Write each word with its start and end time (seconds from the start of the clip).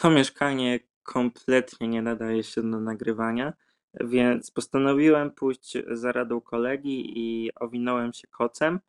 to 0.00 0.10
mieszkanie 0.10 0.80
kompletnie 1.02 1.88
nie 1.88 2.02
nadaje 2.02 2.42
się 2.42 2.62
do 2.62 2.80
nagrywania, 2.80 3.52
więc 4.00 4.50
postanowiłem 4.50 5.30
pójść 5.30 5.78
za 5.90 6.12
radą 6.12 6.40
kolegi 6.40 7.18
i 7.18 7.50
owinąłem 7.54 8.12
się 8.12 8.28
kocem. 8.28 8.80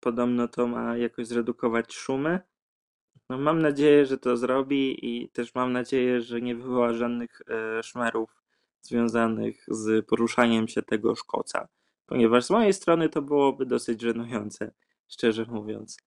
Podobno 0.00 0.48
to 0.48 0.66
ma 0.66 0.96
jakoś 0.96 1.26
zredukować 1.26 1.94
szumy. 1.94 2.40
No, 3.28 3.38
mam 3.38 3.62
nadzieję, 3.62 4.06
że 4.06 4.18
to 4.18 4.36
zrobi 4.36 5.06
i 5.06 5.28
też 5.28 5.54
mam 5.54 5.72
nadzieję, 5.72 6.20
że 6.20 6.40
nie 6.40 6.54
wywoła 6.54 6.92
żadnych 6.92 7.42
e, 7.48 7.82
szmerów 7.82 8.42
związanych 8.82 9.64
z 9.68 10.06
poruszaniem 10.06 10.68
się 10.68 10.82
tego 10.82 11.14
szkoca, 11.14 11.68
ponieważ 12.06 12.44
z 12.44 12.50
mojej 12.50 12.72
strony 12.72 13.08
to 13.08 13.22
byłoby 13.22 13.66
dosyć 13.66 14.00
żenujące, 14.00 14.72
szczerze 15.08 15.44
mówiąc. 15.44 15.98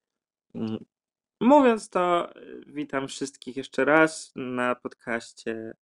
Mówiąc 1.41 1.89
to, 1.89 2.29
witam 2.67 3.07
wszystkich 3.07 3.57
jeszcze 3.57 3.85
raz 3.85 4.31
na 4.35 4.75
podcaście 4.75 5.73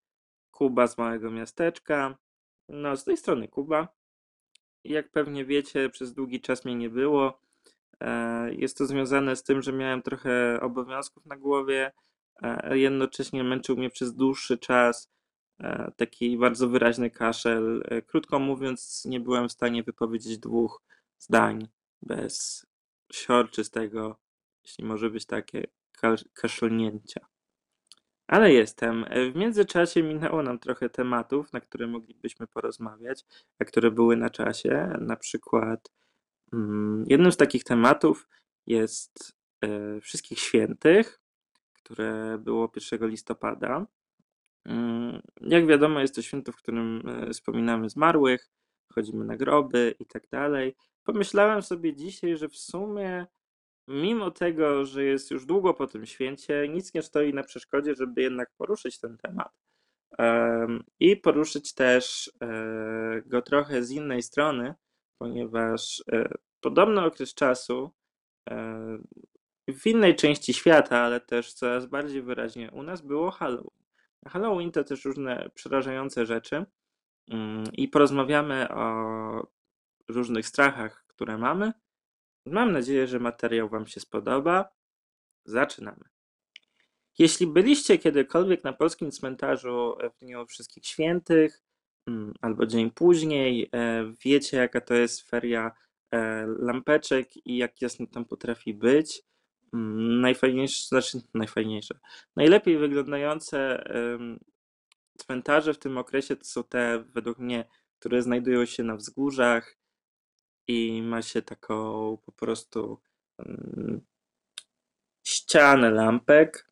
Kuba 0.50 0.86
z 0.86 0.98
Małego 0.98 1.30
Miasteczka. 1.30 2.18
No, 2.68 2.96
z 2.96 3.04
tej 3.04 3.16
strony 3.16 3.48
Kuba. 3.48 3.88
Jak 4.84 5.10
pewnie 5.10 5.44
wiecie, 5.44 5.90
przez 5.90 6.12
długi 6.12 6.40
czas 6.40 6.64
mnie 6.64 6.74
nie 6.74 6.90
było. 6.90 7.40
E, 8.00 8.54
jest 8.54 8.78
to 8.78 8.86
związane 8.86 9.36
z 9.36 9.42
tym, 9.42 9.62
że 9.62 9.72
miałem 9.72 10.02
trochę 10.02 10.60
obowiązków 10.60 11.26
na 11.26 11.36
głowie, 11.36 11.92
a 12.42 12.74
jednocześnie 12.74 13.44
męczył 13.44 13.76
mnie 13.76 13.90
przez 13.90 14.14
dłuższy 14.14 14.58
czas 14.58 15.10
e, 15.58 15.92
taki 15.96 16.38
bardzo 16.38 16.68
wyraźny 16.68 17.10
kaszel. 17.10 17.82
E, 17.84 18.02
krótko 18.02 18.38
mówiąc, 18.38 19.04
nie 19.04 19.20
byłem 19.20 19.48
w 19.48 19.52
stanie 19.52 19.82
wypowiedzieć 19.82 20.38
dwóch 20.38 20.82
zdań 21.18 21.68
bez 22.02 22.66
siorczystego 23.12 24.29
jeśli 24.70 24.84
może 24.84 25.10
być 25.10 25.26
takie 25.26 25.64
kaszlnięcia. 26.34 27.20
Ale 28.26 28.52
jestem. 28.52 29.04
W 29.32 29.36
międzyczasie 29.36 30.02
minęło 30.02 30.42
nam 30.42 30.58
trochę 30.58 30.90
tematów, 30.90 31.52
na 31.52 31.60
które 31.60 31.86
moglibyśmy 31.86 32.46
porozmawiać, 32.46 33.24
a 33.58 33.64
które 33.64 33.90
były 33.90 34.16
na 34.16 34.30
czasie. 34.30 34.96
Na 35.00 35.16
przykład 35.16 35.90
mm, 36.52 37.04
jednym 37.06 37.32
z 37.32 37.36
takich 37.36 37.64
tematów 37.64 38.28
jest 38.66 39.36
e, 39.60 40.00
Wszystkich 40.00 40.38
Świętych, 40.38 41.20
które 41.72 42.38
było 42.38 42.72
1 42.92 43.08
listopada. 43.08 43.86
Mm, 44.64 45.22
jak 45.40 45.66
wiadomo, 45.66 46.00
jest 46.00 46.14
to 46.14 46.22
święto, 46.22 46.52
w 46.52 46.56
którym 46.56 47.02
e, 47.08 47.30
wspominamy 47.30 47.90
zmarłych, 47.90 48.50
chodzimy 48.94 49.24
na 49.24 49.36
groby 49.36 49.94
i 49.98 50.06
tak 50.06 50.28
dalej. 50.28 50.76
Pomyślałem 51.04 51.62
sobie 51.62 51.96
dzisiaj, 51.96 52.36
że 52.36 52.48
w 52.48 52.56
sumie 52.56 53.26
mimo 53.90 54.30
tego, 54.30 54.84
że 54.84 55.04
jest 55.04 55.30
już 55.30 55.46
długo 55.46 55.74
po 55.74 55.86
tym 55.86 56.06
święcie, 56.06 56.68
nic 56.68 56.94
nie 56.94 57.02
stoi 57.02 57.34
na 57.34 57.42
przeszkodzie, 57.42 57.94
żeby 57.94 58.22
jednak 58.22 58.50
poruszyć 58.56 59.00
ten 59.00 59.16
temat. 59.16 59.52
I 61.00 61.16
poruszyć 61.16 61.74
też 61.74 62.32
e, 62.42 63.22
go 63.26 63.42
trochę 63.42 63.82
z 63.82 63.90
innej 63.90 64.22
strony, 64.22 64.74
ponieważ 65.18 66.02
e, 66.12 66.28
podobny 66.60 67.04
okres 67.04 67.34
czasu 67.34 67.90
e, 68.50 68.98
w 69.68 69.86
innej 69.86 70.16
części 70.16 70.54
świata, 70.54 70.98
ale 70.98 71.20
też 71.20 71.52
coraz 71.52 71.86
bardziej 71.86 72.22
wyraźnie 72.22 72.70
u 72.70 72.82
nas 72.82 73.02
było 73.02 73.30
Halloween. 73.30 73.80
Halloween 74.28 74.72
to 74.72 74.84
też 74.84 75.04
różne 75.04 75.50
przerażające 75.54 76.26
rzeczy 76.26 76.66
mm, 77.30 77.64
i 77.72 77.88
porozmawiamy 77.88 78.68
o 78.68 79.46
różnych 80.08 80.46
strachach, 80.46 81.04
które 81.06 81.38
mamy, 81.38 81.72
Mam 82.46 82.72
nadzieję, 82.72 83.06
że 83.06 83.18
materiał 83.18 83.68
Wam 83.68 83.86
się 83.86 84.00
spodoba. 84.00 84.68
Zaczynamy. 85.44 86.04
Jeśli 87.18 87.46
byliście 87.46 87.98
kiedykolwiek 87.98 88.64
na 88.64 88.72
polskim 88.72 89.10
cmentarzu 89.10 89.96
w 90.14 90.18
Dniu 90.18 90.46
Wszystkich 90.46 90.86
Świętych 90.86 91.62
mm, 92.06 92.34
albo 92.40 92.66
dzień 92.66 92.90
później, 92.90 93.68
e, 93.72 94.12
wiecie 94.24 94.56
jaka 94.56 94.80
to 94.80 94.94
jest 94.94 95.30
feria 95.30 95.72
e, 96.10 96.46
lampeczek 96.46 97.46
i 97.46 97.56
jak 97.56 97.82
jasno 97.82 98.06
tam 98.06 98.24
potrafi 98.24 98.74
być. 98.74 99.22
Mm, 99.72 100.20
najfajniejsze, 100.20 100.86
znaczy 100.88 101.18
najfajniejsze, 101.34 101.98
najlepiej 102.36 102.78
wyglądające 102.78 103.84
cmentarze 105.20 105.74
w 105.74 105.78
tym 105.78 105.98
okresie 105.98 106.36
to 106.36 106.44
są 106.44 106.64
te, 106.64 107.04
według 107.14 107.38
mnie, 107.38 107.64
które 107.98 108.22
znajdują 108.22 108.64
się 108.66 108.82
na 108.82 108.96
wzgórzach, 108.96 109.76
i 110.70 111.02
ma 111.02 111.22
się 111.22 111.42
taką 111.42 111.74
po 112.26 112.32
prostu 112.32 113.00
um, 113.38 114.00
ścianę 115.24 115.90
lampek. 115.90 116.70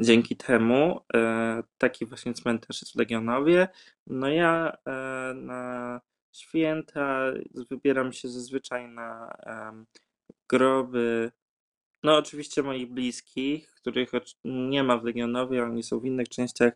Dzięki 0.00 0.36
temu 0.36 1.00
e, 1.14 1.62
taki 1.78 2.06
właśnie 2.06 2.34
cmentarz 2.34 2.82
jest 2.82 2.92
w 2.92 2.96
Legionowie. 2.96 3.68
No 4.06 4.28
ja 4.28 4.72
e, 4.86 5.34
na 5.34 6.00
święta 6.32 7.32
wybieram 7.70 8.12
się 8.12 8.28
zazwyczaj 8.28 8.88
na 8.88 9.36
groby, 10.48 11.32
no 12.02 12.16
oczywiście 12.16 12.62
moich 12.62 12.92
bliskich, 12.92 13.70
których 13.74 14.12
nie 14.44 14.84
ma 14.84 14.98
w 14.98 15.04
Legionowie, 15.04 15.64
oni 15.64 15.82
są 15.82 16.00
w 16.00 16.04
innych 16.04 16.28
częściach 16.28 16.72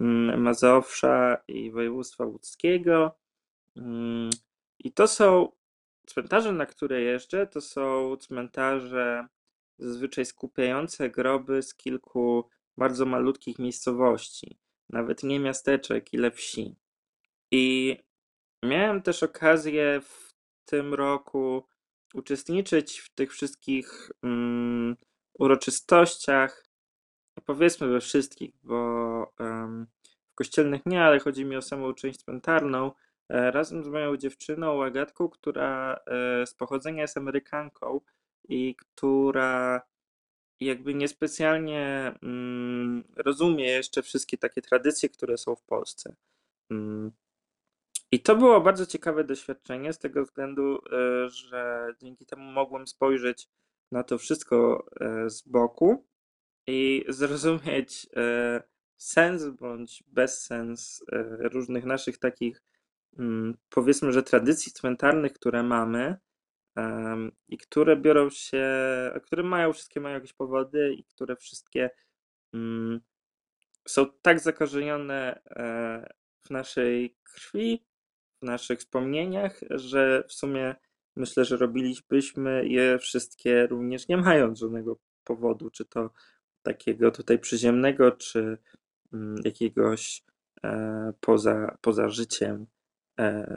mm, 0.00 0.42
Mazowsza 0.42 1.42
i 1.48 1.70
województwa 1.70 2.24
łódzkiego. 2.24 3.18
Mm, 3.76 4.30
I 4.78 4.92
to 4.92 5.08
są 5.08 5.48
Cmentarze, 6.06 6.52
na 6.52 6.66
które 6.66 7.00
jeżdżę, 7.00 7.46
to 7.46 7.60
są 7.60 8.16
cmentarze 8.16 9.26
zazwyczaj 9.78 10.24
skupiające 10.24 11.10
groby 11.10 11.62
z 11.62 11.74
kilku 11.74 12.48
bardzo 12.76 13.06
malutkich 13.06 13.58
miejscowości, 13.58 14.58
nawet 14.88 15.22
nie 15.22 15.40
miasteczek, 15.40 16.12
ile 16.14 16.30
wsi. 16.30 16.76
I 17.50 17.96
miałem 18.64 19.02
też 19.02 19.22
okazję 19.22 20.00
w 20.00 20.34
tym 20.64 20.94
roku 20.94 21.66
uczestniczyć 22.14 22.98
w 22.98 23.14
tych 23.14 23.32
wszystkich 23.32 24.10
um, 24.22 24.96
uroczystościach, 25.38 26.66
powiedzmy 27.44 27.88
we 27.88 28.00
wszystkich, 28.00 28.54
bo 28.62 28.76
um, 29.38 29.86
w 30.32 30.34
kościelnych 30.34 30.86
nie, 30.86 31.04
ale 31.04 31.20
chodzi 31.20 31.44
mi 31.44 31.56
o 31.56 31.62
samą 31.62 31.94
część 31.94 32.20
cmentarną, 32.20 32.92
razem 33.28 33.84
z 33.84 33.88
moją 33.88 34.16
dziewczyną 34.16 34.84
Agatką, 34.84 35.28
która 35.28 36.00
e, 36.06 36.46
z 36.46 36.54
pochodzenia 36.54 37.02
jest 37.02 37.16
Amerykanką 37.16 38.00
i 38.48 38.76
która 38.76 39.82
jakby 40.60 40.94
niespecjalnie 40.94 42.14
mm, 42.22 43.04
rozumie 43.16 43.64
jeszcze 43.64 44.02
wszystkie 44.02 44.38
takie 44.38 44.62
tradycje, 44.62 45.08
które 45.08 45.38
są 45.38 45.56
w 45.56 45.62
Polsce. 45.62 46.14
Mm. 46.70 47.12
I 48.12 48.20
to 48.20 48.36
było 48.36 48.60
bardzo 48.60 48.86
ciekawe 48.86 49.24
doświadczenie 49.24 49.92
z 49.92 49.98
tego 49.98 50.24
względu, 50.24 50.78
e, 50.92 51.28
że 51.28 51.94
dzięki 52.02 52.26
temu 52.26 52.52
mogłem 52.52 52.86
spojrzeć 52.86 53.48
na 53.92 54.02
to 54.02 54.18
wszystko 54.18 54.86
z 55.26 55.42
boku 55.42 56.06
i 56.66 57.04
zrozumieć 57.08 58.08
sens 58.96 59.48
bądź 59.48 60.04
bezsens 60.06 61.04
różnych 61.38 61.84
naszych 61.84 62.18
takich 62.18 62.62
powiedzmy, 63.68 64.12
że 64.12 64.22
tradycji 64.22 64.72
cmentarnych, 64.72 65.32
które 65.32 65.62
mamy 65.62 66.16
i 67.48 67.58
które 67.58 67.96
biorą 67.96 68.30
się, 68.30 68.66
które 69.22 69.42
mają, 69.42 69.72
wszystkie 69.72 70.00
mają 70.00 70.14
jakieś 70.14 70.32
powody 70.32 70.94
i 70.94 71.04
które 71.04 71.36
wszystkie 71.36 71.90
mm, 72.54 73.00
są 73.88 74.06
tak 74.22 74.40
zakorzenione 74.40 75.42
e, 75.46 76.14
w 76.46 76.50
naszej 76.50 77.16
krwi, 77.22 77.84
w 78.42 78.46
naszych 78.46 78.78
wspomnieniach, 78.78 79.60
że 79.70 80.24
w 80.28 80.32
sumie 80.32 80.74
myślę, 81.16 81.44
że 81.44 81.56
robilibyśmy 81.56 82.68
je 82.68 82.98
wszystkie 82.98 83.66
również 83.66 84.08
nie 84.08 84.16
mając 84.16 84.58
żadnego 84.58 84.96
powodu, 85.24 85.70
czy 85.70 85.84
to 85.84 86.10
takiego 86.62 87.10
tutaj 87.10 87.38
przyziemnego, 87.38 88.12
czy 88.12 88.58
mm, 89.12 89.36
jakiegoś 89.44 90.24
e, 90.64 91.12
poza, 91.20 91.76
poza 91.80 92.08
życiem 92.08 92.66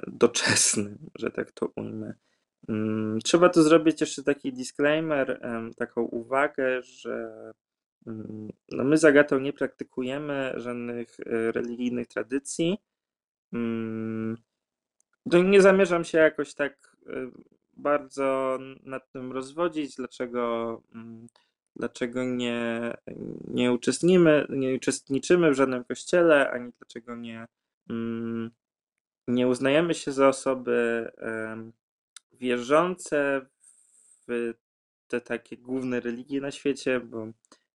doczesnym, 0.08 0.98
że 1.16 1.32
tak 1.32 1.52
to 1.52 1.72
ujmę. 1.76 2.14
Mm, 2.70 3.20
trzeba 3.20 3.50
tu 3.50 3.64
zrobić 3.64 4.02
jeszcze 4.02 4.24
taki 4.24 4.54
disclaimer, 4.54 5.42
taką 5.78 6.02
uwagę, 6.02 6.82
że 6.82 7.32
mm, 8.08 8.50
no 8.72 8.84
my 8.84 8.98
z 8.98 9.06
Agatą 9.06 9.40
nie 9.40 9.54
praktykujemy 9.54 10.54
żadnych 10.56 11.20
e, 11.20 11.52
religijnych 11.52 12.08
tradycji. 12.08 12.78
Mm, 13.54 14.38
no 15.26 15.44
nie 15.44 15.62
zamierzam 15.62 16.04
się 16.04 16.18
jakoś 16.18 16.54
tak 16.54 16.98
e, 17.08 17.32
bardzo 17.74 18.60
nad 18.84 19.12
tym 19.12 19.32
rozwodzić, 19.32 19.96
dlaczego, 19.96 20.82
dlaczego 21.76 22.24
nie, 22.24 22.94
nie, 23.48 23.74
uczestnimy, 23.74 24.46
nie 24.50 24.76
uczestniczymy 24.76 25.52
w 25.52 25.56
żadnym 25.56 25.84
kościele, 25.84 26.52
ani 26.52 26.72
dlaczego 26.78 27.16
nie, 27.16 27.48
nie 29.28 29.48
uznajemy 29.48 29.94
się 29.94 30.12
za 30.12 30.28
osoby 30.28 31.12
wierzące 32.34 33.46
w 34.28 34.54
te 35.08 35.22
takie 35.22 35.58
główne 35.58 36.00
religie 36.00 36.42
na 36.42 36.52
świecie, 36.52 37.00
bo 37.00 37.28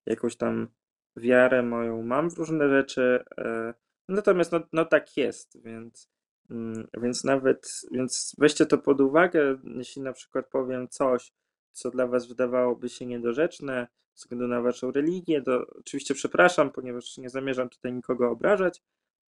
jakoś 0.07 0.37
tam 0.37 0.69
wiarę 1.17 1.63
moją 1.63 2.03
mam 2.03 2.31
w 2.31 2.39
różne 2.39 2.69
rzeczy, 2.69 3.25
e, 3.39 3.75
natomiast 4.09 4.53
no, 4.53 4.61
no 4.73 4.85
tak 4.85 5.17
jest, 5.17 5.63
więc, 5.63 6.11
mm, 6.51 6.89
więc 7.03 7.25
nawet, 7.25 7.81
więc 7.93 8.35
weźcie 8.39 8.67
to 8.67 8.79
pod 8.79 9.01
uwagę, 9.01 9.59
jeśli 9.65 10.03
na 10.03 10.13
przykład 10.13 10.47
powiem 10.49 10.89
coś, 10.89 11.33
co 11.73 11.91
dla 11.91 12.07
was 12.07 12.27
wydawałoby 12.27 12.89
się 12.89 13.07
niedorzeczne, 13.07 13.89
ze 14.15 14.23
względu 14.23 14.49
na 14.49 14.61
waszą 14.61 14.91
religię, 14.91 15.43
to 15.43 15.67
oczywiście 15.79 16.15
przepraszam, 16.15 16.71
ponieważ 16.71 17.19
nie 17.19 17.31
zamierzam 17.31 17.69
tutaj 17.69 17.93
nikogo 17.93 18.31
obrażać 18.31 18.83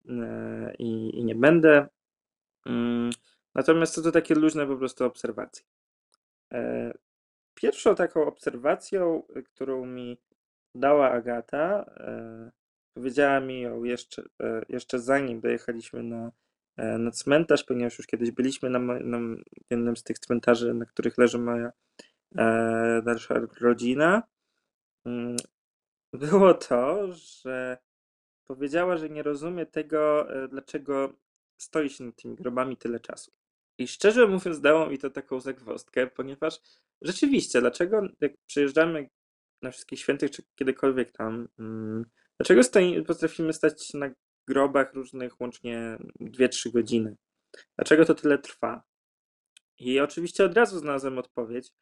e, 0.08 0.74
i, 0.78 1.18
i 1.18 1.24
nie 1.24 1.34
będę. 1.34 1.88
Mm, 2.66 3.10
Natomiast 3.54 3.94
to, 3.94 4.02
to 4.02 4.12
takie 4.12 4.34
luźne 4.34 4.66
po 4.66 4.76
prostu 4.76 5.04
obserwacje. 5.04 5.64
E, 6.52 6.92
Pierwszą 7.54 7.94
taką 7.94 8.26
obserwacją, 8.26 9.22
y, 9.36 9.42
którą 9.42 9.86
mi 9.86 10.18
dała 10.74 11.10
Agata, 11.10 11.84
e, 11.96 12.50
powiedziała 12.94 13.40
mi 13.40 13.60
ją 13.60 13.84
jeszcze, 13.84 14.22
e, 14.42 14.62
jeszcze 14.68 14.98
zanim 14.98 15.40
dojechaliśmy 15.40 16.02
na, 16.02 16.32
na 16.98 17.10
cmentarz, 17.10 17.64
ponieważ 17.64 17.98
już 17.98 18.06
kiedyś 18.06 18.30
byliśmy 18.30 18.70
na, 18.70 18.78
na 18.78 19.18
jednym 19.70 19.96
z 19.96 20.02
tych 20.02 20.18
cmentarzy, 20.18 20.74
na 20.74 20.86
których 20.86 21.18
leży 21.18 21.38
moja 21.38 21.72
dalsza 23.04 23.34
rodzina. 23.60 24.22
Mm, 25.06 25.36
Było 26.12 26.54
to, 26.54 27.12
że 27.12 27.78
powiedziała, 28.44 28.96
że 28.96 29.10
nie 29.10 29.22
rozumie 29.22 29.66
tego, 29.66 30.28
dlaczego 30.48 31.12
stoi 31.62 31.90
się 31.90 32.04
nad 32.04 32.16
tymi 32.16 32.36
grobami 32.36 32.76
tyle 32.76 33.00
czasu. 33.00 33.32
I 33.78 33.88
szczerze 33.88 34.26
mówiąc, 34.26 34.60
dało 34.60 34.86
mi 34.86 34.98
to 34.98 35.10
taką 35.10 35.40
zagwozdkę, 35.40 36.06
ponieważ 36.06 36.60
rzeczywiście, 37.02 37.60
dlaczego 37.60 38.02
jak 38.20 38.32
przyjeżdżamy 38.46 39.08
na 39.62 39.70
wszystkich 39.70 40.00
świętych, 40.00 40.30
czy 40.30 40.42
kiedykolwiek 40.54 41.12
tam, 41.12 41.48
mm, 41.58 42.04
dlaczego 42.38 42.62
stoi, 42.62 43.02
potrafimy 43.02 43.52
stać 43.52 43.94
na 43.94 44.10
grobach 44.48 44.94
różnych 44.94 45.40
łącznie 45.40 45.98
2-3 46.20 46.70
godziny? 46.72 47.16
Dlaczego 47.76 48.04
to 48.04 48.14
tyle 48.14 48.38
trwa? 48.38 48.82
I 49.78 50.00
oczywiście 50.00 50.44
od 50.44 50.56
razu 50.56 50.78
znalazłem 50.78 51.18
odpowiedź, 51.18 51.72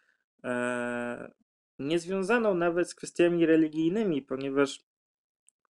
e, 0.44 1.32
niezwiązaną 1.78 2.54
nawet 2.54 2.90
z 2.90 2.94
kwestiami 2.94 3.46
religijnymi, 3.46 4.22
ponieważ 4.22 4.80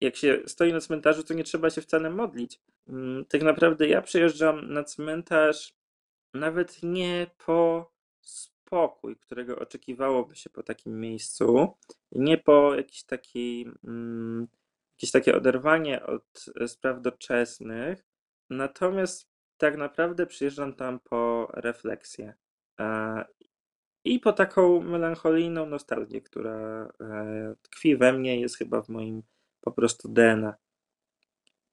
jak 0.01 0.15
się 0.15 0.41
stoi 0.45 0.73
na 0.73 0.79
cmentarzu, 0.79 1.23
to 1.23 1.33
nie 1.33 1.43
trzeba 1.43 1.69
się 1.69 1.81
wcale 1.81 2.09
modlić. 2.09 2.61
Mm, 2.87 3.25
Tak 3.25 3.41
naprawdę 3.41 3.87
ja 3.87 4.01
przyjeżdżam 4.01 4.73
na 4.73 4.83
cmentarz 4.83 5.73
nawet 6.33 6.83
nie 6.83 7.27
po 7.45 7.91
spokój, 8.21 9.15
którego 9.17 9.59
oczekiwałoby 9.59 10.35
się 10.35 10.49
po 10.49 10.63
takim 10.63 10.99
miejscu, 10.99 11.73
nie 12.11 12.37
po 12.37 12.75
jakiś 12.75 13.03
taki, 13.03 13.67
mm, 13.83 14.47
jakieś 14.97 15.11
takie 15.11 15.35
oderwanie 15.35 16.03
od 16.05 16.45
spraw 16.67 17.01
doczesnych, 17.01 18.05
natomiast 18.49 19.29
tak 19.57 19.77
naprawdę 19.77 20.25
przyjeżdżam 20.25 20.73
tam 20.73 20.99
po 20.99 21.47
refleksję 21.53 22.33
i 24.03 24.19
po 24.19 24.33
taką 24.33 24.81
melancholijną 24.81 25.65
nostalgię, 25.65 26.21
która 26.21 26.89
e, 27.01 27.55
tkwi 27.61 27.97
we 27.97 28.13
mnie, 28.13 28.39
jest 28.41 28.57
chyba 28.57 28.81
w 28.81 28.89
moim 28.89 29.23
po 29.67 29.71
prostu 29.71 30.09
DNA. 30.09 30.55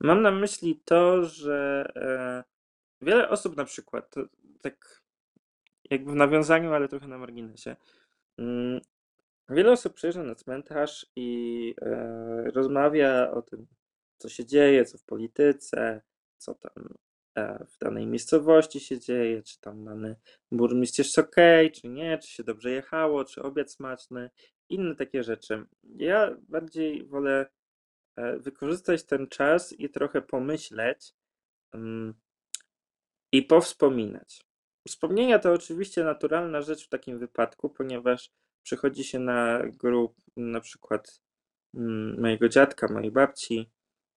Mam 0.00 0.23
na 0.23 0.31
myśli 0.31 0.81
to, 0.85 1.25
że 1.25 1.85
e, 1.96 2.44
wiele 3.00 3.29
osób 3.29 3.56
na 3.56 3.64
przykład, 3.64 4.14
tak 4.62 5.02
jakby 5.91 6.12
w 6.12 6.14
nawiązaniu, 6.14 6.73
ale 6.73 6.88
trochę 6.88 7.08
na 7.08 7.19
marginesie, 7.19 7.76
mm, 8.38 8.81
wiele 9.49 9.73
osób 9.73 9.94
przyjeżdża 9.94 10.23
na 10.23 10.35
cmentarz 10.35 11.06
i 11.17 11.75
e, 11.81 12.50
rozmawia 12.55 13.31
o 13.31 13.43
tym, 13.43 13.67
co 14.19 14.29
się 14.29 14.46
dzieje, 14.46 14.85
co 14.85 14.99
w 14.99 15.05
polityce, 15.05 16.02
co 16.38 16.55
tam 16.55 16.94
e, 17.38 17.64
w 17.69 17.79
danej 17.79 18.06
miejscowości 18.06 18.81
się 18.81 18.99
dzieje, 19.00 19.43
czy 19.43 19.61
tam 19.61 19.85
dany 19.85 20.17
burmistrz 20.52 20.99
jest 20.99 21.19
ok, 21.19 21.37
czy 21.75 21.88
nie, 21.88 22.19
czy 22.19 22.31
się 22.31 22.44
dobrze 22.44 22.70
jechało, 22.70 23.25
czy 23.25 23.43
obiad 23.43 23.73
smaczny, 23.73 24.31
inne 24.69 24.96
takie 24.96 25.23
rzeczy. 25.23 25.67
Ja 25.96 26.37
bardziej 26.49 27.06
wolę 27.06 27.46
wykorzystać 28.38 29.05
ten 29.05 29.26
czas 29.26 29.72
i 29.72 29.88
trochę 29.88 30.22
pomyśleć 30.22 31.12
mm, 31.72 32.14
i 33.32 33.43
powspominać. 33.43 34.40
Wspomnienia 34.88 35.38
to 35.38 35.52
oczywiście 35.52 36.05
naturalna 36.05 36.62
rzecz 36.62 36.87
w 36.87 36.88
takim 36.88 37.19
wypadku, 37.19 37.70
ponieważ 37.70 38.31
przychodzi 38.62 39.05
się 39.05 39.19
na 39.19 39.62
grób 39.66 40.16
na 40.37 40.61
przykład 40.61 41.20
mm, 41.75 42.20
mojego 42.20 42.49
dziadka, 42.49 42.93
mojej 42.93 43.11
babci 43.11 43.70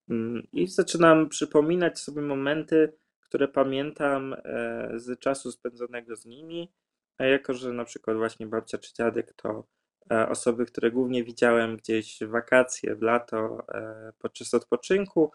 mm, 0.09 0.47
i 0.51 0.67
zaczynam 0.67 1.29
przypominać 1.29 1.99
sobie 1.99 2.21
momenty, 2.21 2.93
które 3.19 3.47
pamiętam 3.47 4.33
e, 4.33 4.91
z 4.95 5.19
czasu 5.19 5.51
spędzonego 5.51 6.15
z 6.15 6.25
nimi, 6.25 6.73
a 7.17 7.25
jako, 7.25 7.53
że 7.53 7.73
na 7.73 7.85
przykład 7.85 8.17
właśnie 8.17 8.47
babcia 8.47 8.77
czy 8.77 8.93
dziadek 8.93 9.33
to 9.33 9.49
e, 9.49 9.63
osoby, 10.09 10.65
które 10.65 10.91
głównie 10.91 11.23
widziałem 11.23 11.77
gdzieś 11.77 12.19
w 12.19 12.29
wakacje, 12.29 12.95
w 12.95 13.01
lato, 13.01 13.67
e, 13.73 14.11
podczas 14.19 14.53
odpoczynku, 14.53 15.31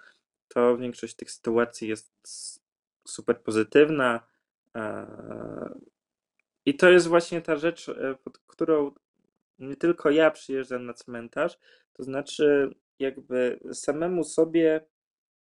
to 0.49 0.77
większość 0.77 1.15
tych 1.17 1.31
sytuacji 1.31 1.89
jest 1.89 2.13
super 3.09 3.43
pozytywna. 3.43 4.21
e, 4.77 5.07
I 6.67 6.75
to 6.75 6.91
jest 6.91 7.07
właśnie 7.07 7.43
ta 7.43 7.57
rzecz, 7.57 7.89
e, 7.89 8.15
pod 8.25 8.39
którą 8.39 8.93
nie 9.59 9.77
tylko 9.77 10.11
ja 10.11 10.31
przyjeżdżam 10.31 10.87
na 10.87 10.95
cmentarz, 10.95 11.59
to 11.93 12.03
znaczy 12.03 12.75
jakby 12.99 13.61
samemu 13.73 14.25
sobie 14.25 14.87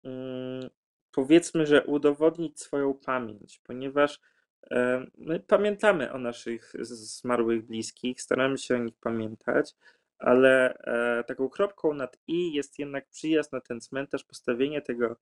mm, 0.04 0.70
powiedzmy, 1.12 1.66
że 1.66 1.84
udowodnić 1.84 2.60
swoją 2.60 2.94
pamięć, 2.94 3.60
ponieważ 3.64 4.16
e, 4.16 4.20
my 5.18 5.40
pamiętamy 5.40 6.12
o 6.12 6.18
naszych 6.18 6.74
zmarłych 6.80 7.66
bliskich, 7.66 8.22
staramy 8.22 8.58
się 8.58 8.76
o 8.76 8.78
nich 8.78 8.96
pamiętać, 9.02 9.76
ale 10.20 10.74
e, 10.74 11.24
taką 11.24 11.50
kropką 11.50 11.94
nad 11.94 12.18
i 12.28 12.54
jest 12.54 12.80
jednak 12.80 13.10
przyjazd 13.10 13.52
na 13.52 13.62
ten 13.62 13.82
cmentarz, 13.82 14.24
postawienie 14.24 14.82
tego 14.82 15.16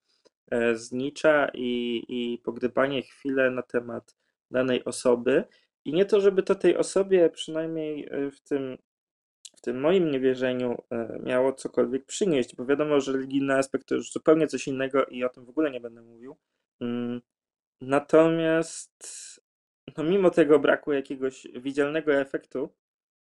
e, 0.51 0.75
znicza 0.75 1.51
i, 1.54 2.04
i 2.07 2.38
pogdybanie 2.38 3.01
chwilę 3.01 3.51
na 3.51 3.62
temat 3.62 4.16
danej 4.51 4.86
osoby. 4.86 5.44
I 5.86 5.94
nie 5.94 6.06
to, 6.06 6.22
żeby 6.22 6.44
to 6.44 6.56
tej 6.56 6.78
osobie, 6.78 7.30
przynajmniej 7.30 8.07
e, 8.12 8.31
w 8.31 8.42
tym, 8.42 8.78
w 9.57 9.62
tym 9.62 9.80
moim 9.80 10.12
niewierzeniu, 10.12 10.78
miało 11.24 11.54
cokolwiek 11.54 12.06
przynieść, 12.06 12.56
bo 12.56 12.66
wiadomo, 12.66 13.01
że 13.01 13.12
religijny 13.12 13.56
aspekt 13.56 13.88
to 13.88 13.96
już 13.96 14.12
zupełnie 14.12 14.48
coś 14.48 14.67
innego 14.67 15.06
i 15.06 15.24
o 15.24 15.29
tym 15.29 15.46
w 15.46 15.50
ogóle 15.50 15.72
nie 15.72 15.79
będę 15.79 16.01
mówił. 16.01 16.38
Natomiast, 17.81 19.05
no 19.98 20.03
mimo 20.03 20.29
tego 20.29 20.60
braku 20.60 20.93
jakiegoś 20.93 21.48
widzialnego 21.55 22.13
efektu, 22.13 22.69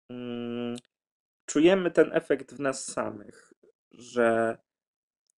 mm, 0.09 0.77
czujemy 1.45 1.91
ten 1.91 2.13
efekt 2.13 2.53
w 2.53 2.59
nas 2.59 2.85
samych, 2.85 3.53
że 3.91 4.57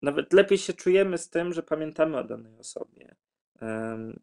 nawet 0.01 0.33
lepiej 0.33 0.57
się 0.57 0.73
czujemy 0.73 1.17
z 1.17 1.29
tym, 1.29 1.53
że 1.53 1.63
pamiętamy 1.63 2.17
o 2.17 2.23
danej 2.23 2.57
osobie. 2.57 3.15
Em, 3.61 4.19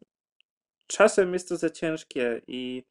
Czasem 0.91 1.33
jest 1.33 1.49
to 1.49 1.57
za 1.57 1.69
ciężkie 1.69 2.41
i 2.47 2.83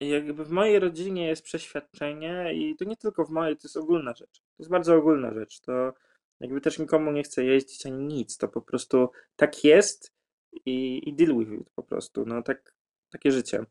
jakby 0.00 0.44
w 0.44 0.50
mojej 0.50 0.78
rodzinie 0.78 1.28
jest 1.28 1.42
przeświadczenie 1.42 2.54
i 2.54 2.76
to 2.76 2.84
nie 2.84 2.96
tylko 2.96 3.24
w 3.24 3.30
mojej, 3.30 3.56
to 3.56 3.60
jest 3.64 3.76
ogólna 3.76 4.14
rzecz. 4.14 4.40
To 4.40 4.54
jest 4.58 4.70
bardzo 4.70 4.96
ogólna 4.96 5.34
rzecz. 5.34 5.60
To 5.60 5.92
jakby 6.40 6.60
też 6.60 6.78
nikomu 6.78 7.12
nie 7.12 7.22
chcę 7.22 7.44
jeździć 7.44 7.86
ani 7.86 8.04
nic. 8.04 8.36
To 8.38 8.48
po 8.48 8.62
prostu 8.62 9.10
tak 9.36 9.64
jest 9.64 10.12
i, 10.52 11.08
i 11.08 11.14
deal 11.14 11.38
with 11.38 11.52
it 11.52 11.70
po 11.74 11.82
prostu. 11.82 12.24
No 12.26 12.42
tak, 12.42 12.74
takie 13.10 13.32
życie. 13.32 13.64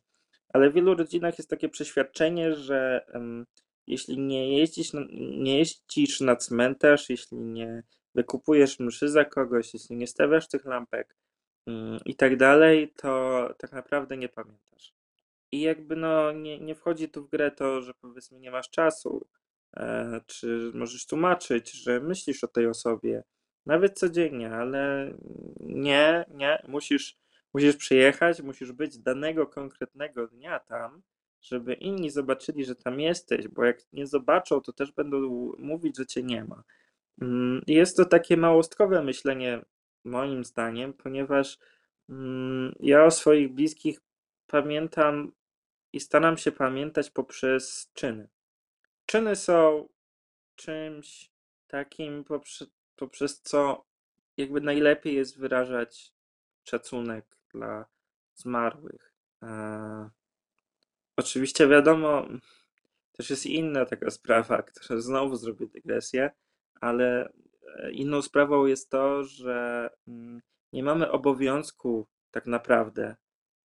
Ale 0.53 0.69
w 0.69 0.73
wielu 0.73 0.95
rodzinach 0.95 1.37
jest 1.37 1.49
takie 1.49 1.69
przeświadczenie, 1.69 2.55
że 2.55 3.05
em, 3.07 3.45
jeśli 3.87 4.19
nie 4.19 4.57
jeździsz, 4.57 4.93
na, 4.93 5.01
nie 5.37 5.57
jeździsz 5.57 6.21
na 6.21 6.35
cmentarz, 6.35 7.09
jeśli 7.09 7.37
nie 7.37 7.83
wykupujesz 8.15 8.79
mszy 8.79 9.09
za 9.09 9.25
kogoś, 9.25 9.73
jeśli 9.73 9.95
nie 9.95 10.07
stawiasz 10.07 10.47
tych 10.47 10.65
lampek 10.65 11.15
mm, 11.67 11.99
i 12.05 12.15
tak 12.15 12.37
dalej, 12.37 12.93
to 12.97 13.49
tak 13.57 13.71
naprawdę 13.71 14.17
nie 14.17 14.29
pamiętasz. 14.29 14.93
I 15.51 15.61
jakby 15.61 15.95
no 15.95 16.31
nie, 16.31 16.59
nie 16.59 16.75
wchodzi 16.75 17.09
tu 17.09 17.23
w 17.23 17.29
grę 17.29 17.51
to, 17.51 17.81
że 17.81 17.93
powiedzmy 17.93 18.39
nie 18.39 18.51
masz 18.51 18.69
czasu, 18.69 19.27
e, 19.77 20.21
czy 20.25 20.71
możesz 20.73 21.05
tłumaczyć, 21.05 21.71
że 21.71 21.99
myślisz 21.99 22.43
o 22.43 22.47
tej 22.47 22.67
osobie, 22.67 23.23
nawet 23.69 23.99
codziennie, 23.99 24.51
ale 24.51 25.13
nie, 25.59 26.25
nie, 26.33 26.63
musisz, 26.67 27.17
musisz 27.53 27.75
przyjechać, 27.75 28.41
musisz 28.41 28.71
być 28.71 28.99
danego 28.99 29.47
konkretnego 29.47 30.27
dnia 30.27 30.59
tam, 30.59 31.01
żeby 31.41 31.73
inni 31.73 32.09
zobaczyli, 32.09 32.65
że 32.65 32.75
tam 32.75 32.99
jesteś, 32.99 33.47
bo 33.47 33.65
jak 33.65 33.77
nie 33.93 34.07
zobaczą, 34.07 34.61
to 34.61 34.73
też 34.73 34.91
będą 34.91 35.51
mówić, 35.57 35.97
że 35.97 36.05
cię 36.05 36.23
nie 36.23 36.43
ma. 36.43 36.63
Mm, 37.21 37.61
Jest 37.67 37.97
to 37.97 38.05
takie 38.05 38.37
małostkowe 38.37 39.03
myślenie, 39.03 39.61
moim 40.03 40.43
zdaniem, 40.43 40.93
ponieważ 40.93 41.57
mm, 42.09 42.75
ja 42.79 43.05
o 43.05 43.11
swoich 43.11 43.53
bliskich 43.53 43.99
pamiętam 44.47 45.31
i 45.93 45.99
staram 45.99 46.37
się 46.37 46.51
pamiętać 46.51 47.09
poprzez 47.09 47.91
czyny. 47.93 48.27
Czyny 49.05 49.35
są 49.35 49.87
czymś, 50.55 51.31
takim, 51.67 52.23
poprzez 52.99 53.41
co 53.41 53.85
jakby 54.37 54.61
najlepiej 54.61 55.15
jest 55.15 55.39
wyrażać 55.39 56.13
szacunek 56.63 57.25
dla 57.53 57.85
zmarłych. 58.35 59.13
E, 59.43 60.09
oczywiście 61.15 61.67
wiadomo, 61.67 62.27
też 63.11 63.29
jest 63.29 63.45
inna 63.45 63.85
taka 63.85 64.09
sprawa, 64.09 64.61
która 64.61 65.01
znowu 65.01 65.35
zrobię 65.35 65.67
dygresję, 65.67 66.31
ale 66.81 67.33
e, 67.75 67.91
inną 67.91 68.21
sprawą 68.21 68.65
jest 68.65 68.89
to, 68.89 69.23
że 69.23 69.89
mm, 70.07 70.41
nie 70.73 70.83
mamy 70.83 71.11
obowiązku 71.11 72.07
tak 72.31 72.45
naprawdę 72.45 73.15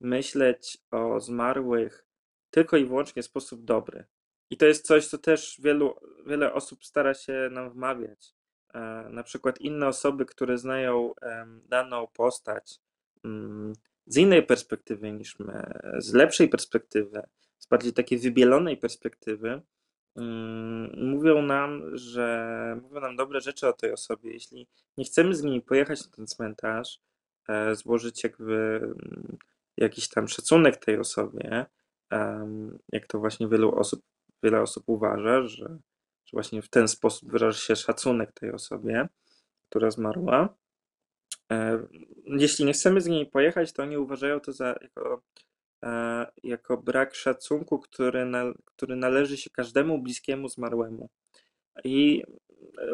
myśleć 0.00 0.78
o 0.90 1.20
zmarłych 1.20 2.06
tylko 2.50 2.76
i 2.76 2.84
wyłącznie 2.84 3.22
w 3.22 3.26
sposób 3.26 3.64
dobry. 3.64 4.04
I 4.50 4.56
to 4.56 4.66
jest 4.66 4.86
coś, 4.86 5.06
co 5.06 5.18
też 5.18 5.60
wielu, 5.62 5.94
wiele 6.26 6.52
osób 6.52 6.84
stara 6.84 7.14
się 7.14 7.48
nam 7.52 7.70
wmawiać. 7.70 8.34
E, 8.74 9.08
na 9.10 9.22
przykład 9.22 9.60
inne 9.60 9.88
osoby, 9.88 10.26
które 10.26 10.58
znają 10.58 11.14
daną 11.68 12.06
postać 12.06 12.80
mm, 13.24 13.72
z 14.06 14.16
innej 14.16 14.46
perspektywy 14.46 15.12
niż 15.12 15.38
my, 15.38 15.72
z 15.98 16.14
lepszej 16.14 16.48
perspektywy, 16.48 17.22
z 17.58 17.66
bardziej 17.66 17.92
takiej 17.92 18.18
wybielonej 18.18 18.76
perspektywy, 18.76 19.62
mm, 20.16 21.10
mówią 21.10 21.42
nam, 21.42 21.96
że 21.96 22.80
mówią 22.82 23.00
nam 23.00 23.16
dobre 23.16 23.40
rzeczy 23.40 23.68
o 23.68 23.72
tej 23.72 23.92
osobie. 23.92 24.32
Jeśli 24.32 24.68
nie 24.98 25.04
chcemy 25.04 25.34
z 25.34 25.42
nimi 25.42 25.62
pojechać 25.62 26.06
na 26.06 26.16
ten 26.16 26.26
cmentarz, 26.26 27.00
e, 27.48 27.74
złożyć 27.74 28.24
jakby 28.24 28.80
mm, 28.82 29.38
jakiś 29.76 30.08
tam 30.08 30.28
szacunek 30.28 30.76
tej 30.76 30.98
osobie, 30.98 31.66
jak 32.92 33.06
to 33.06 33.18
właśnie 33.18 33.48
wielu 33.48 33.74
osób, 33.74 34.02
wiele 34.42 34.60
osób 34.60 34.84
uważa, 34.86 35.42
że, 35.42 35.48
że 35.48 35.78
właśnie 36.34 36.62
w 36.62 36.68
ten 36.68 36.88
sposób 36.88 37.30
wyraża 37.32 37.58
się 37.58 37.76
szacunek 37.76 38.32
tej 38.32 38.52
osobie, 38.52 39.08
która 39.68 39.90
zmarła. 39.90 40.56
E, 41.52 41.86
jeśli 42.26 42.64
nie 42.64 42.72
chcemy 42.72 43.00
z 43.00 43.06
nimi 43.06 43.26
pojechać, 43.26 43.72
to 43.72 43.82
oni 43.82 43.98
uważają 43.98 44.40
to 44.40 44.52
za 44.52 44.74
jako, 44.82 45.22
e, 45.84 46.26
jako 46.42 46.76
brak 46.76 47.14
szacunku, 47.14 47.78
który, 47.78 48.24
na, 48.24 48.44
który 48.64 48.96
należy 48.96 49.36
się 49.36 49.50
każdemu 49.50 50.02
bliskiemu 50.02 50.48
zmarłemu. 50.48 51.08
I 51.84 52.22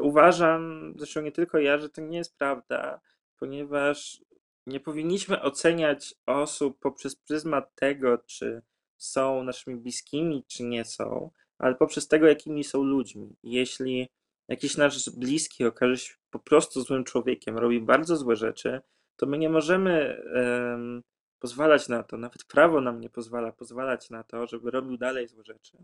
uważam, 0.01 0.93
zresztą 0.97 1.21
nie 1.21 1.33
tylko 1.33 1.59
ja, 1.59 1.79
że 1.79 1.89
to 1.89 2.01
nie 2.01 2.19
jest 2.19 2.39
prawda, 2.39 3.01
ponieważ 3.37 4.23
nie 4.67 4.81
powinniśmy 4.81 5.43
oceniać 5.43 6.15
osób 6.27 6.79
poprzez 6.81 7.17
pryzmat 7.17 7.75
tego, 7.75 8.19
czy 8.19 8.63
są 8.97 9.43
naszymi 9.43 9.77
bliskimi, 9.77 10.45
czy 10.49 10.65
nie 10.65 10.85
są, 10.85 11.31
ale 11.61 11.75
poprzez 11.75 12.09
tego, 12.09 12.27
jakimi 12.27 12.65
są 12.65 12.83
ludźmi. 12.83 13.37
Jeśli 13.43 14.09
jakiś 14.49 14.77
nasz 14.77 15.11
bliski 15.11 15.65
okaże 15.65 15.99
się 15.99 16.15
po 16.31 16.39
prostu 16.39 16.83
złym 16.83 17.05
człowiekiem, 17.05 17.59
robi 17.59 17.81
bardzo 17.81 18.17
złe 18.17 18.37
rzeczy, 18.37 18.81
to 19.17 19.27
my 19.27 19.39
nie 19.39 19.49
możemy 19.51 20.23
um, 20.35 21.03
pozwalać 21.39 21.89
na 21.89 22.03
to, 22.03 22.17
nawet 22.17 22.45
prawo 22.45 22.81
nam 22.81 23.01
nie 23.01 23.11
pozwala 23.11 23.53
pozwalać 23.53 24.11
na 24.11 24.25
to, 24.25 24.47
żeby 24.47 24.71
robił 24.71 24.97
dalej 24.97 25.29
złe 25.29 25.45
rzeczy. 25.45 25.79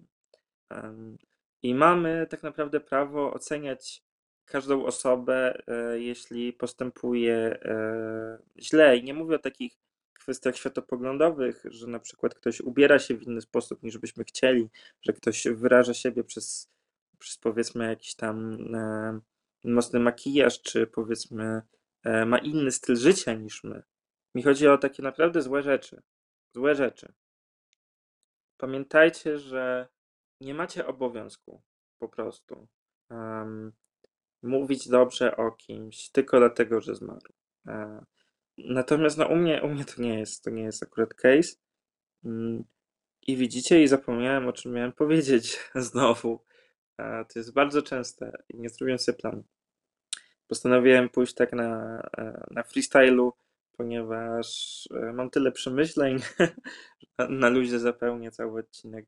Um, 0.71 1.17
I 1.63 1.75
mamy 1.75 2.27
tak 2.31 2.43
naprawdę 2.43 2.81
prawo 2.81 3.33
oceniać 3.33 4.03
każdą 4.45 4.85
osobę, 4.85 5.63
e, 5.67 6.01
jeśli 6.01 6.53
postępuje 6.53 7.37
e, 7.63 8.39
źle. 8.59 8.97
I 8.97 9.05
nie 9.05 9.15
mówię 9.15 9.37
o 9.37 9.39
takich 9.39 9.73
kwestiach 10.27 10.57
światopoglądowych, 10.57 11.63
że 11.65 11.87
na 11.87 11.99
przykład 11.99 12.35
ktoś 12.35 12.61
ubiera 12.61 12.99
się 12.99 13.15
w 13.15 13.23
inny 13.23 13.41
sposób 13.41 13.83
niż 13.83 13.99
byśmy 13.99 14.25
chcieli, 14.25 14.69
że 15.03 15.13
ktoś 15.13 15.49
wyraża 15.49 15.95
siebie 15.95 16.25
przez, 16.25 16.71
przez 17.19 17.39
powiedzmy 17.39 17.89
jakiś 17.89 18.15
tam 18.15 18.59
e, 18.75 19.21
mocny 19.65 20.01
makijaż, 20.01 20.63
czy 20.63 20.87
powiedzmy 20.87 21.63
e, 22.05 22.27
ma 22.27 22.39
inny 22.39 22.71
styl 22.73 22.97
życia 22.97 23.35
niż 23.35 23.65
my. 23.65 23.83
Mi 24.35 24.43
chodzi 24.43 24.69
o 24.69 24.79
takie 24.79 25.03
naprawdę 25.03 25.43
złe 25.43 25.63
rzeczy. 25.63 26.03
Złe 26.55 26.75
rzeczy. 26.75 27.13
Pamiętajcie, 28.57 29.39
że 29.39 29.89
nie 30.41 30.55
macie 30.55 30.87
obowiązku 30.87 31.63
po 31.99 32.09
prostu 32.09 32.69
um, 33.11 33.73
mówić 34.43 34.89
dobrze 34.89 35.37
o 35.37 35.53
kimś 35.53 36.11
tylko 36.11 36.39
dlatego, 36.39 36.81
że 36.81 36.95
zmarł. 36.95 37.33
E, 37.69 38.05
natomiast 38.59 39.19
no, 39.19 39.27
u, 39.27 39.37
mnie, 39.37 39.63
u 39.63 39.69
mnie 39.69 39.85
to 39.85 40.03
nie 40.03 40.19
jest, 40.19 40.45
to 40.45 40.51
nie 40.51 40.63
jest 40.63 40.83
akurat 40.83 41.15
case. 41.15 41.57
Mm, 42.25 42.65
I 43.27 43.37
widzicie, 43.37 43.83
i 43.83 43.89
zapomniałem 43.89 44.49
o 44.49 44.53
czym 44.53 44.73
miałem 44.73 44.93
powiedzieć 45.03 45.59
znowu. 45.75 46.45
E, 46.99 47.25
to 47.25 47.39
jest 47.39 47.53
bardzo 47.53 47.83
częste 47.83 48.33
i 48.49 48.59
nie 48.59 48.69
zrobiłem 48.69 48.99
sobie 48.99 49.19
planu. 49.19 49.45
Postanowiłem 50.49 51.09
pójść 51.09 51.35
tak 51.35 51.53
na, 51.53 52.01
e, 52.19 52.47
na 52.51 52.63
freestylu, 52.63 53.33
ponieważ 53.77 54.49
mam 55.15 55.31
tyle 55.31 55.53
przemyśleń, 55.53 56.19
że 57.19 57.29
na 57.29 57.49
luzie 57.49 57.79
zapełnię 57.79 58.31
cały 58.31 58.61
odcinek. 58.61 59.07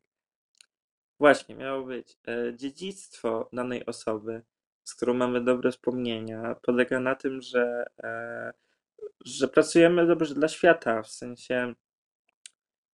Właśnie, 1.21 1.55
miało 1.55 1.85
być 1.85 2.19
dziedzictwo 2.55 3.49
danej 3.53 3.87
osoby 3.87 4.43
z 4.89 4.95
którą 4.95 5.15
mamy 5.15 5.41
dobre 5.41 5.73
wspomnienia, 5.73 6.57
polega 6.63 7.01
na 7.01 7.15
tym, 7.15 7.43
że, 7.43 7.85
e, 8.03 8.53
że 9.25 9.49
pracujemy 9.49 10.07
dobrze 10.07 10.35
dla 10.35 10.49
świata, 10.49 11.03
w 11.03 11.11
sensie 11.11 11.75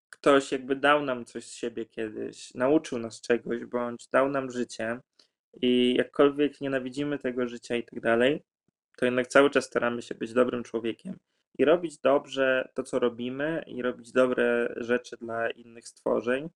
ktoś 0.10 0.52
jakby 0.52 0.76
dał 0.76 1.06
nam 1.06 1.26
coś 1.26 1.46
z 1.46 1.54
siebie 1.54 1.86
kiedyś, 1.86 2.54
nauczył 2.54 3.00
nas 3.00 3.22
czegoś, 3.22 3.66
bądź 3.66 4.08
dał 4.08 4.30
nam 4.30 4.52
życie 4.52 5.00
i 5.62 5.96
jakkolwiek 5.98 6.62
nienawidzimy 6.62 7.20
tego 7.20 7.48
życia 7.48 7.76
i 7.76 7.84
tak 7.84 8.00
dalej, 8.00 8.44
to 8.98 9.06
jednak 9.06 9.28
cały 9.28 9.50
czas 9.50 9.66
staramy 9.66 10.02
się 10.02 10.16
być 10.16 10.34
dobrym 10.34 10.64
człowiekiem 10.64 11.20
i 11.58 11.66
robić 11.66 11.98
dobrze 11.98 12.70
to, 12.74 12.84
co 12.84 13.00
robimy, 13.00 13.64
i 13.68 13.82
robić 13.82 14.12
dobre 14.12 14.74
rzeczy 14.78 15.18
dla 15.18 15.50
innych 15.50 15.88
stworzeń. 15.88 16.50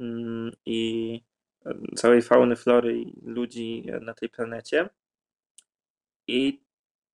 Mm, 0.00 0.52
I 0.66 1.20
całej 1.96 2.22
fauny, 2.22 2.56
flory 2.56 3.00
i 3.00 3.20
ludzi 3.22 3.86
na 4.00 4.14
tej 4.14 4.28
planecie. 4.28 4.88
I 6.26 6.60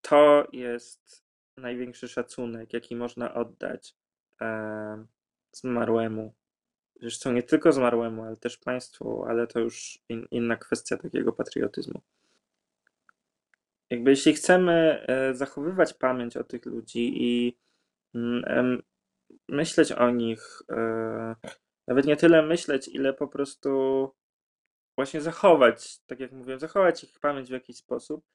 to 0.01 0.47
jest 0.51 1.23
największy 1.61 2.07
szacunek, 2.07 2.73
jaki 2.73 2.95
można 2.95 3.33
oddać 3.33 3.95
e, 4.41 5.05
zmarłemu. 5.51 6.33
Zresztą 7.01 7.31
nie 7.31 7.43
tylko 7.43 7.71
zmarłemu, 7.71 8.23
ale 8.23 8.37
też 8.37 8.57
państwu, 8.57 9.25
ale 9.25 9.47
to 9.47 9.59
już 9.59 9.99
in, 10.09 10.27
inna 10.31 10.55
kwestia 10.55 10.97
takiego 10.97 11.33
patriotyzmu. 11.33 12.01
Jakby 13.89 14.09
jeśli 14.09 14.33
chcemy 14.33 15.05
e, 15.07 15.35
zachowywać 15.35 15.93
pamięć 15.93 16.37
o 16.37 16.43
tych 16.43 16.65
ludzi 16.65 17.23
i 17.23 17.57
mm, 18.15 18.83
myśleć 19.47 19.91
o 19.91 20.09
nich, 20.09 20.61
e, 20.69 21.35
nawet 21.87 22.05
nie 22.05 22.15
tyle 22.15 22.41
myśleć, 22.41 22.87
ile 22.87 23.13
po 23.13 23.27
prostu 23.27 24.09
właśnie 24.95 25.21
zachować, 25.21 25.99
tak 25.99 26.19
jak 26.19 26.31
mówiłem, 26.31 26.59
zachować 26.59 27.03
ich 27.03 27.19
pamięć 27.19 27.49
w 27.49 27.53
jakiś 27.53 27.77
sposób. 27.77 28.25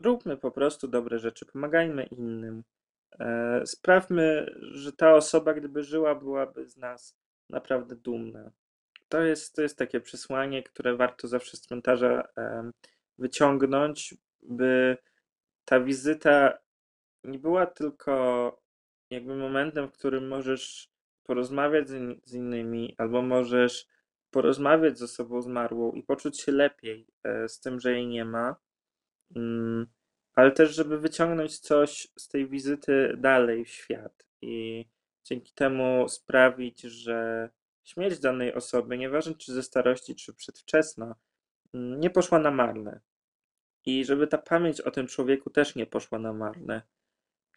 Róbmy 0.00 0.36
po 0.36 0.50
prostu 0.50 0.88
dobre 0.88 1.18
rzeczy, 1.18 1.46
pomagajmy 1.46 2.04
innym. 2.04 2.64
E, 3.20 3.62
sprawmy, 3.66 4.54
że 4.60 4.92
ta 4.92 5.14
osoba, 5.14 5.54
gdyby 5.54 5.82
żyła, 5.82 6.14
byłaby 6.14 6.68
z 6.68 6.76
nas 6.76 7.16
naprawdę 7.48 7.96
dumna. 7.96 8.50
To 9.08 9.22
jest, 9.22 9.54
to 9.54 9.62
jest 9.62 9.78
takie 9.78 10.00
przesłanie, 10.00 10.62
które 10.62 10.96
warto 10.96 11.28
zawsze 11.28 11.56
z 11.56 11.60
cmentarza 11.60 12.28
wyciągnąć, 13.18 14.14
by 14.42 14.96
ta 15.64 15.80
wizyta 15.80 16.58
nie 17.24 17.38
była 17.38 17.66
tylko 17.66 18.60
jakby 19.10 19.36
momentem, 19.36 19.88
w 19.88 19.92
którym 19.92 20.28
możesz 20.28 20.90
porozmawiać 21.22 21.88
z, 21.88 21.92
in, 21.92 22.20
z 22.24 22.34
innymi, 22.34 22.94
albo 22.98 23.22
możesz 23.22 23.86
porozmawiać 24.30 24.98
z 24.98 25.02
osobą 25.02 25.42
zmarłą 25.42 25.92
i 25.92 26.02
poczuć 26.02 26.40
się 26.40 26.52
lepiej 26.52 27.06
e, 27.24 27.48
z 27.48 27.60
tym, 27.60 27.80
że 27.80 27.92
jej 27.92 28.06
nie 28.06 28.24
ma, 28.24 28.56
ale 30.34 30.52
też, 30.52 30.74
żeby 30.74 30.98
wyciągnąć 30.98 31.58
coś 31.58 32.08
z 32.18 32.28
tej 32.28 32.48
wizyty 32.48 33.14
dalej 33.18 33.64
w 33.64 33.68
świat 33.68 34.26
i 34.42 34.84
dzięki 35.24 35.52
temu 35.52 36.08
sprawić, 36.08 36.80
że 36.80 37.50
śmierć 37.84 38.18
danej 38.18 38.54
osoby, 38.54 38.98
nieważne 38.98 39.34
czy 39.34 39.52
ze 39.52 39.62
starości, 39.62 40.14
czy 40.14 40.34
przedwczesna, 40.34 41.14
mm, 41.74 42.00
nie 42.00 42.10
poszła 42.10 42.38
na 42.38 42.50
marne. 42.50 43.00
I 43.84 44.04
żeby 44.04 44.26
ta 44.26 44.38
pamięć 44.38 44.80
o 44.80 44.90
tym 44.90 45.06
człowieku 45.06 45.50
też 45.50 45.74
nie 45.74 45.86
poszła 45.86 46.18
na 46.18 46.32
marne. 46.32 46.82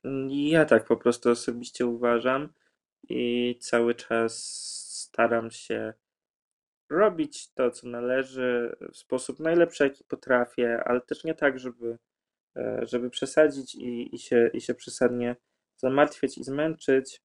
Mm, 0.04 0.30
ja 0.30 0.66
tak 0.66 0.86
po 0.86 0.98
prostu 0.98 1.30
osobiście 1.30 1.86
uważam 1.86 2.54
i 3.10 3.56
cały 3.62 3.96
czas 3.96 4.44
staram 4.84 5.52
się 5.52 5.94
robić 6.94 7.54
to, 7.54 7.72
co 7.72 7.88
należy 7.88 8.76
w 8.94 8.98
sposób 8.98 9.40
najlepszy, 9.40 9.84
jaki 9.84 10.04
potrafię, 10.04 10.84
ale 10.86 11.02
też 11.02 11.24
nie 11.24 11.34
tak, 11.36 11.60
żeby, 11.60 11.98
e, 12.56 12.80
żeby 12.84 13.10
przesadzić 13.10 13.76
i, 13.76 14.16
i, 14.16 14.20
się, 14.20 14.50
i 14.54 14.62
się 14.62 14.74
przesadnie 14.74 15.36
zamartwiać 15.78 16.38
i 16.38 16.44
zmęczyć. 16.44 17.22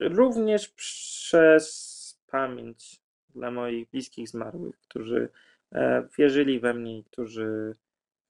Również 0.00 0.68
przez 0.68 1.94
pamięć 2.26 3.00
dla 3.34 3.50
moich 3.50 3.90
bliskich 3.90 4.28
zmarłych, 4.28 4.78
którzy 4.80 5.28
e, 5.72 6.08
wierzyli 6.18 6.60
we 6.60 6.74
mnie 6.74 6.98
i 6.98 7.04
którzy 7.04 7.76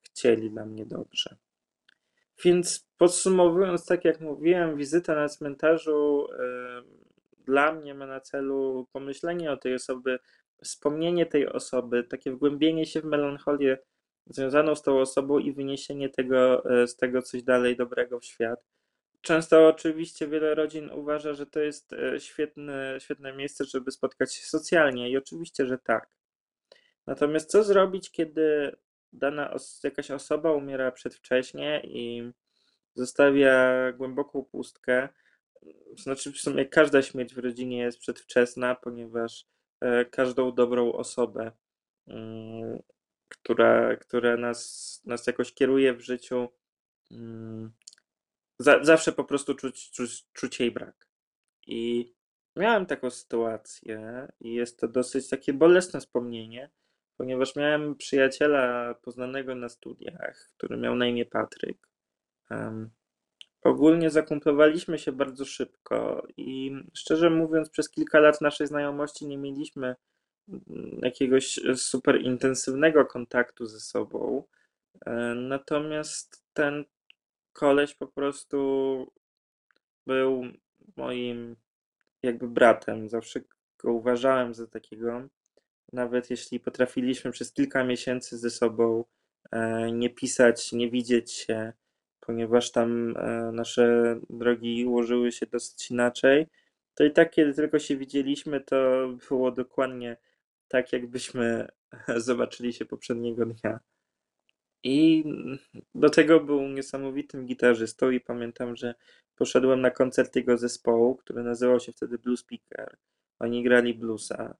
chcieli 0.02 0.50
dla 0.50 0.66
mnie 0.66 0.86
dobrze. 0.86 1.36
Więc 2.44 2.88
podsumowując, 2.98 3.86
tak 3.86 4.04
jak 4.04 4.20
mówiłem, 4.20 4.76
wizyta 4.76 5.14
na 5.14 5.28
cmentarzu 5.28 6.26
y, 6.26 6.34
dla 7.44 7.72
mnie 7.72 7.94
ma 7.94 8.06
na 8.06 8.20
celu 8.20 8.86
pomyślenie 8.92 9.52
o 9.52 9.56
tej 9.56 9.74
osoby, 9.74 10.18
wspomnienie 10.64 11.26
tej 11.26 11.48
osoby, 11.48 12.04
takie 12.04 12.32
wgłębienie 12.32 12.86
się 12.86 13.00
w 13.00 13.04
melancholię 13.04 13.78
związaną 14.26 14.74
z 14.74 14.82
tą 14.82 15.00
osobą 15.00 15.38
i 15.38 15.52
wyniesienie 15.52 16.08
tego, 16.08 16.70
y, 16.82 16.86
z 16.86 16.96
tego 16.96 17.22
coś 17.22 17.42
dalej 17.42 17.76
dobrego 17.76 18.20
w 18.20 18.24
świat. 18.24 18.60
Często 19.20 19.68
oczywiście 19.68 20.28
wiele 20.28 20.54
rodzin 20.54 20.90
uważa, 20.90 21.34
że 21.34 21.46
to 21.46 21.60
jest 21.60 21.92
y, 21.92 22.20
świetne, 22.20 22.96
świetne 23.00 23.32
miejsce, 23.32 23.64
żeby 23.64 23.90
spotkać 23.90 24.34
się 24.34 24.46
socjalnie 24.46 25.10
i 25.10 25.16
oczywiście, 25.16 25.66
że 25.66 25.78
tak. 25.78 26.08
Natomiast 27.06 27.50
co 27.50 27.64
zrobić, 27.64 28.10
kiedy 28.10 28.76
dana 29.12 29.50
os- 29.50 29.80
jakaś 29.84 30.10
osoba 30.10 30.52
umiera 30.52 30.92
przedwcześnie 30.92 31.80
i 31.84 32.30
zostawia 32.94 33.92
głęboką 33.92 34.44
pustkę? 34.44 35.08
Znaczy, 35.98 36.32
w 36.32 36.38
sumie 36.38 36.64
każda 36.66 37.02
śmierć 37.02 37.34
w 37.34 37.38
rodzinie 37.38 37.78
jest 37.78 37.98
przedwczesna, 37.98 38.74
ponieważ 38.74 39.40
e, 39.42 39.46
każdą 40.10 40.52
dobrą 40.52 40.92
osobę, 40.92 41.52
mm, 42.06 42.78
która, 43.28 43.96
która 43.96 44.36
nas, 44.36 45.02
nas 45.04 45.26
jakoś 45.26 45.54
kieruje 45.54 45.94
w 45.94 46.00
życiu, 46.00 46.48
mm, 47.10 47.72
za, 48.58 48.84
zawsze 48.84 49.12
po 49.12 49.24
prostu 49.24 49.54
czuć, 49.54 49.90
czuć, 49.90 50.26
czuć 50.32 50.60
jej 50.60 50.70
brak. 50.70 51.08
I 51.66 52.12
miałem 52.56 52.86
taką 52.86 53.10
sytuację, 53.10 54.28
i 54.40 54.54
jest 54.54 54.80
to 54.80 54.88
dosyć 54.88 55.28
takie 55.28 55.52
bolesne 55.52 56.00
wspomnienie, 56.00 56.70
ponieważ 57.16 57.56
miałem 57.56 57.96
przyjaciela 57.96 58.94
poznanego 58.94 59.54
na 59.54 59.68
studiach, 59.68 60.50
który 60.56 60.76
miał 60.76 60.96
na 60.96 61.06
imię 61.06 61.26
Patryk. 61.26 61.88
Ogólnie 63.64 64.10
zakumplowaliśmy 64.10 64.98
się 64.98 65.12
bardzo 65.12 65.44
szybko 65.44 66.26
i 66.36 66.72
szczerze 66.94 67.30
mówiąc, 67.30 67.70
przez 67.70 67.90
kilka 67.90 68.20
lat 68.20 68.40
naszej 68.40 68.66
znajomości 68.66 69.26
nie 69.26 69.38
mieliśmy 69.38 69.96
mm, 70.48 70.98
jakiegoś 71.02 71.60
super 71.76 72.20
intensywnego 72.20 73.06
kontaktu 73.06 73.66
ze 73.66 73.80
sobą. 73.80 74.44
E, 75.06 75.34
Natomiast 75.34 76.44
ten 76.52 76.84
koleś 77.52 77.94
po 77.94 78.06
prostu 78.06 78.58
był 80.06 80.44
moim 80.96 81.56
jakby 82.22 82.48
bratem. 82.48 83.08
Zawsze 83.08 83.40
go 83.78 83.92
uważałem 83.92 84.54
za 84.54 84.66
takiego. 84.66 85.28
Nawet 85.92 86.30
jeśli 86.30 86.60
potrafiliśmy 86.60 87.30
przez 87.30 87.52
kilka 87.52 87.84
miesięcy 87.84 88.38
ze 88.38 88.50
sobą 88.50 89.04
e, 89.52 89.92
nie 89.92 90.10
pisać, 90.10 90.72
nie 90.72 90.90
widzieć 90.90 91.32
się, 91.32 91.72
ponieważ 92.26 92.72
tam 92.72 93.16
e, 93.16 93.52
nasze 93.52 94.16
drogi 94.30 94.84
ułożyły 94.86 95.32
się 95.32 95.46
dosyć 95.46 95.90
inaczej, 95.90 96.46
to 96.94 97.04
i 97.04 97.10
tak, 97.10 97.30
kiedy 97.30 97.54
tylko 97.54 97.78
się 97.78 97.96
widzieliśmy, 97.96 98.60
to 98.60 99.08
było 99.28 99.50
dokładnie 99.50 100.16
tak, 100.68 100.92
jakbyśmy 100.92 101.68
zobaczyli 102.16 102.72
się 102.72 102.84
poprzedniego 102.84 103.46
dnia. 103.46 103.80
I 104.82 105.24
do 105.94 106.10
tego 106.10 106.40
był 106.40 106.68
niesamowitym 106.68 107.46
gitarzystą 107.46 108.10
i 108.10 108.20
pamiętam, 108.20 108.76
że 108.76 108.94
poszedłem 109.36 109.80
na 109.80 109.90
koncert 109.90 110.36
jego 110.36 110.58
zespołu, 110.58 111.16
który 111.16 111.42
nazywał 111.42 111.80
się 111.80 111.92
wtedy 111.92 112.18
Blues 112.18 112.40
Speaker. 112.40 112.96
Oni 113.38 113.62
grali 113.62 113.94
bluesa 113.94 114.56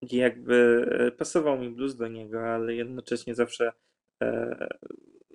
i 0.00 0.16
jakby 0.16 0.86
e, 1.00 1.10
pasował 1.10 1.58
mi 1.58 1.70
blues 1.70 1.96
do 1.96 2.08
niego, 2.08 2.48
ale 2.48 2.74
jednocześnie 2.74 3.34
zawsze 3.34 3.72
e, 4.22 4.68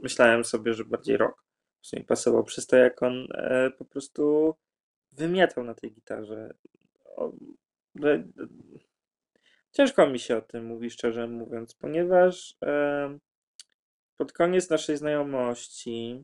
myślałem 0.03 0.45
sobie, 0.45 0.73
że 0.73 0.85
bardziej 0.85 1.17
rock 1.17 1.48
w 1.81 1.87
sumie 1.87 2.03
pasował 2.03 2.43
przez 2.43 2.67
to, 2.67 2.75
jak 2.75 3.03
on 3.03 3.27
e, 3.33 3.71
po 3.71 3.85
prostu 3.85 4.55
wymiatał 5.11 5.63
na 5.63 5.73
tej 5.73 5.91
gitarze. 5.91 6.53
O, 7.05 7.31
ciężko 9.71 10.07
mi 10.07 10.19
się 10.19 10.37
o 10.37 10.41
tym 10.41 10.65
mówi, 10.65 10.89
szczerze 10.89 11.27
mówiąc, 11.27 11.73
ponieważ 11.73 12.55
e, 12.65 13.17
pod 14.17 14.33
koniec 14.33 14.69
naszej 14.69 14.97
znajomości, 14.97 16.23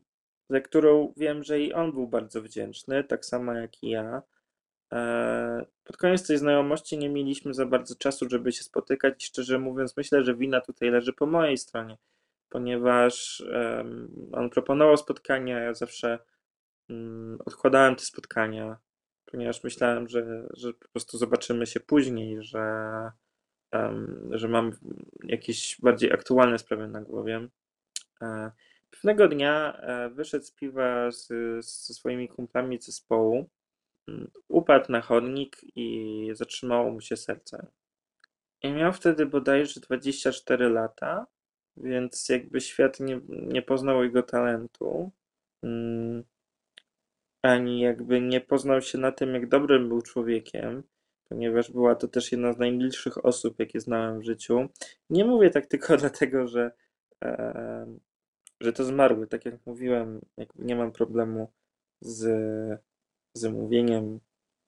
za 0.50 0.60
którą 0.60 1.12
wiem, 1.16 1.44
że 1.44 1.60
i 1.60 1.72
on 1.72 1.92
był 1.92 2.08
bardzo 2.08 2.42
wdzięczny, 2.42 3.04
tak 3.04 3.24
samo 3.24 3.54
jak 3.54 3.82
i 3.82 3.90
ja. 3.90 4.22
e, 4.92 5.66
Pod 5.84 5.96
koniec 5.96 6.26
tej 6.26 6.38
znajomości 6.38 6.98
nie 6.98 7.08
mieliśmy 7.08 7.54
za 7.54 7.66
bardzo 7.66 7.94
czasu, 7.94 8.28
żeby 8.30 8.52
się 8.52 8.64
spotykać 8.64 9.24
i 9.24 9.26
szczerze 9.26 9.58
mówiąc, 9.58 9.96
myślę, 9.96 10.24
że 10.24 10.34
wina 10.34 10.60
tutaj 10.60 10.90
leży 10.90 11.12
po 11.12 11.26
mojej 11.26 11.58
stronie, 11.58 11.96
ponieważ 12.48 13.44
on 14.32 14.50
proponował 14.50 14.96
spotkania, 14.96 15.58
ja 15.58 15.74
zawsze 15.74 16.18
mm, 16.90 17.38
odkładałem 17.44 17.96
te 17.96 18.04
spotkania, 18.04 18.76
ponieważ 19.24 19.64
myślałem, 19.64 20.08
że, 20.08 20.48
że 20.54 20.72
po 20.72 20.88
prostu 20.88 21.18
zobaczymy 21.18 21.66
się 21.66 21.80
później, 21.80 22.42
że, 22.42 22.62
że 24.30 24.48
mam 24.48 24.72
jakieś 25.24 25.80
bardziej 25.82 26.12
aktualne 26.12 26.58
sprawy 26.58 26.88
na 26.88 27.00
głowie. 27.00 27.48
E, 28.22 28.50
Pewnego 28.90 29.28
dnia 29.28 29.72
e, 29.72 30.10
wyszedł 30.10 30.44
z 30.44 30.52
piwa 30.52 31.10
z, 31.10 31.26
ze 31.64 31.94
swoimi 31.94 32.28
kumplami 32.28 32.78
zespołu, 32.80 33.50
mm, 34.08 34.30
upadł 34.48 34.92
na 34.92 35.00
chodnik 35.00 35.56
i 35.76 36.30
zatrzymało 36.34 36.90
mu 36.90 37.00
się 37.00 37.16
serce. 37.16 37.66
I 38.62 38.72
miał 38.72 38.92
wtedy 38.92 39.26
bodajże 39.26 39.80
24 39.80 40.68
lata, 40.68 41.26
więc 41.76 42.28
jakby 42.28 42.60
świat 42.60 43.00
nie, 43.00 43.20
nie 43.28 43.62
poznał 43.62 44.04
jego 44.04 44.22
talentu, 44.22 45.10
mm, 45.62 46.24
ani 47.42 47.80
jakby 47.80 48.20
nie 48.20 48.40
poznał 48.40 48.82
się 48.82 48.98
na 48.98 49.12
tym, 49.12 49.34
jak 49.34 49.48
dobrym 49.48 49.88
był 49.88 50.02
człowiekiem, 50.02 50.82
ponieważ 51.28 51.70
była 51.70 51.94
to 51.94 52.08
też 52.08 52.32
jedna 52.32 52.52
z 52.52 52.58
najmilszych 52.58 53.24
osób, 53.24 53.58
jakie 53.58 53.80
znałem 53.80 54.20
w 54.20 54.24
życiu. 54.24 54.68
Nie 55.10 55.24
mówię 55.24 55.50
tak 55.50 55.66
tylko 55.66 55.96
dlatego, 56.02 56.48
że 56.48 56.70
że 58.60 58.72
to 58.72 58.84
zmarły. 58.84 59.26
Tak 59.26 59.44
jak 59.44 59.66
mówiłem, 59.66 60.20
nie 60.54 60.76
mam 60.76 60.92
problemu 60.92 61.52
z, 62.00 62.22
z 63.34 63.44
mówieniem 63.44 64.20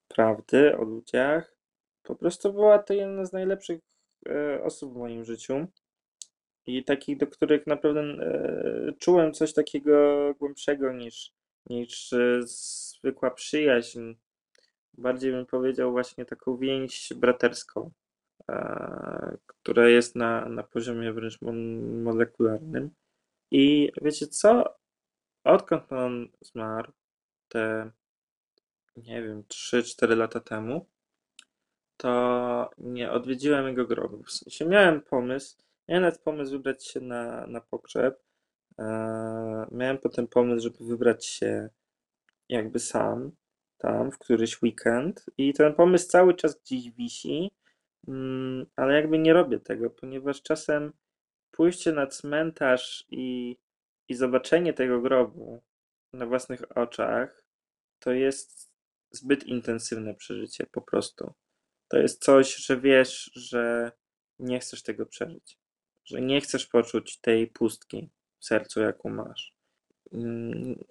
prawdy 0.07 0.77
o 0.77 0.83
ludziach. 0.83 1.55
Po 2.03 2.15
prostu 2.15 2.53
była 2.53 2.79
to 2.79 2.93
jedna 2.93 3.25
z 3.25 3.33
najlepszych 3.33 3.81
e, 4.29 4.63
osób 4.63 4.93
w 4.93 4.97
moim 4.97 5.25
życiu 5.25 5.67
i 6.69 6.83
takich, 6.83 7.17
do 7.17 7.27
których 7.27 7.67
naprawdę 7.67 8.01
e, 8.01 8.93
czułem 8.99 9.33
coś 9.33 9.53
takiego 9.53 9.93
głębszego 10.39 10.93
niż, 10.93 11.33
niż 11.69 12.13
e, 12.13 12.39
zwykła 12.43 13.31
przyjaźń. 13.31 14.13
Bardziej 14.97 15.31
bym 15.31 15.45
powiedział 15.45 15.91
właśnie 15.91 16.25
taką 16.25 16.57
więź 16.57 17.13
braterską, 17.15 17.91
e, 18.49 19.37
która 19.45 19.89
jest 19.89 20.15
na, 20.15 20.49
na 20.49 20.63
poziomie 20.63 21.13
wręcz 21.13 21.37
molekularnym. 22.03 22.89
I 23.51 23.91
wiecie 24.01 24.27
co? 24.27 24.75
Odkąd 25.43 25.91
on 25.91 26.27
zmarł, 26.41 26.91
te, 27.47 27.91
nie 28.97 29.23
wiem, 29.23 29.43
3-4 29.43 30.17
lata 30.17 30.39
temu, 30.39 30.85
to 31.97 32.69
nie 32.77 33.11
odwiedziłem 33.11 33.67
jego 33.67 33.85
grobu. 33.85 34.23
W 34.23 34.31
sensie 34.31 34.65
miałem 34.65 35.01
pomysł, 35.01 35.57
miałem 35.89 36.03
nawet 36.03 36.21
pomysł 36.21 36.51
wybrać 36.51 36.87
się 36.87 37.01
na, 37.01 37.47
na 37.47 37.61
pogrzeb. 37.61 38.23
E, 38.79 38.85
miałem 39.71 39.97
potem 39.97 40.27
pomysł, 40.27 40.63
żeby 40.63 40.85
wybrać 40.85 41.25
się 41.25 41.69
jakby 42.49 42.79
sam 42.79 43.31
tam 43.77 44.11
w 44.11 44.17
któryś 44.17 44.61
weekend 44.61 45.25
i 45.37 45.53
ten 45.53 45.73
pomysł 45.73 46.07
cały 46.07 46.33
czas 46.33 46.61
gdzieś 46.61 46.91
wisi, 46.91 47.51
mm, 48.07 48.65
ale 48.75 48.93
jakby 48.95 49.19
nie 49.19 49.33
robię 49.33 49.59
tego, 49.59 49.89
ponieważ 49.89 50.41
czasem 50.41 50.93
pójście 51.51 51.91
na 51.91 52.07
cmentarz 52.07 53.05
i, 53.09 53.57
i 54.09 54.15
zobaczenie 54.15 54.73
tego 54.73 55.01
grobu 55.01 55.61
na 56.13 56.25
własnych 56.25 56.77
oczach 56.77 57.43
to 57.99 58.11
jest 58.11 58.73
zbyt 59.11 59.43
intensywne 59.43 60.15
przeżycie 60.15 60.65
po 60.71 60.81
prostu. 60.81 61.33
To 61.87 61.97
jest 61.97 62.23
coś, 62.23 62.55
że 62.55 62.79
wiesz, 62.79 63.31
że 63.33 63.91
nie 64.39 64.59
chcesz 64.59 64.83
tego 64.83 65.05
przeżyć, 65.05 65.57
że 66.09 66.21
nie 66.21 66.41
chcesz 66.41 66.67
poczuć 66.67 67.17
tej 67.17 67.47
pustki 67.47 68.09
w 68.39 68.45
sercu, 68.45 68.81
jaką 68.81 69.09
masz. 69.09 69.53
Mm, 70.13 70.83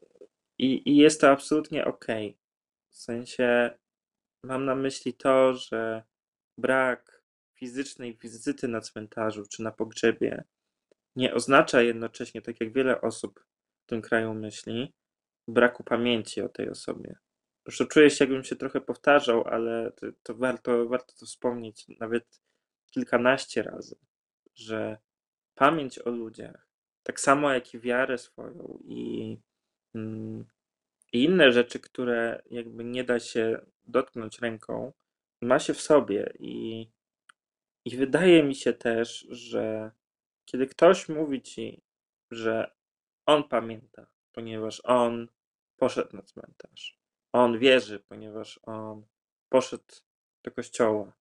I, 0.59 0.90
i 0.90 0.96
jest 0.96 1.20
to 1.20 1.31
absolutnie 1.31 1.85
okej. 1.85 2.38
W 2.90 2.96
sensie 2.96 3.70
mam 4.44 4.64
na 4.64 4.74
myśli 4.74 5.14
to, 5.14 5.54
że 5.54 6.02
brak 6.59 7.22
fizycznej 7.54 8.16
wizyty 8.16 8.68
na 8.68 8.81
cmentarzu 8.81 9.46
czy 9.46 9.62
na 9.62 9.72
pogrzebie 9.72 10.44
nie 11.16 11.35
oznacza 11.35 11.83
jednocześnie, 11.83 12.42
tak 12.42 12.61
jak 12.61 12.72
wiele 12.72 13.00
osób 13.00 13.44
w 13.83 13.87
tym 13.87 14.02
kraju 14.02 14.35
myśli, 14.35 14.94
braku 15.48 15.85
pamięci 15.85 16.42
o 16.42 16.48
tej 16.48 16.70
osobie. 16.70 17.16
To 17.64 17.87
czuję 17.87 18.11
się, 18.11 18.24
jakbym 18.24 18.44
się 18.44 18.57
trochę 18.57 18.81
powtarzał, 18.81 19.48
ale 19.48 19.92
to, 19.92 20.07
to 20.22 20.35
warto, 20.35 20.88
warto 20.88 21.14
to 21.20 21.26
wspomnieć 21.26 21.87
nawet 22.00 22.40
kilkanaście 22.90 23.62
razy, 23.62 23.96
że 24.54 24.98
pamięć 25.59 25.99
o 25.99 26.11
ludziach 26.11 26.68
tak 27.09 27.21
samo 27.21 27.53
jak 27.53 27.75
i 27.75 27.81
wiarę 27.81 28.18
swoją 28.18 28.79
i, 28.85 29.37
mm, 29.94 30.44
i 31.12 31.25
inne 31.25 31.53
rzeczy, 31.53 31.81
które 31.81 32.42
jakby 32.51 32.85
nie 32.85 33.05
da 33.05 33.21
się 33.21 33.61
dotknąć 33.85 34.38
ręką, 34.38 34.92
ma 35.42 35.59
się 35.59 35.75
w 35.75 35.81
sobie. 35.81 36.33
I, 36.38 36.87
i 37.85 37.97
wydaje 37.97 38.42
mi 38.42 38.55
się 38.55 38.73
też, 38.73 39.27
że 39.31 39.90
kiedy 40.44 40.66
ktoś 40.66 41.09
mówi 41.09 41.42
ci, 41.42 41.83
że 42.31 42.75
on 43.27 43.44
pamięta, 43.44 44.07
ponieważ 44.33 44.81
on 44.85 45.29
poszedł 45.77 46.16
na 46.16 46.23
cmentarz, 46.23 46.99
on 47.33 47.59
wierzy, 47.59 48.01
ponieważ 48.01 48.61
on 48.62 49.07
poszedł 49.49 49.94
do 50.44 50.51
kościoła, 50.51 51.12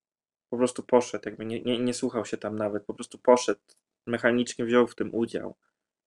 po 0.50 0.58
prostu 0.58 0.84
poszedł, 0.84 1.30
jakby 1.30 1.45
nie, 1.45 1.62
nie, 1.62 1.80
nie 1.80 1.93
słuchał 1.93 2.26
się 2.26 2.38
tam 2.38 2.56
nawet, 2.56 2.86
po 2.86 2.93
prostu 2.93 3.17
poszedł, 3.17 3.62
mechanicznie 4.08 4.65
wziął 4.65 4.88
w 4.88 4.96
tym 4.96 5.15
udział. 5.15 5.58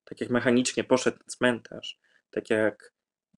Tak 0.05 0.21
jak 0.21 0.31
mechanicznie 0.31 0.85
poszedł 0.85 1.19
na 1.19 1.25
cmentarz, 1.27 1.99
tak 2.31 2.51
jak, 2.51 2.93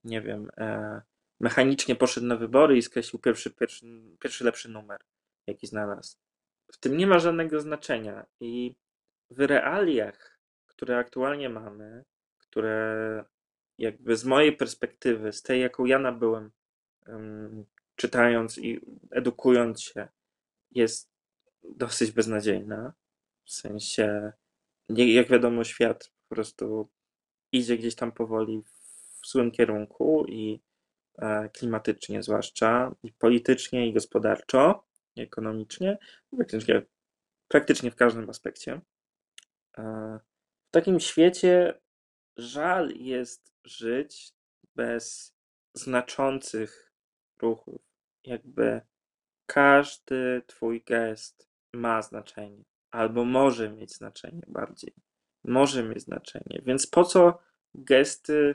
nie 0.04 0.20
wiem, 0.20 0.48
e, 0.56 1.02
mechanicznie 1.40 1.96
poszedł 1.96 2.26
na 2.26 2.36
wybory 2.36 2.76
i 2.76 2.82
skreślił 2.82 3.20
pierwszy, 3.20 3.50
pierwszy, 3.50 3.86
pierwszy 4.20 4.44
lepszy 4.44 4.68
numer, 4.68 5.00
jaki 5.46 5.66
znalazł. 5.66 6.16
W 6.72 6.76
tym 6.76 6.96
nie 6.96 7.06
ma 7.06 7.18
żadnego 7.18 7.60
znaczenia 7.60 8.26
i 8.40 8.74
w 9.30 9.40
realiach, 9.40 10.38
które 10.66 10.98
aktualnie 10.98 11.48
mamy, 11.48 12.04
które 12.38 13.24
jakby 13.78 14.16
z 14.16 14.24
mojej 14.24 14.56
perspektywy, 14.56 15.32
z 15.32 15.42
tej, 15.42 15.60
jaką 15.60 15.84
ja 15.84 15.98
nabyłem, 15.98 16.50
um, 17.06 17.64
czytając 17.96 18.58
i 18.58 18.80
edukując 19.10 19.82
się, 19.82 20.08
jest 20.70 21.12
dosyć 21.62 22.12
beznadziejna. 22.12 22.92
W 23.44 23.52
sensie, 23.52 24.32
jak 24.88 25.28
wiadomo, 25.28 25.64
świat 25.64 26.12
po 26.28 26.34
prostu 26.34 26.90
idzie 27.52 27.78
gdzieś 27.78 27.94
tam 27.94 28.12
powoli 28.12 28.62
w 29.22 29.26
złym 29.26 29.50
kierunku 29.50 30.26
i 30.28 30.62
e, 31.18 31.48
klimatycznie 31.48 32.22
zwłaszcza, 32.22 32.94
i 33.02 33.12
politycznie, 33.12 33.88
i 33.88 33.92
gospodarczo, 33.92 34.84
i 35.16 35.20
ekonomicznie, 35.20 35.98
praktycznie, 36.36 36.82
praktycznie 37.48 37.90
w 37.90 37.96
każdym 37.96 38.30
aspekcie. 38.30 38.80
E, 39.78 40.18
w 40.68 40.70
takim 40.70 41.00
świecie 41.00 41.80
żal 42.36 42.90
jest 42.90 43.52
żyć 43.64 44.32
bez 44.74 45.34
znaczących 45.74 46.92
ruchów. 47.42 47.82
Jakby 48.24 48.80
każdy 49.46 50.42
twój 50.46 50.82
gest 50.82 51.48
ma 51.72 52.02
znaczenie, 52.02 52.64
albo 52.92 53.24
może 53.24 53.70
mieć 53.70 53.92
znaczenie 53.92 54.42
bardziej. 54.48 54.94
Może 55.44 55.82
mieć 55.82 56.02
znaczenie. 56.02 56.62
Więc 56.62 56.86
po 56.86 57.04
co 57.04 57.38
gesty 57.74 58.54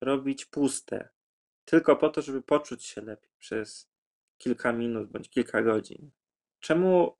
robić 0.00 0.44
puste? 0.44 1.08
Tylko 1.64 1.96
po 1.96 2.08
to, 2.08 2.22
żeby 2.22 2.42
poczuć 2.42 2.84
się 2.84 3.00
lepiej 3.00 3.30
przez 3.38 3.90
kilka 4.38 4.72
minut 4.72 5.10
bądź 5.10 5.30
kilka 5.30 5.62
godzin. 5.62 6.10
Czemu 6.60 7.16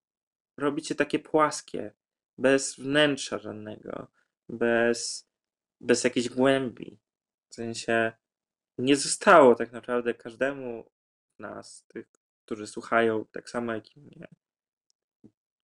robicie 0.57 0.95
takie 0.95 1.19
płaskie, 1.19 1.93
bez 2.39 2.77
wnętrza 2.77 3.39
żadnego, 3.39 4.09
bez, 4.49 5.29
bez 5.81 6.05
jakiejś 6.05 6.29
głębi? 6.29 6.99
W 7.49 7.55
sensie 7.55 8.13
nie 8.79 8.97
zostało 8.97 9.55
tak 9.55 9.73
naprawdę 9.73 10.15
każdemu 10.15 10.91
z 11.37 11.39
nas, 11.39 11.85
tych, 11.89 12.07
którzy 12.45 12.67
słuchają, 12.67 13.25
tak 13.33 13.51
samo 13.51 13.75
jak 13.75 13.97
i 13.97 14.01
mnie, 14.01 14.29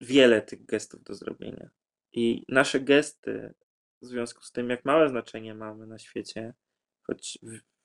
wiele 0.00 0.42
tych 0.42 0.66
gestów 0.66 1.02
do 1.02 1.14
zrobienia. 1.14 1.70
I 2.12 2.44
nasze 2.48 2.80
gesty, 2.80 3.54
w 4.02 4.06
związku 4.06 4.42
z 4.42 4.52
tym, 4.52 4.70
jak 4.70 4.84
małe 4.84 5.08
znaczenie 5.08 5.54
mamy 5.54 5.86
na 5.86 5.98
świecie, 5.98 6.54
choć 7.02 7.38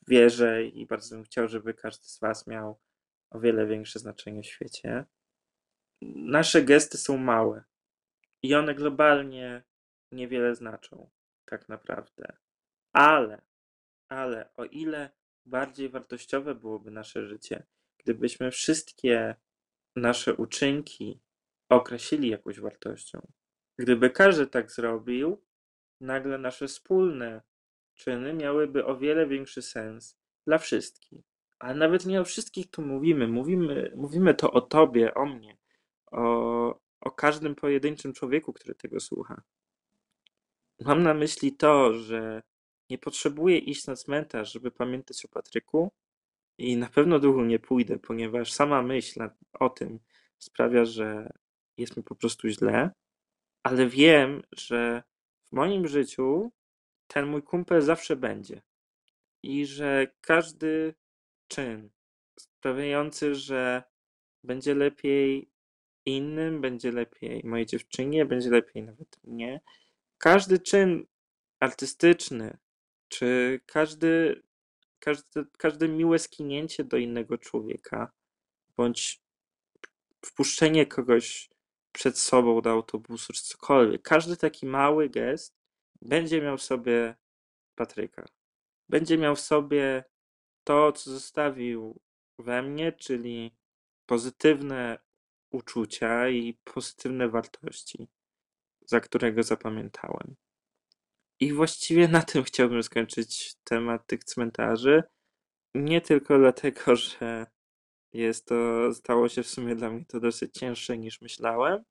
wierzę 0.07 0.65
i 0.65 0.85
bardzo 0.85 1.15
bym 1.15 1.23
chciał, 1.23 1.47
żeby 1.47 1.73
każdy 1.73 2.05
z 2.05 2.19
Was 2.19 2.47
miał 2.47 2.79
o 3.29 3.39
wiele 3.39 3.67
większe 3.67 3.99
znaczenie 3.99 4.41
w 4.41 4.47
świecie, 4.47 5.05
nasze 6.15 6.63
gesty 6.63 6.97
są 6.97 7.17
małe 7.17 7.63
i 8.43 8.55
one 8.55 8.75
globalnie 8.75 9.63
niewiele 10.11 10.55
znaczą, 10.55 11.09
tak 11.45 11.69
naprawdę. 11.69 12.37
Ale, 12.93 13.41
ale 14.09 14.53
o 14.53 14.65
ile 14.65 15.09
bardziej 15.45 15.89
wartościowe 15.89 16.55
byłoby 16.55 16.91
nasze 16.91 17.27
życie, 17.27 17.63
gdybyśmy 17.97 18.51
wszystkie 18.51 19.35
nasze 19.95 20.33
uczynki 20.33 21.19
określili 21.73 22.29
jakąś 22.29 22.59
wartością. 22.59 23.27
Gdyby 23.77 24.09
każdy 24.09 24.47
tak 24.47 24.71
zrobił, 24.71 25.41
nagle 26.01 26.37
nasze 26.37 26.67
wspólne 26.67 27.41
czyny 27.95 28.33
miałyby 28.33 28.85
o 28.85 28.97
wiele 28.97 29.27
większy 29.27 29.61
sens 29.61 30.17
dla 30.47 30.57
wszystkich. 30.57 31.23
Ale 31.59 31.75
nawet 31.75 32.05
nie 32.05 32.21
o 32.21 32.25
wszystkich 32.25 32.71
tu 32.71 32.81
mówimy. 32.81 33.27
Mówimy, 33.27 33.91
mówimy 33.95 34.33
to 34.33 34.51
o 34.51 34.61
tobie, 34.61 35.13
o 35.13 35.25
mnie, 35.25 35.57
o, 36.11 36.79
o 37.01 37.11
każdym 37.11 37.55
pojedynczym 37.55 38.13
człowieku, 38.13 38.53
który 38.53 38.75
tego 38.75 38.99
słucha. 38.99 39.41
Mam 40.79 41.03
na 41.03 41.13
myśli 41.13 41.55
to, 41.55 41.93
że 41.93 42.41
nie 42.89 42.97
potrzebuję 42.97 43.57
iść 43.57 43.87
na 43.87 43.95
cmentarz, 43.95 44.53
żeby 44.53 44.71
pamiętać 44.71 45.25
o 45.25 45.27
Patryku 45.27 45.91
i 46.57 46.77
na 46.77 46.89
pewno 46.89 47.19
długo 47.19 47.45
nie 47.45 47.59
pójdę, 47.59 47.99
ponieważ 47.99 48.51
sama 48.51 48.81
myśl 48.81 49.29
o 49.53 49.69
tym 49.69 49.99
sprawia, 50.37 50.85
że 50.85 51.29
jest 51.77 51.97
mi 51.97 52.03
po 52.03 52.15
prostu 52.15 52.49
źle, 52.49 52.91
ale 53.63 53.87
wiem, 53.87 54.41
że 54.51 55.03
w 55.51 55.55
moim 55.55 55.87
życiu 55.87 56.51
ten 57.07 57.25
mój 57.25 57.43
kumpel 57.43 57.81
zawsze 57.81 58.15
będzie 58.15 58.61
i 59.43 59.65
że 59.65 60.07
każdy 60.21 60.93
czyn 61.47 61.89
sprawiający, 62.39 63.35
że 63.35 63.83
będzie 64.43 64.75
lepiej 64.75 65.49
innym, 66.05 66.61
będzie 66.61 66.91
lepiej 66.91 67.41
mojej 67.43 67.65
dziewczynie, 67.65 68.25
będzie 68.25 68.49
lepiej 68.49 68.83
nawet 68.83 69.23
mnie. 69.23 69.61
Każdy 70.17 70.59
czyn 70.59 71.05
artystyczny, 71.59 72.57
czy 73.07 73.59
każdy, 73.65 74.43
każde, 74.99 75.45
każde 75.57 75.87
miłe 75.87 76.19
skinięcie 76.19 76.83
do 76.83 76.97
innego 76.97 77.37
człowieka, 77.37 78.11
bądź 78.77 79.21
wpuszczenie 80.25 80.85
kogoś 80.85 81.49
przed 81.93 82.19
sobą 82.19 82.61
do 82.61 82.71
autobusu, 82.71 83.33
czy 83.33 83.43
cokolwiek, 83.43 84.01
każdy 84.01 84.37
taki 84.37 84.65
mały 84.65 85.09
gest 85.09 85.55
będzie 86.01 86.41
miał 86.41 86.57
w 86.57 86.61
sobie 86.61 87.15
Patryka. 87.75 88.25
Będzie 88.89 89.17
miał 89.17 89.35
w 89.35 89.39
sobie 89.39 90.03
to, 90.63 90.91
co 90.91 91.11
zostawił 91.11 91.99
we 92.39 92.61
mnie, 92.61 92.91
czyli 92.91 93.55
pozytywne 94.05 94.99
uczucia 95.51 96.29
i 96.29 96.53
pozytywne 96.63 97.29
wartości, 97.29 98.07
za 98.85 98.99
którego 98.99 99.43
zapamiętałem. 99.43 100.35
I 101.39 101.53
właściwie 101.53 102.07
na 102.07 102.21
tym 102.21 102.43
chciałbym 102.49 102.83
skończyć 102.83 103.55
temat 103.63 104.07
tych 104.07 104.23
cmentarzy. 104.23 105.03
Nie 105.75 106.01
tylko 106.01 106.37
dlatego, 106.37 106.95
że 106.95 107.45
jest 108.13 108.45
to, 108.47 108.55
stało 108.93 109.29
się 109.29 109.43
w 109.43 109.47
sumie 109.47 109.75
dla 109.75 109.89
mnie 109.89 110.05
to 110.05 110.19
dosyć 110.19 110.53
cięższe 110.53 110.97
niż 110.97 111.21
myślałem, 111.21 111.83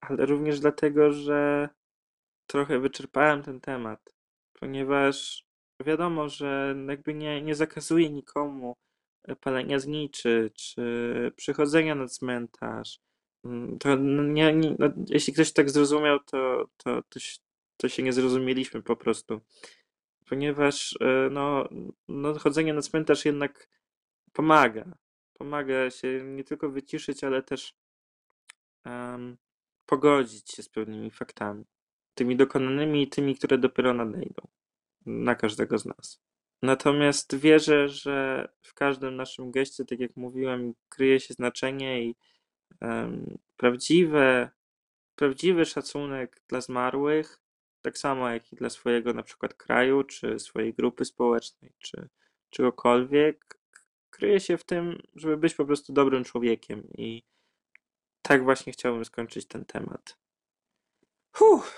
ale 0.00 0.26
również 0.26 0.60
dlatego, 0.60 1.12
że 1.12 1.68
trochę 2.46 2.78
wyczerpałem 2.80 3.42
ten 3.42 3.60
temat, 3.60 4.14
ponieważ 4.60 5.44
wiadomo, 5.86 6.28
że 6.28 6.76
jakby 6.88 7.14
nie, 7.14 7.42
nie 7.42 7.54
zakazuję 7.54 8.10
nikomu 8.10 8.76
palenia 9.40 9.78
zniczy, 9.78 10.50
czy 10.54 11.32
przychodzenia 11.36 11.94
na 11.94 12.08
cmentarz. 12.08 13.00
Mm, 13.44 13.78
To 13.78 13.96
nie, 13.96 14.52
nie, 14.54 14.76
no, 14.78 14.86
jeśli 15.08 15.32
ktoś 15.32 15.52
tak 15.52 15.70
zrozumiał, 15.70 16.18
to, 16.20 16.66
to, 16.76 17.02
to, 17.08 17.20
się- 17.20 17.38
to 17.76 17.88
się 17.88 18.02
nie 18.02 18.12
zrozumieliśmy 18.12 18.82
po 18.82 18.96
prostu. 18.96 19.40
Ponieważ 20.28 20.96
e, 21.00 21.30
no, 21.30 21.68
no, 22.08 22.38
chodzenie 22.38 22.74
na 22.74 22.82
cmentarz 22.82 23.24
jednak 23.24 23.68
pomaga. 24.32 24.84
Pomaga 25.34 25.90
się 25.90 26.24
nie 26.24 26.44
tylko 26.44 26.70
wyciszyć, 26.70 27.24
ale 27.24 27.42
też 27.42 27.74
em, 28.84 29.36
pogodzić 29.86 30.50
się 30.50 30.62
z 30.62 30.68
pewnymi 30.68 31.10
faktami. 31.10 31.64
Tymi 32.14 32.36
dokonanymi 32.36 33.02
i 33.02 33.08
tymi, 33.08 33.36
które 33.36 33.58
dopiero 33.58 33.94
nadejdą 33.94 34.48
na 35.06 35.34
każdego 35.34 35.78
z 35.78 35.84
nas. 35.84 36.20
Natomiast 36.62 37.36
wierzę, 37.36 37.88
że 37.88 38.48
w 38.62 38.74
każdym 38.74 39.16
naszym 39.16 39.50
geście, 39.50 39.84
tak 39.84 40.00
jak 40.00 40.16
mówiłem, 40.16 40.74
kryje 40.88 41.20
się 41.20 41.34
znaczenie 41.34 42.04
i 42.04 42.16
em, 42.80 43.38
prawdziwe, 43.56 44.50
prawdziwy 45.16 45.64
szacunek 45.64 46.42
dla 46.48 46.60
zmarłych, 46.60 47.40
tak 47.82 47.98
samo 47.98 48.28
jak 48.28 48.52
i 48.52 48.56
dla 48.56 48.70
swojego 48.70 49.12
na 49.14 49.22
przykład 49.22 49.54
kraju, 49.54 50.04
czy 50.04 50.38
swojej 50.38 50.74
grupy 50.74 51.04
społecznej, 51.04 51.72
czy 51.78 52.08
czegokolwiek, 52.50 53.58
kryje 54.14 54.40
się 54.40 54.58
w 54.58 54.64
tym, 54.64 55.02
żeby 55.14 55.36
być 55.36 55.54
po 55.54 55.64
prostu 55.64 55.92
dobrym 55.92 56.24
człowiekiem 56.24 56.88
i 56.98 57.22
tak 58.22 58.44
właśnie 58.44 58.72
chciałbym 58.72 59.04
skończyć 59.04 59.46
ten 59.46 59.64
temat. 59.64 60.18
Huh. 61.32 61.72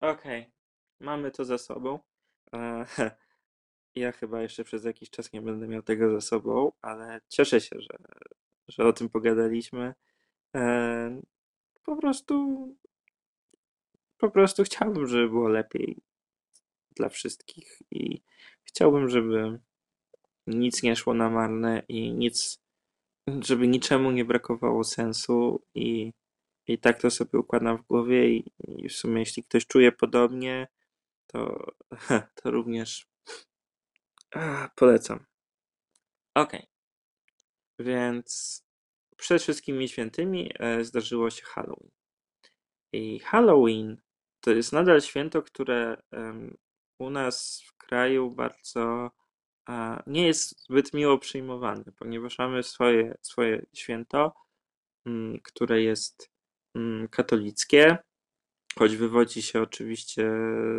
Okej. 0.00 0.50
mamy 1.00 1.30
to 1.30 1.44
za 1.44 1.58
sobą. 1.58 1.98
E, 2.52 2.86
ja 3.94 4.12
chyba 4.12 4.42
jeszcze 4.42 4.64
przez 4.64 4.84
jakiś 4.84 5.10
czas 5.10 5.32
nie 5.32 5.42
będę 5.42 5.68
miał 5.68 5.82
tego 5.82 6.10
za 6.10 6.20
sobą, 6.20 6.72
ale 6.82 7.20
cieszę 7.28 7.60
się, 7.60 7.80
że, 7.80 7.98
że 8.68 8.84
o 8.84 8.92
tym 8.92 9.08
pogadaliśmy. 9.08 9.94
E, 10.56 11.20
po 11.84 11.96
prostu 11.96 12.68
po 14.18 14.30
prostu 14.30 14.62
chciałbym, 14.62 15.06
żeby 15.06 15.28
było 15.28 15.48
lepiej 15.48 16.02
dla 16.90 17.08
wszystkich 17.08 17.82
i 17.90 18.22
chciałbym, 18.64 19.08
żeby 19.08 19.60
nic 20.48 20.82
nie 20.82 20.96
szło 20.96 21.14
na 21.14 21.30
marne 21.30 21.82
i 21.88 22.12
nic, 22.12 22.62
żeby 23.42 23.68
niczemu 23.68 24.10
nie 24.10 24.24
brakowało 24.24 24.84
sensu 24.84 25.62
i, 25.74 26.12
i 26.66 26.78
tak 26.78 27.00
to 27.00 27.10
sobie 27.10 27.38
układam 27.38 27.78
w 27.78 27.86
głowie 27.86 28.30
i, 28.30 28.52
i 28.58 28.88
w 28.88 28.92
sumie 28.92 29.20
jeśli 29.20 29.44
ktoś 29.44 29.66
czuje 29.66 29.92
podobnie, 29.92 30.68
to, 31.26 31.66
to 32.42 32.50
również 32.50 33.06
a, 34.34 34.68
polecam. 34.76 35.26
Okej. 36.34 36.66
Więc 37.78 38.62
przed 39.16 39.42
wszystkimi 39.42 39.88
świętymi 39.88 40.50
e, 40.58 40.84
zdarzyło 40.84 41.30
się 41.30 41.42
Halloween. 41.44 41.90
I 42.92 43.18
Halloween 43.20 44.00
to 44.40 44.50
jest 44.50 44.72
nadal 44.72 45.00
święto, 45.00 45.42
które 45.42 46.02
em, 46.10 46.56
u 46.98 47.10
nas 47.10 47.62
w 47.66 47.76
kraju 47.76 48.30
bardzo 48.30 49.10
nie 50.06 50.26
jest 50.26 50.64
zbyt 50.64 50.92
miło 50.92 51.18
przyjmowane, 51.18 51.84
ponieważ 51.96 52.38
mamy 52.38 52.62
swoje, 52.62 53.14
swoje 53.22 53.66
święto, 53.74 54.34
mm, 55.06 55.40
które 55.40 55.82
jest 55.82 56.30
mm, 56.74 57.08
katolickie, 57.08 57.98
choć 58.78 58.96
wywodzi 58.96 59.42
się 59.42 59.62
oczywiście 59.62 60.30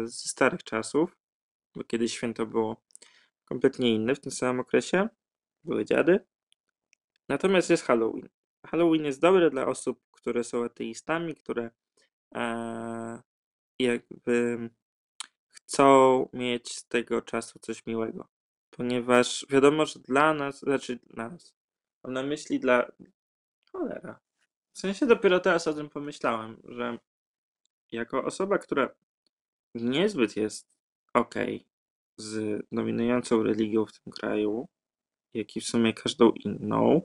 ze 0.03 0.29
starych 0.29 0.63
czasów, 0.63 1.17
bo 1.75 1.83
kiedyś 1.83 2.13
święto 2.13 2.45
było 2.45 2.83
kompletnie 3.45 3.95
inne 3.95 4.15
w 4.15 4.19
tym 4.19 4.31
samym 4.31 4.59
okresie, 4.59 5.09
były 5.63 5.85
dziady. 5.85 6.19
Natomiast 7.29 7.69
jest 7.69 7.83
Halloween. 7.83 8.29
Halloween 8.65 9.05
jest 9.05 9.21
dobre 9.21 9.49
dla 9.49 9.65
osób, 9.65 9.99
które 10.11 10.43
są 10.43 10.63
ateistami, 10.63 11.35
które 11.35 11.71
e, 12.35 13.21
jakby 13.79 14.69
chcą 15.47 16.29
mieć 16.33 16.75
z 16.75 16.87
tego 16.87 17.21
czasu 17.21 17.59
coś 17.59 17.85
miłego. 17.85 18.38
Ponieważ 18.79 19.45
wiadomo, 19.49 19.85
że 19.85 19.99
dla 19.99 20.33
nas, 20.33 20.59
znaczy 20.59 20.99
dla 21.13 21.29
nas, 21.29 21.55
mam 22.03 22.13
na 22.13 22.23
myśli 22.23 22.59
dla. 22.59 22.91
Cholera. 23.71 24.19
W 24.73 24.79
sensie 24.79 25.05
dopiero 25.05 25.39
teraz 25.39 25.67
o 25.67 25.73
tym 25.73 25.89
pomyślałem, 25.89 26.61
że 26.63 26.97
jako 27.91 28.23
osoba, 28.23 28.57
która 28.57 28.89
niezbyt 29.75 30.35
jest 30.37 30.67
okej 31.13 31.65
z 32.17 32.61
dominującą 32.71 33.43
religią 33.43 33.85
w 33.85 33.99
tym 33.99 34.13
kraju, 34.13 34.67
jak 35.33 35.55
i 35.55 35.61
w 35.61 35.65
sumie 35.65 35.93
każdą 35.93 36.31
inną, 36.31 37.01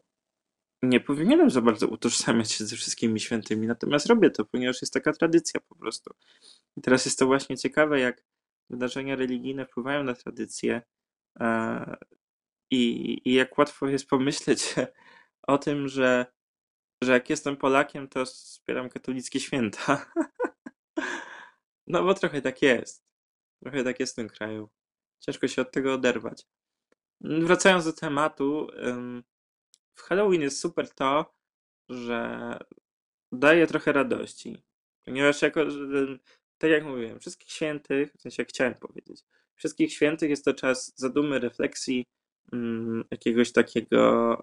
nie 0.83 1.01
powinienem 1.01 1.51
za 1.51 1.61
bardzo 1.61 1.89
utożsamiać 1.89 2.53
się 2.53 2.65
ze 2.65 2.77
wszystkimi 2.77 3.21
świętymi, 3.21 3.67
natomiast 3.67 4.07
robię 4.07 4.31
to, 4.31 4.45
ponieważ 4.45 4.83
jest 4.83 4.95
taka 4.95 5.13
tradycja 5.13 5.61
po 5.61 5.75
prostu. 5.75 6.15
I 6.77 6.81
teraz 6.81 7.05
jest 7.05 7.19
to 7.19 7.27
właśnie 7.27 7.57
ciekawe, 7.57 8.01
jak 8.01 8.25
wydarzenia 8.71 9.17
religijne 9.17 9.67
wpływają 9.67 10.05
na 10.05 10.15
tradycje 10.15 10.75
e, 10.75 10.94
i, 12.71 13.21
i 13.25 13.35
jak 13.35 13.59
łatwo 13.59 13.89
jest 13.89 14.09
pomyśleć 14.09 14.75
o 15.47 15.59
tym, 15.59 15.89
że, 15.89 16.27
że 17.03 17.13
jak 17.13 17.31
jestem 17.31 17.57
Polakiem, 17.57 18.09
to 18.09 18.25
wspieram 18.25 18.89
katolickie 18.89 19.41
święta. 19.41 20.07
No 21.87 22.05
bo 22.05 22.15
trochę 22.15 22.43
tak 22.43 22.63
jest. 22.63 23.05
Trochę 23.63 23.85
tak 23.85 24.01
jest 24.01 24.13
w 24.13 24.17
tym 24.17 24.29
kraju. 24.29 24.71
Ciężko 25.21 25.49
się 25.49 25.63
od 25.63 25.73
tego 25.73 25.95
oderwać. 25.95 26.47
Wracając 27.21 27.85
do 27.85 27.93
tematu, 27.93 28.69
w 29.95 30.03
Halloween 30.03 30.43
jest 30.43 30.61
super 30.61 30.91
to, 30.91 31.35
że 31.89 32.59
daje 33.33 33.67
trochę 33.67 33.93
radości. 33.93 34.63
Ponieważ 35.05 35.43
jako, 35.43 35.61
tak 36.59 36.71
jak 36.71 36.85
mówiłem, 36.85 37.21
wszystkich 37.21 37.51
świętych, 37.51 38.13
w 38.13 38.21
sensie 38.21 38.45
chciałem 38.45 38.75
powiedzieć, 38.75 39.25
wszystkich 39.65 39.93
świętych 39.93 40.31
jest 40.31 40.45
to 40.45 40.55
czas 40.55 40.93
zadumy, 40.97 41.39
refleksji, 41.39 42.07
mm, 42.53 43.05
jakiegoś 43.11 43.53
takiego 43.53 44.39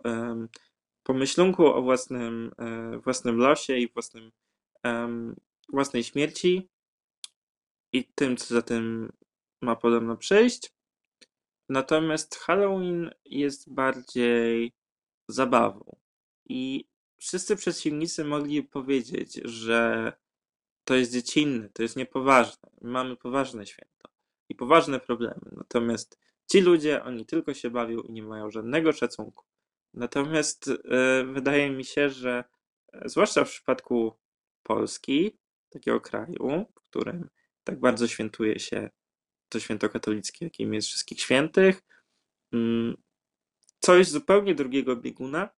pomyślunku 1.04 1.66
o 1.66 1.82
własnym, 1.82 2.52
e, 2.58 2.98
własnym 2.98 3.38
losie 3.38 3.78
i 3.78 3.88
własnym, 3.88 4.32
własnej 5.70 6.04
śmierci 6.04 6.70
i 7.94 8.04
tym, 8.16 8.38
co 8.38 8.54
za 8.54 8.62
tym 8.62 9.12
ma 9.62 9.76
podobno 9.76 10.18
przyjść. 10.18 10.74
Natomiast 11.70 12.36
Halloween 12.36 13.12
jest 13.26 13.74
bardziej 13.74 14.72
zabawą. 15.28 15.96
I 16.50 16.86
wszyscy 17.20 17.56
przeciwnicy 17.56 18.26
mogli 18.26 18.64
powiedzieć, 18.64 19.34
że 19.44 20.14
to 20.84 20.96
jest 20.96 21.14
dziecinne, 21.14 21.70
to 21.70 21.84
jest 21.84 21.96
niepoważne. 21.96 22.70
Mamy 22.82 23.16
poważne 23.16 23.66
święto 23.66 23.91
i 24.52 24.56
poważne 24.56 25.00
problemy. 25.00 25.42
Natomiast 25.52 26.20
ci 26.52 26.62
ludzie, 26.62 27.04
oni 27.04 27.26
tylko 27.26 27.54
się 27.54 27.70
bawią 27.70 28.00
i 28.02 28.12
nie 28.12 28.24
mają 28.24 28.52
żadnego 28.52 28.94
szacunku. 28.94 29.46
Natomiast 29.94 30.68
e, 30.68 31.24
wydaje 31.24 31.70
mi 31.70 31.86
się, 31.86 32.10
że 32.10 32.44
e, 32.94 33.10
zwłaszcza 33.10 33.46
w 33.46 33.50
przypadku 33.50 34.18
Polski, 34.64 35.38
takiego 35.70 36.02
kraju, 36.02 36.66
w 36.76 36.82
którym 36.90 37.30
tak 37.64 37.80
bardzo 37.80 38.08
świętuje 38.08 38.60
się 38.60 38.90
to 39.50 39.60
święto 39.60 39.90
katolickie, 39.90 40.46
jakim 40.46 40.74
jest 40.74 40.88
wszystkich 40.88 41.22
świętych, 41.22 41.82
mm, 42.54 42.98
coś 43.80 44.08
zupełnie 44.08 44.56
drugiego 44.56 44.96
bieguna 44.96 45.50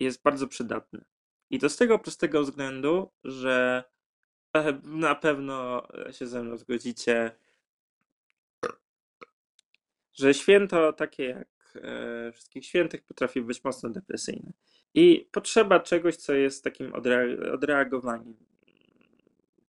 jest 0.00 0.22
bardzo 0.22 0.48
przydatne. 0.48 1.04
I 1.50 1.58
to 1.58 1.68
z 1.68 1.76
tego 1.76 1.98
prostego 1.98 2.42
względu, 2.42 3.12
że 3.24 3.84
e, 4.56 4.80
na 4.84 5.14
pewno 5.14 5.86
się 6.12 6.26
ze 6.26 6.42
mną 6.42 6.56
zgodzicie, 6.56 7.36
że 10.14 10.34
święto 10.34 10.92
takie 10.92 11.24
jak 11.24 11.48
e, 11.82 12.32
wszystkich 12.32 12.66
świętych 12.66 13.02
potrafi 13.02 13.40
być 13.40 13.64
mocno 13.64 13.90
depresyjne. 13.90 14.52
I 14.94 15.28
potrzeba 15.32 15.80
czegoś, 15.80 16.16
co 16.16 16.34
jest 16.34 16.64
takim 16.64 16.92
odre- 16.92 17.52
odreagowaniem 17.52 18.36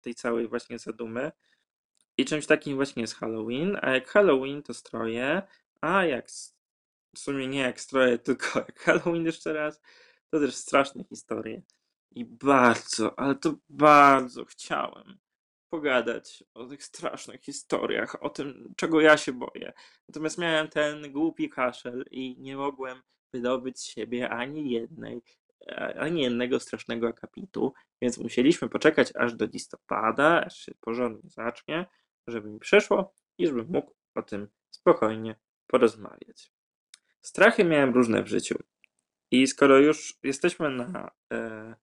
tej 0.01 0.15
całej 0.15 0.47
właśnie 0.47 0.79
zadumy. 0.79 1.31
I 2.17 2.25
czymś 2.25 2.45
takim 2.45 2.75
właśnie 2.75 3.01
jest 3.01 3.15
Halloween. 3.15 3.77
A 3.81 3.91
jak 3.91 4.07
Halloween 4.07 4.63
to 4.63 4.73
stroje, 4.73 5.41
a 5.81 6.05
jak 6.05 6.27
w 7.15 7.19
sumie 7.19 7.47
nie 7.47 7.59
jak 7.59 7.81
stroje, 7.81 8.17
tylko 8.27 8.59
jak 8.59 8.79
Halloween 8.79 9.25
jeszcze 9.25 9.53
raz, 9.53 9.81
to 10.31 10.39
też 10.39 10.55
straszne 10.55 11.03
historie. 11.03 11.61
I 12.11 12.25
bardzo, 12.25 13.19
ale 13.19 13.35
to 13.35 13.55
bardzo 13.69 14.45
chciałem 14.45 15.17
pogadać 15.69 16.43
o 16.53 16.65
tych 16.65 16.83
strasznych 16.83 17.41
historiach, 17.41 18.23
o 18.23 18.29
tym, 18.29 18.73
czego 18.77 19.01
ja 19.01 19.17
się 19.17 19.33
boję. 19.33 19.73
Natomiast 20.07 20.37
miałem 20.37 20.67
ten 20.67 21.11
głupi 21.11 21.49
kaszel 21.49 22.05
i 22.11 22.35
nie 22.39 22.57
mogłem 22.57 23.01
wydobyć 23.33 23.79
z 23.79 23.83
siebie 23.83 24.29
ani 24.29 24.71
jednej, 24.71 25.21
e, 25.67 25.99
ani 25.99 26.21
jednego 26.21 26.59
strasznego 26.59 27.07
akapitu, 27.07 27.73
więc 28.01 28.17
musieliśmy 28.17 28.69
poczekać 28.69 29.11
aż 29.15 29.33
do 29.33 29.45
listopada, 29.45 30.45
aż 30.45 30.57
się 30.57 30.71
porządnie 30.79 31.29
zacznie, 31.29 31.85
żeby 32.27 32.49
mi 32.49 32.59
przeszło 32.59 33.13
i 33.37 33.47
żebym 33.47 33.67
mógł 33.69 33.93
o 34.15 34.21
tym 34.21 34.47
spokojnie 34.69 35.35
porozmawiać. 35.67 36.51
Strachy 37.21 37.63
miałem 37.63 37.93
różne 37.93 38.23
w 38.23 38.27
życiu. 38.27 38.55
I 39.31 39.47
skoro 39.47 39.79
już 39.79 40.19
jesteśmy 40.23 40.69
na, 40.69 41.11
e, 41.33 41.75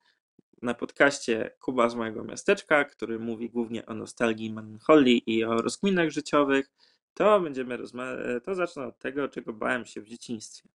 na 0.62 0.74
podcaście 0.74 1.50
Kuba 1.60 1.88
z 1.88 1.94
mojego 1.94 2.24
miasteczka, 2.24 2.84
który 2.84 3.18
mówi 3.18 3.50
głównie 3.50 3.86
o 3.86 3.94
nostalgii, 3.94 4.52
melancholii 4.52 5.22
i 5.26 5.44
o 5.44 5.62
rozkminach 5.62 6.10
życiowych, 6.10 6.70
to 7.14 7.40
będziemy 7.40 7.76
rozmawiać, 7.76 8.44
to 8.44 8.54
zacznę 8.54 8.86
od 8.86 8.98
tego, 8.98 9.28
czego 9.28 9.52
bałem 9.52 9.86
się 9.86 10.00
w 10.00 10.08
dzieciństwie. 10.08 10.68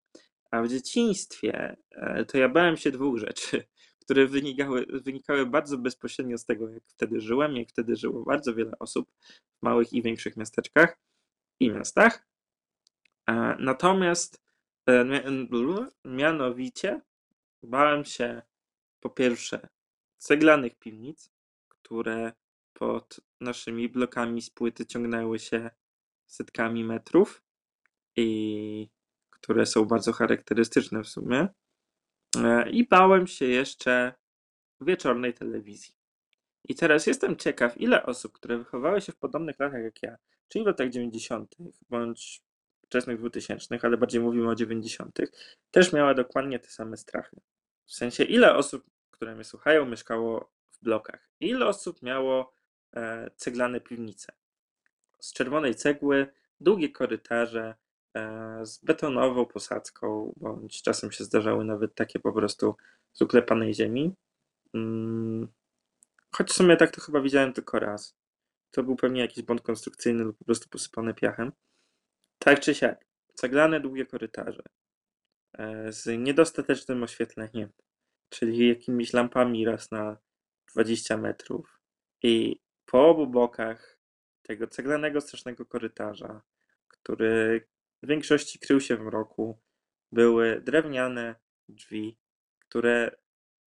A 0.51 0.61
w 0.61 0.67
dzieciństwie 0.67 1.77
e, 1.91 2.25
to 2.25 2.37
ja 2.37 2.49
bałem 2.49 2.77
się 2.77 2.91
dwóch 2.91 3.17
rzeczy, 3.17 3.63
które 4.03 4.27
wynikały, 4.27 4.85
wynikały 4.89 5.45
bardzo 5.45 5.77
bezpośrednio 5.77 6.37
z 6.37 6.45
tego, 6.45 6.69
jak 6.69 6.83
wtedy 6.87 7.21
żyłem, 7.21 7.55
jak 7.57 7.69
wtedy 7.69 7.95
żyło 7.95 8.23
bardzo 8.23 8.55
wiele 8.55 8.71
osób 8.79 9.11
w 9.59 9.63
małych 9.63 9.93
i 9.93 10.01
większych 10.01 10.37
miasteczkach 10.37 10.97
i 11.59 11.71
miastach. 11.71 12.27
E, 13.29 13.55
Natomiast 13.59 14.43
e, 14.85 15.05
mia- 15.05 15.87
mianowicie 16.05 17.01
bałem 17.63 18.05
się 18.05 18.41
po 18.99 19.09
pierwsze 19.09 19.67
ceglanych 20.17 20.75
piwnic, 20.75 21.31
które 21.69 22.31
pod 22.73 23.19
naszymi 23.41 23.89
blokami 23.89 24.41
z 24.41 24.49
płyty 24.49 24.85
ciągnęły 24.85 25.39
się 25.39 25.69
setkami 26.25 26.83
metrów 26.83 27.43
i 28.15 28.89
które 29.29 29.65
są 29.65 29.85
bardzo 29.85 30.13
charakterystyczne 30.13 31.03
w 31.03 31.09
sumie. 31.09 31.47
E, 32.37 32.69
I 32.69 32.87
bałem 32.87 33.27
się 33.27 33.45
jeszcze 33.45 34.13
wieczornej 34.81 35.33
telewizji. 35.33 35.93
I 36.69 36.75
teraz 36.75 37.07
jestem 37.07 37.35
ciekaw, 37.35 37.81
ile 37.81 38.05
osób, 38.05 38.33
które 38.33 38.57
wychowały 38.57 39.01
się 39.01 39.11
w 39.11 39.17
podobnych 39.17 39.59
latach 39.59 39.83
jak 39.83 40.03
ja, 40.03 40.17
czyli 40.47 40.63
w 40.63 40.67
latach 40.67 40.89
90. 40.89 41.55
bądź 41.89 42.41
wczesnych 42.85 43.17
2000, 43.17 43.79
ale 43.81 43.97
bardziej 43.97 44.21
mówimy 44.21 44.49
o 44.49 44.55
90., 44.55 45.19
też 45.71 45.93
miała 45.93 46.13
dokładnie 46.13 46.59
te 46.59 46.69
same 46.69 46.97
strachy. 46.97 47.41
W 47.85 47.93
sensie, 47.93 48.23
ile 48.23 48.55
osób, 48.55 48.83
które 49.17 49.35
mnie 49.35 49.43
słuchają, 49.43 49.85
mieszkało 49.85 50.51
w 50.71 50.83
blokach? 50.83 51.29
Ile 51.39 51.65
osób 51.65 52.01
miało 52.01 52.53
e, 52.95 53.29
ceglane 53.35 53.81
piwnice? 53.81 54.33
Z 55.19 55.33
czerwonej 55.33 55.75
cegły, 55.75 56.27
długie 56.59 56.89
korytarze, 56.89 57.75
e, 58.15 58.59
z 58.65 58.83
betonową 58.83 59.45
posadzką, 59.45 60.33
bądź 60.37 60.81
czasem 60.81 61.11
się 61.11 61.23
zdarzały 61.23 61.65
nawet 61.65 61.95
takie 61.95 62.19
po 62.19 62.33
prostu 62.33 62.75
z 63.13 63.21
uklepanej 63.21 63.73
ziemi. 63.73 64.15
Mm, 64.73 65.47
choć 66.31 66.49
w 66.49 66.53
sumie 66.53 66.77
tak 66.77 66.91
to 66.91 67.01
chyba 67.01 67.21
widziałem 67.21 67.53
tylko 67.53 67.79
raz. 67.79 68.15
To 68.71 68.83
był 68.83 68.95
pewnie 68.95 69.21
jakiś 69.21 69.43
błąd 69.43 69.61
konstrukcyjny 69.61 70.23
lub 70.23 70.37
po 70.37 70.45
prostu 70.45 70.69
posypane 70.69 71.13
piachem. 71.13 71.51
Tak 72.39 72.59
czy 72.59 72.75
siak, 72.75 73.05
ceglane 73.33 73.79
długie 73.79 74.05
korytarze 74.05 74.63
e, 75.53 75.91
z 75.91 76.19
niedostatecznym 76.19 77.03
oświetleniem, 77.03 77.69
czyli 78.29 78.67
jakimiś 78.67 79.13
lampami 79.13 79.65
raz 79.65 79.91
na 79.91 80.17
20 80.73 81.17
metrów. 81.17 81.79
I 82.23 82.59
po 82.85 83.09
obu 83.09 83.27
bokach 83.27 83.99
tego 84.41 84.67
ceglanego, 84.67 85.21
strasznego 85.21 85.65
korytarza, 85.65 86.41
który 86.87 87.67
w 88.03 88.07
większości 88.07 88.59
krył 88.59 88.79
się 88.79 88.97
w 88.97 89.01
mroku, 89.01 89.59
były 90.11 90.61
drewniane 90.61 91.35
drzwi, 91.69 92.17
które 92.59 93.11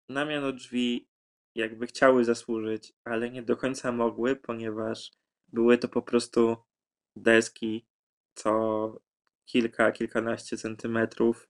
na 0.09 0.25
miano 0.25 0.53
drzwi 0.53 1.09
jakby 1.55 1.87
chciały 1.87 2.25
zasłużyć, 2.25 2.93
ale 3.05 3.31
nie 3.31 3.43
do 3.43 3.57
końca 3.57 3.93
mogły, 3.93 4.37
ponieważ 4.37 5.11
były 5.49 5.79
to 5.79 5.89
po 5.89 6.03
prostu 6.03 6.57
deski 7.17 7.87
co 8.35 9.01
kilka, 9.47 9.93
kilkanaście 9.93 10.57
centymetrów. 10.57 11.49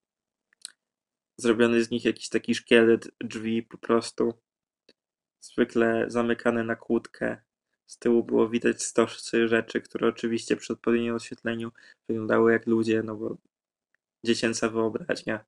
Zrobiony 1.36 1.84
z 1.84 1.90
nich 1.90 2.04
jakiś 2.04 2.28
taki 2.28 2.54
szkielet 2.54 3.10
drzwi 3.20 3.62
po 3.62 3.78
prostu. 3.78 4.34
Zwykle 5.40 6.04
zamykane 6.08 6.64
na 6.64 6.76
kłódkę. 6.76 7.36
Z 7.86 7.98
tyłu 7.98 8.24
było 8.24 8.48
widać 8.48 8.82
stosy 8.82 9.48
rzeczy, 9.48 9.80
które 9.80 10.08
oczywiście 10.08 10.56
przy 10.56 10.72
odpowiednim 10.72 11.14
oświetleniu 11.14 11.72
wyglądały 12.08 12.52
jak 12.52 12.66
ludzie, 12.66 13.02
no 13.02 13.16
bo 13.16 13.36
dziecięca 14.24 14.68
wyobraźnia. 14.68 15.44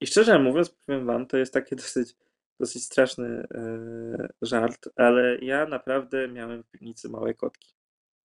I 0.00 0.06
szczerze 0.06 0.38
mówiąc, 0.38 0.70
powiem 0.70 1.06
wam, 1.06 1.26
to 1.26 1.36
jest 1.36 1.54
taki 1.54 1.76
dosyć, 1.82 2.16
dosyć 2.60 2.84
straszny 2.84 3.46
e, 3.54 4.28
żart, 4.42 4.88
ale 4.96 5.38
ja 5.38 5.66
naprawdę 5.66 6.28
miałem 6.28 6.62
w 6.62 6.70
piwnicy 6.70 7.08
małe 7.08 7.34
kotki. 7.34 7.74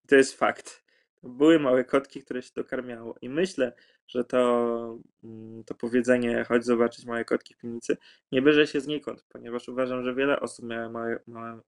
I 0.06 0.08
to 0.08 0.16
jest 0.16 0.38
fakt. 0.38 0.89
Były 1.24 1.60
małe 1.60 1.84
kotki, 1.84 2.22
które 2.22 2.42
się 2.42 2.52
dokarmiało. 2.56 3.16
I 3.22 3.30
myślę, 3.30 3.74
że 4.08 4.24
to, 4.24 5.00
mm, 5.24 5.64
to 5.64 5.76
powiedzenie 5.76 6.44
chodź 6.44 6.66
zobaczyć 6.66 7.06
małe 7.06 7.26
kotki 7.26 7.54
w 7.54 7.58
piwnicy 7.58 7.98
nie 8.32 8.42
bierze 8.42 8.68
się 8.68 8.82
znikąd, 8.82 9.26
ponieważ 9.30 9.70
uważam, 9.70 10.04
że 10.04 10.16
wiele 10.16 10.40
osób 10.40 10.66
miało 10.66 10.90
małe, 10.90 11.20
małe, 11.28 11.62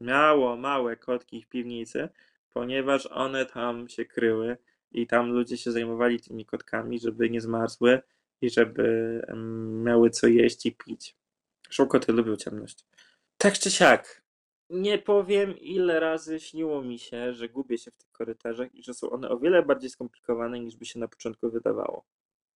miało 0.00 0.56
małe 0.56 0.96
kotki 0.96 1.42
w 1.42 1.48
piwnicy, 1.48 2.08
ponieważ 2.50 3.06
one 3.06 3.46
tam 3.46 3.88
się 3.88 4.04
kryły 4.04 4.56
i 4.92 5.06
tam 5.06 5.30
ludzie 5.30 5.56
się 5.56 5.72
zajmowali 5.72 6.20
tymi 6.20 6.46
kotkami, 6.46 7.00
żeby 7.00 7.30
nie 7.30 7.40
zmarzły 7.40 8.00
i 8.40 8.50
żeby 8.50 9.20
em, 9.28 9.82
miały 9.82 10.10
co 10.10 10.26
jeść 10.26 10.66
i 10.66 10.72
pić. 10.72 11.16
Zresztą 11.64 11.86
koty 11.86 12.12
lubią 12.12 12.36
ciemność. 12.36 12.84
Tak 13.38 13.58
czy 13.58 13.70
siak, 13.70 14.22
nie 14.70 14.98
powiem 14.98 15.58
ile 15.58 16.00
razy 16.00 16.40
śniło 16.40 16.82
mi 16.82 16.98
się, 16.98 17.34
że 17.34 17.48
gubię 17.48 17.78
się 17.78 17.90
w 17.90 17.96
tych 17.96 18.12
korytarzach 18.12 18.74
i 18.74 18.82
że 18.82 18.94
są 18.94 19.10
one 19.10 19.28
o 19.28 19.38
wiele 19.38 19.62
bardziej 19.62 19.90
skomplikowane 19.90 20.60
niż 20.60 20.76
by 20.76 20.84
się 20.86 20.98
na 20.98 21.08
początku 21.08 21.50
wydawało. 21.50 22.04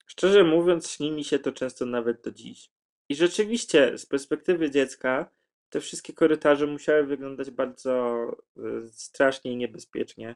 Szczerze 0.05 0.43
mówiąc, 0.43 0.89
śni 0.89 1.11
mi 1.11 1.23
się 1.23 1.39
to 1.39 1.51
często 1.51 1.85
nawet 1.85 2.21
do 2.21 2.31
dziś. 2.31 2.69
I 3.09 3.15
rzeczywiście, 3.15 3.97
z 3.97 4.05
perspektywy 4.05 4.71
dziecka, 4.71 5.29
te 5.69 5.79
wszystkie 5.79 6.13
korytarze 6.13 6.67
musiały 6.67 7.03
wyglądać 7.03 7.51
bardzo 7.51 8.25
e, 8.57 8.61
strasznie 8.91 9.51
i 9.51 9.57
niebezpiecznie. 9.57 10.35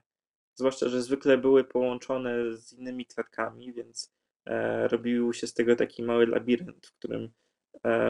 Zwłaszcza, 0.55 0.89
że 0.89 1.01
zwykle 1.01 1.38
były 1.38 1.63
połączone 1.63 2.57
z 2.57 2.73
innymi 2.73 3.05
klatkami, 3.05 3.73
więc 3.73 4.13
e, 4.45 4.88
robił 4.88 5.33
się 5.33 5.47
z 5.47 5.53
tego 5.53 5.75
taki 5.75 6.03
mały 6.03 6.27
labirynt, 6.27 6.88
w 6.88 6.93
którym 6.93 7.29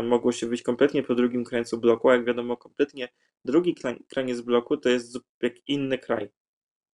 mogło 0.04 0.32
się 0.32 0.47
wyjść 0.47 0.63
kompletnie 0.63 1.04
po 1.04 1.15
drugim 1.15 1.43
krańcu 1.43 1.78
bloku, 1.78 2.10
a 2.10 2.15
jak 2.15 2.25
wiadomo, 2.25 2.58
kompletnie 2.58 3.10
drugi 3.45 3.75
kraniec 4.10 4.41
bloku 4.41 4.78
to 4.78 4.89
jest 4.89 5.19
jak 5.41 5.54
inny 5.67 5.97
kraj 5.97 6.30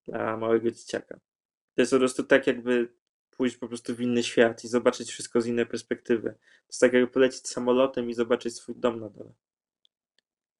dla 0.07 0.37
małego 0.37 0.71
dzieciaka. 0.71 1.19
To 1.75 1.81
jest 1.81 1.91
po 1.91 1.99
prostu 1.99 2.23
tak, 2.23 2.47
jakby 2.47 2.93
pójść 3.29 3.57
po 3.57 3.67
prostu 3.67 3.95
w 3.95 4.01
inny 4.01 4.23
świat 4.23 4.63
i 4.63 4.67
zobaczyć 4.67 5.11
wszystko 5.11 5.41
z 5.41 5.47
innej 5.47 5.65
perspektywy. 5.65 6.29
To 6.29 6.67
jest 6.69 6.79
tak, 6.79 6.93
jakby 6.93 7.07
polecieć 7.07 7.47
samolotem 7.47 8.09
i 8.09 8.13
zobaczyć 8.13 8.55
swój 8.55 8.75
dom 8.75 8.99
na 8.99 9.09
dole. 9.09 9.33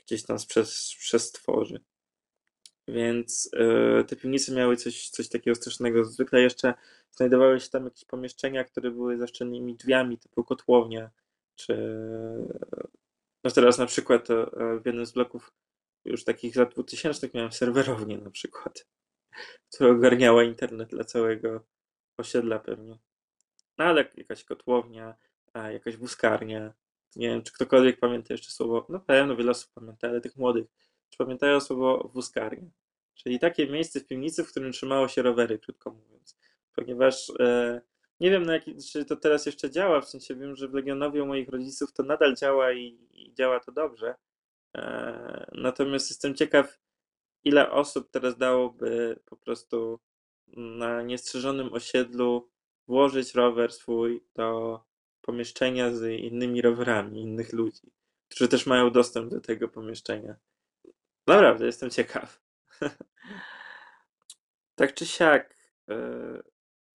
Gdzieś 0.06 0.24
tam 0.24 0.38
przez, 0.47 0.95
przez 1.00 1.32
tworzy. 1.32 1.82
Więc 2.88 3.50
e, 3.54 4.04
te 4.04 4.15
piwnice 4.15 4.52
miały 4.52 4.78
coś, 4.78 5.10
coś 5.10 5.30
takiego 5.30 5.56
strasznego. 5.56 6.06
Zwykle 6.06 6.41
jeszcze 6.41 6.74
znajdowały 7.12 7.60
się 7.60 7.69
tam 7.69 7.86
jakieś 7.86 8.06
pomieszczenia, 8.06 8.63
które 8.63 8.91
były 8.91 9.17
zaszczelnymi 9.17 9.76
drzwiami, 9.76 10.17
typu 10.17 10.43
kotłownia, 10.43 11.12
czy 11.65 11.78
no 13.43 13.52
teraz 13.52 13.78
na 13.78 13.86
przykład 13.86 14.30
e, 14.30 14.45
w 14.80 14.86
jednym 14.86 15.06
z 15.06 15.12
bloków 15.12 15.54
już 16.06 16.24
takich 16.24 16.56
lat 16.56 16.74
2000 16.74 17.30
miałem 17.34 17.52
serwerownię 17.52 18.17
na 18.17 18.32
przykład, 18.32 18.88
która 19.74 19.89
ogarniała 19.89 20.43
internet 20.43 20.89
dla 20.89 21.04
całego 21.04 21.63
osiedla 22.17 22.60
pewnie. 22.60 23.00
No 23.78 23.86
ale 23.86 24.10
jakaś 24.17 24.43
kotłownia, 24.43 25.15
jakaś 25.56 25.97
wózkarnia. 25.97 26.74
Nie 27.15 27.30
wiem, 27.30 27.43
czy 27.43 27.54
ktokolwiek 27.54 28.00
pamięta 28.00 28.34
jeszcze 28.34 28.52
słowo, 28.52 28.86
no 28.89 29.00
pewno 29.00 29.36
wiele 29.36 29.52
osób 29.52 29.71
pamięta, 29.74 30.08
ale 30.08 30.21
tych 30.21 30.38
młodych, 30.38 30.67
czy 31.10 31.17
pamiętają 31.17 31.60
słowo 31.60 32.12
wózkarnia. 32.13 32.69
Czyli 33.15 33.39
takie 33.39 33.67
miejsce 33.67 34.00
w 34.00 34.08
piwnicy, 34.08 34.43
w 34.43 34.52
którym 34.52 34.71
trzymało 34.71 35.08
się 35.08 35.21
rowery, 35.21 35.60
krótko 35.60 35.91
mówiąc. 35.91 36.38
Ponieważ 36.76 37.32
e, 37.39 37.82
nie 38.22 38.32
wiem, 38.32 38.46
czy 38.92 39.06
to 39.06 39.16
teraz 39.16 39.46
jeszcze 39.46 39.72
działa, 39.72 40.02
w 40.02 40.10
sensie 40.10 40.36
wiem, 40.36 40.56
że 40.56 40.68
w 40.68 40.74
Legionowie 40.74 41.24
u 41.24 41.26
moich 41.26 41.50
rodziców 41.50 41.94
to 41.94 42.04
nadal 42.04 42.36
działa 42.36 42.74
i, 42.74 42.98
i 43.12 43.34
działa 43.34 43.60
to 43.60 43.72
dobrze. 43.72 44.16
E, 44.78 45.52
natomiast 45.52 46.10
jestem 46.10 46.36
ciekaw, 46.36 46.80
ile 47.44 47.72
osób 47.72 48.12
teraz 48.12 48.38
dałoby 48.38 49.20
po 49.26 49.38
prostu 49.38 50.00
na 50.58 51.02
niestrzeżonym 51.02 51.74
osiedlu 51.74 52.50
włożyć 52.88 53.36
rower 53.36 53.72
swój 53.72 54.24
do 54.36 54.80
pomieszczenia 55.22 55.92
z 55.92 56.22
innymi 56.22 56.62
rowerami 56.62 57.22
innych 57.22 57.54
ludzi, 57.54 57.92
którzy 58.30 58.48
też 58.48 58.66
mają 58.66 58.92
dostęp 58.92 59.32
do 59.32 59.42
tego 59.42 59.68
pomieszczenia. 59.70 60.36
Naprawdę, 61.28 61.66
jestem 61.66 61.90
ciekaw. 61.90 62.42
tak 64.76 64.94
czy 64.94 65.06
siak, 65.06 65.56
e, 65.90 66.51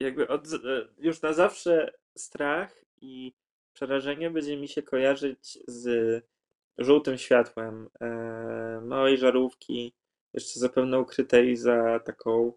jakby 0.04 0.28
od, 0.28 0.52
e, 0.52 0.58
już 0.98 1.22
na 1.22 1.32
zawsze 1.32 1.92
strach 2.16 2.84
i 3.00 3.34
przerażenie 3.72 4.30
będzie 4.30 4.56
mi 4.56 4.68
się 4.68 4.82
kojarzyć 4.82 5.58
z 5.68 6.24
żółtym 6.78 7.18
światłem 7.18 7.90
e, 8.00 8.80
małej 8.84 9.18
żarówki, 9.18 9.94
jeszcze 10.34 10.60
zapewne 10.60 11.00
ukrytej 11.00 11.56
za 11.56 12.00
taką 12.00 12.52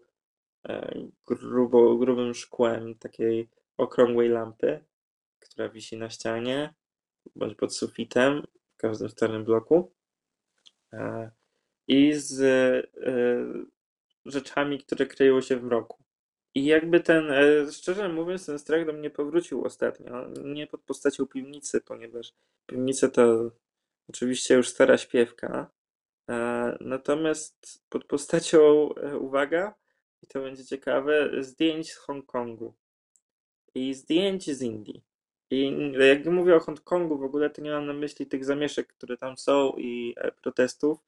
e, 0.68 0.94
grubo, 1.26 1.96
grubym 1.96 2.34
szkłem 2.34 2.94
takiej 2.94 3.48
okrągłej 3.76 4.28
lampy, 4.28 4.84
która 5.38 5.68
wisi 5.68 5.96
na 5.96 6.10
ścianie 6.10 6.74
bądź 7.36 7.54
pod 7.54 7.74
sufitem 7.74 8.42
w 8.74 8.76
każdym 8.76 9.08
starym 9.08 9.44
bloku. 9.44 9.92
E, 10.92 11.30
I 11.88 12.12
z 12.14 12.40
rzeczami, 14.24 14.78
które 14.78 15.06
kryją 15.06 15.40
się 15.40 15.56
w 15.56 15.62
mroku. 15.62 16.07
I 16.54 16.64
jakby 16.64 17.00
ten, 17.00 17.32
szczerze 17.72 18.08
mówiąc, 18.08 18.46
ten 18.46 18.58
strach 18.58 18.86
do 18.86 18.92
mnie 18.92 19.10
powrócił 19.10 19.64
ostatnio. 19.64 20.28
Nie 20.44 20.66
pod 20.66 20.80
postacią 20.80 21.26
piwnicy, 21.26 21.80
ponieważ 21.80 22.32
piwnice 22.66 23.08
to 23.08 23.50
Oczywiście 24.08 24.54
już 24.54 24.68
stara 24.68 24.98
śpiewka. 24.98 25.70
E, 26.30 26.76
natomiast 26.80 27.84
pod 27.88 28.04
postacią, 28.04 28.94
e, 28.94 29.18
uwaga, 29.18 29.74
i 30.22 30.26
to 30.26 30.40
będzie 30.40 30.64
ciekawe, 30.64 31.30
zdjęć 31.42 31.92
z 31.92 31.96
Hongkongu 31.96 32.74
i 33.74 33.94
zdjęć 33.94 34.50
z 34.50 34.62
Indii. 34.62 35.04
I 35.50 35.92
jak 35.98 36.26
mówię 36.26 36.56
o 36.56 36.60
Hongkongu, 36.60 37.18
w 37.18 37.22
ogóle 37.22 37.50
to 37.50 37.62
nie 37.62 37.70
mam 37.70 37.86
na 37.86 37.92
myśli 37.92 38.26
tych 38.26 38.44
zamieszek, 38.44 38.86
które 38.86 39.16
tam 39.16 39.38
są 39.38 39.72
i 39.76 40.14
e, 40.16 40.32
protestów. 40.32 40.98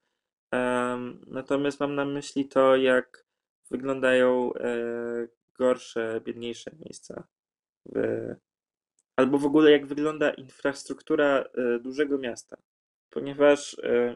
Natomiast 1.27 1.79
mam 1.79 1.95
na 1.95 2.05
myśli 2.05 2.45
to, 2.45 2.75
jak 2.75 3.25
wyglądają 3.71 4.51
gorsze, 5.57 6.21
biedniejsze 6.25 6.71
miejsca. 6.79 7.27
Albo 9.15 9.37
w 9.37 9.45
ogóle 9.45 9.71
jak 9.71 9.85
wygląda 9.85 10.31
infrastruktura 10.31 11.45
dużego 11.81 12.17
miasta 12.17 12.57
ponieważ 13.11 13.79
e, 13.83 14.15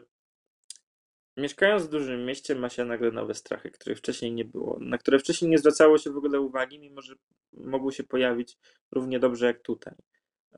mieszkając 1.36 1.82
w 1.86 1.88
dużym 1.88 2.24
mieście 2.24 2.54
ma 2.54 2.68
się 2.68 2.84
nagle 2.84 3.10
nowe 3.10 3.34
strachy, 3.34 3.70
których 3.70 3.98
wcześniej 3.98 4.32
nie 4.32 4.44
było, 4.44 4.78
na 4.80 4.98
które 4.98 5.18
wcześniej 5.18 5.50
nie 5.50 5.58
zwracało 5.58 5.98
się 5.98 6.10
w 6.10 6.16
ogóle 6.16 6.40
uwagi, 6.40 6.78
mimo 6.78 7.02
że 7.02 7.14
mogły 7.52 7.92
się 7.92 8.04
pojawić 8.04 8.58
równie 8.92 9.18
dobrze 9.18 9.46
jak 9.46 9.60
tutaj. 9.60 9.94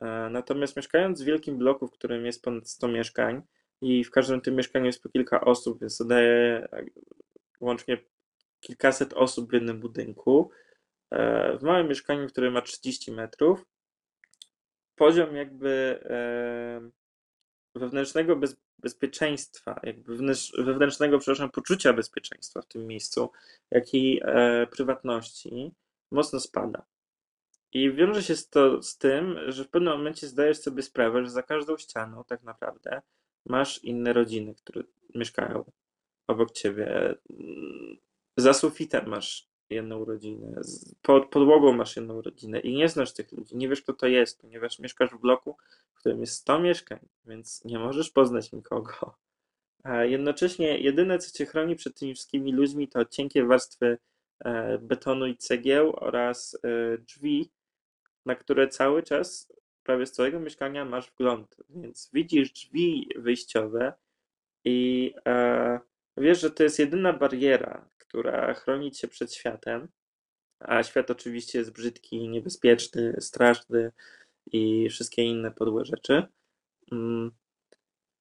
E, 0.00 0.28
natomiast 0.30 0.76
mieszkając 0.76 1.22
w 1.22 1.24
wielkim 1.24 1.58
bloku, 1.58 1.88
w 1.88 1.92
którym 1.92 2.26
jest 2.26 2.42
ponad 2.42 2.68
100 2.68 2.88
mieszkań 2.88 3.42
i 3.80 4.04
w 4.04 4.10
każdym 4.10 4.40
tym 4.40 4.54
mieszkaniu 4.54 4.86
jest 4.86 5.02
po 5.02 5.08
kilka 5.08 5.40
osób, 5.40 5.80
więc 5.80 5.96
zadaje 5.96 6.68
łącznie 7.60 7.98
kilkaset 8.60 9.12
osób 9.12 9.50
w 9.50 9.52
jednym 9.52 9.80
budynku, 9.80 10.50
e, 11.10 11.58
w 11.58 11.62
małym 11.62 11.88
mieszkaniu, 11.88 12.28
które 12.28 12.50
ma 12.50 12.62
30 12.62 13.12
metrów, 13.12 13.64
poziom 14.96 15.36
jakby 15.36 16.00
wewnętrznego 17.74 18.36
bez, 18.36 18.56
bezpieczeństwa, 18.78 19.80
jakby 19.82 20.16
wewnętrznego, 20.58 21.18
przepraszam, 21.18 21.50
poczucia 21.50 21.92
bezpieczeństwa 21.92 22.62
w 22.62 22.66
tym 22.66 22.86
miejscu, 22.86 23.30
jak 23.70 23.94
i 23.94 24.20
e, 24.22 24.66
prywatności 24.66 25.72
mocno 26.10 26.40
spada. 26.40 26.86
I 27.72 27.92
wiąże 27.92 28.22
się 28.22 28.34
to 28.50 28.82
z 28.82 28.98
tym, 28.98 29.38
że 29.48 29.64
w 29.64 29.68
pewnym 29.68 29.92
momencie 29.92 30.26
zdajesz 30.26 30.58
sobie 30.58 30.82
sprawę, 30.82 31.24
że 31.24 31.30
za 31.30 31.42
każdą 31.42 31.76
ścianą 31.76 32.24
tak 32.24 32.42
naprawdę 32.42 33.02
masz 33.46 33.84
inne 33.84 34.12
rodziny, 34.12 34.54
które 34.54 34.82
mieszkają 35.14 35.64
obok 36.26 36.50
ciebie. 36.50 37.14
Za 38.38 38.52
sufitem 38.52 39.06
masz 39.06 39.48
jedną 39.70 40.04
rodzinę, 40.04 40.60
pod 41.02 41.26
podłogą 41.26 41.72
masz 41.72 41.96
jedną 41.96 42.22
rodzinę 42.22 42.60
i 42.60 42.76
nie 42.76 42.88
znasz 42.88 43.12
tych 43.12 43.32
ludzi, 43.32 43.56
nie 43.56 43.68
wiesz 43.68 43.82
kto 43.82 43.92
to 43.92 44.06
jest, 44.06 44.40
ponieważ 44.40 44.78
mieszkasz 44.78 45.10
w 45.10 45.20
bloku, 45.20 45.56
w 45.94 45.98
którym 45.98 46.20
jest 46.20 46.34
100 46.34 46.58
mieszkań, 46.58 46.98
więc 47.26 47.64
nie 47.64 47.78
możesz 47.78 48.10
poznać 48.10 48.52
nikogo. 48.52 49.14
A 49.82 50.04
jednocześnie 50.04 50.78
jedyne, 50.78 51.18
co 51.18 51.38
cię 51.38 51.46
chroni 51.46 51.76
przed 51.76 51.98
tymi 51.98 52.14
wszystkimi 52.14 52.52
ludźmi, 52.52 52.88
to 52.88 53.04
cienkie 53.04 53.44
warstwy 53.44 53.98
e, 54.40 54.78
betonu 54.78 55.26
i 55.26 55.36
cegieł 55.36 55.92
oraz 55.96 56.58
e, 56.64 56.98
drzwi, 56.98 57.50
na 58.26 58.34
które 58.34 58.68
cały 58.68 59.02
czas 59.02 59.52
prawie 59.82 60.06
z 60.06 60.12
całego 60.12 60.40
mieszkania 60.40 60.84
masz 60.84 61.10
wgląd. 61.10 61.56
Więc 61.68 62.10
widzisz 62.12 62.52
drzwi 62.52 63.08
wyjściowe 63.16 63.92
i 64.64 65.14
e, 65.26 65.80
wiesz, 66.16 66.40
że 66.40 66.50
to 66.50 66.62
jest 66.62 66.78
jedyna 66.78 67.12
bariera, 67.12 67.88
która 68.08 68.54
chroni 68.54 68.90
cię 68.90 69.08
przed 69.08 69.34
światem, 69.34 69.88
a 70.60 70.82
świat 70.82 71.10
oczywiście 71.10 71.58
jest 71.58 71.72
brzydki, 71.72 72.28
niebezpieczny, 72.28 73.16
straszny 73.20 73.92
i 74.52 74.88
wszystkie 74.88 75.22
inne 75.22 75.50
podłe 75.50 75.84
rzeczy. 75.84 76.22
Mm. 76.92 77.30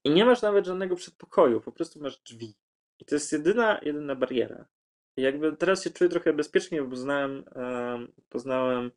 I 0.03 0.09
nie 0.09 0.25
masz 0.25 0.41
nawet 0.41 0.65
żadnego 0.65 0.95
przedpokoju, 0.95 1.61
po 1.61 1.71
prostu 1.71 1.99
masz 1.99 2.17
drzwi. 2.17 2.55
I 2.99 3.05
to 3.05 3.15
jest 3.15 3.31
jedyna, 3.31 3.79
jedyna 3.83 4.15
bariera. 4.15 4.65
I 5.17 5.21
jakby 5.21 5.57
teraz 5.57 5.83
się 5.83 5.89
czuję 5.89 6.09
trochę 6.09 6.33
bezpiecznie, 6.33 6.81
bo 6.81 6.89
poznałem, 6.89 7.43
poznałem 8.29 8.91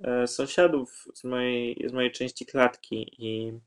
e, 0.00 0.26
sąsiadów 0.26 1.08
z 1.14 1.24
mojej, 1.24 1.88
z 1.88 1.92
mojej 1.92 2.12
części 2.12 2.46
klatki 2.46 3.14
i 3.18 3.60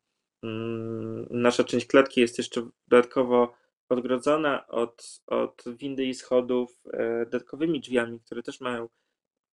mm, 0.43 1.27
nasza 1.29 1.63
część 1.63 1.87
klatki 1.87 2.21
jest 2.21 2.37
jeszcze 2.37 2.69
dodatkowo 2.87 3.53
odgrodzona 3.89 4.67
od, 4.67 5.21
od 5.27 5.63
windy 5.67 6.05
i 6.05 6.13
schodów 6.13 6.81
e, 6.93 7.25
dodatkowymi 7.25 7.79
drzwiami, 7.79 8.19
które 8.19 8.43
też 8.43 8.61
mają 8.61 8.89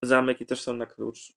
zamek 0.03 0.41
i 0.41 0.47
też 0.47 0.63
są 0.63 0.77
na 0.77 0.87
klucz. 0.87 1.33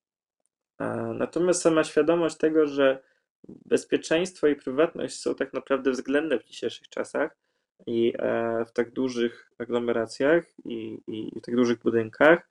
Natomiast 1.14 1.62
sama 1.62 1.84
świadomość 1.84 2.38
tego, 2.38 2.68
że 2.68 3.04
bezpieczeństwo 3.48 4.48
i 4.48 4.56
prywatność 4.56 5.22
są 5.22 5.36
tak 5.36 5.54
naprawdę 5.54 5.92
względne 5.92 6.40
w 6.40 6.44
dzisiejszych 6.44 6.90
czasach 6.90 7.38
i 7.86 8.14
e, 8.20 8.66
w 8.66 8.72
tak 8.72 8.92
dużych 8.92 9.52
aglomeracjach 9.58 10.46
i, 10.66 11.02
i 11.08 11.40
w 11.40 11.46
tak 11.46 11.56
dużych 11.56 11.80
budynkach, 11.80 12.50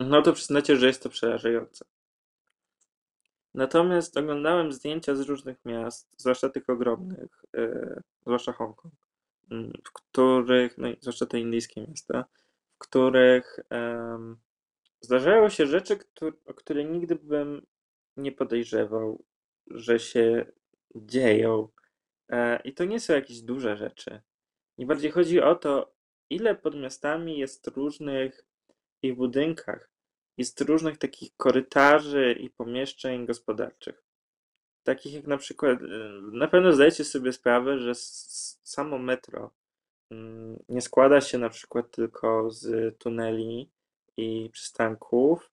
no 0.00 0.22
to 0.22 0.32
przyznacie, 0.32 0.76
że 0.76 0.86
jest 0.86 1.02
to 1.02 1.08
przerażające. 1.08 1.84
Natomiast 3.54 4.16
oglądałem 4.16 4.72
zdjęcia 4.72 5.14
z 5.14 5.20
różnych 5.20 5.64
miast, 5.64 6.14
zwłaszcza 6.16 6.48
tych 6.48 6.70
ogromnych, 6.70 7.44
e, 7.56 8.00
zwłaszcza 8.22 8.52
Hongkong, 8.52 8.94
w 9.84 9.92
których, 9.92 10.78
no 10.78 10.88
zwłaszcza 11.00 11.26
te 11.26 11.40
indyjskie 11.40 11.80
miasta, 11.80 12.24
w 12.74 12.78
których 12.78 13.60
um, 13.70 14.40
się 15.48 15.66
rzeczy, 15.66 15.96
które, 15.96 16.32
o 16.46 16.54
które 16.54 16.84
nigdy 16.84 17.16
bym 17.16 17.66
nie 18.16 18.32
podejrzewał, 18.32 19.24
że 19.66 19.98
się 19.98 20.46
dzieją. 20.94 21.68
E, 22.28 22.60
I 22.64 22.74
to 22.74 22.84
nie 22.84 23.00
są 23.00 23.14
jakieś 23.14 23.42
duże 23.42 23.76
rzeczy. 23.76 24.22
I 24.78 24.86
bardziej 24.86 25.10
chodzi 25.10 25.40
o 25.40 25.54
to, 25.54 25.94
ile 26.30 26.54
pod 26.54 26.74
miastami 26.74 27.38
jest 27.38 27.66
różnych 27.66 28.44
i 29.02 29.12
w 29.12 29.16
budynkach, 29.16 29.90
jest 30.36 30.60
różnych 30.60 30.98
takich 30.98 31.36
korytarzy 31.36 32.36
i 32.40 32.50
pomieszczeń 32.50 33.26
gospodarczych. 33.26 34.04
Takich 34.84 35.14
jak 35.14 35.26
na 35.26 35.36
przykład, 35.36 35.82
e, 35.82 35.86
na 36.32 36.48
pewno 36.48 36.72
zdajecie 36.72 37.04
sobie 37.04 37.32
sprawę, 37.32 37.78
że 37.78 37.92
samo 38.62 38.98
metro 38.98 39.50
mm, 40.10 40.58
nie 40.68 40.80
składa 40.80 41.20
się 41.20 41.38
na 41.38 41.48
przykład 41.48 41.90
tylko 41.90 42.50
z 42.50 42.98
tuneli 42.98 43.70
i 44.16 44.50
przystanków, 44.52 45.50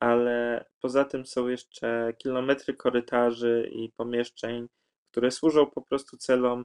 ale 0.00 0.64
poza 0.80 1.04
tym 1.04 1.26
są 1.26 1.48
jeszcze 1.48 2.12
kilometry 2.18 2.74
korytarzy 2.74 3.70
i 3.72 3.92
pomieszczeń, 3.96 4.68
które 5.10 5.30
służą 5.30 5.66
po 5.66 5.82
prostu 5.82 6.16
celom 6.16 6.64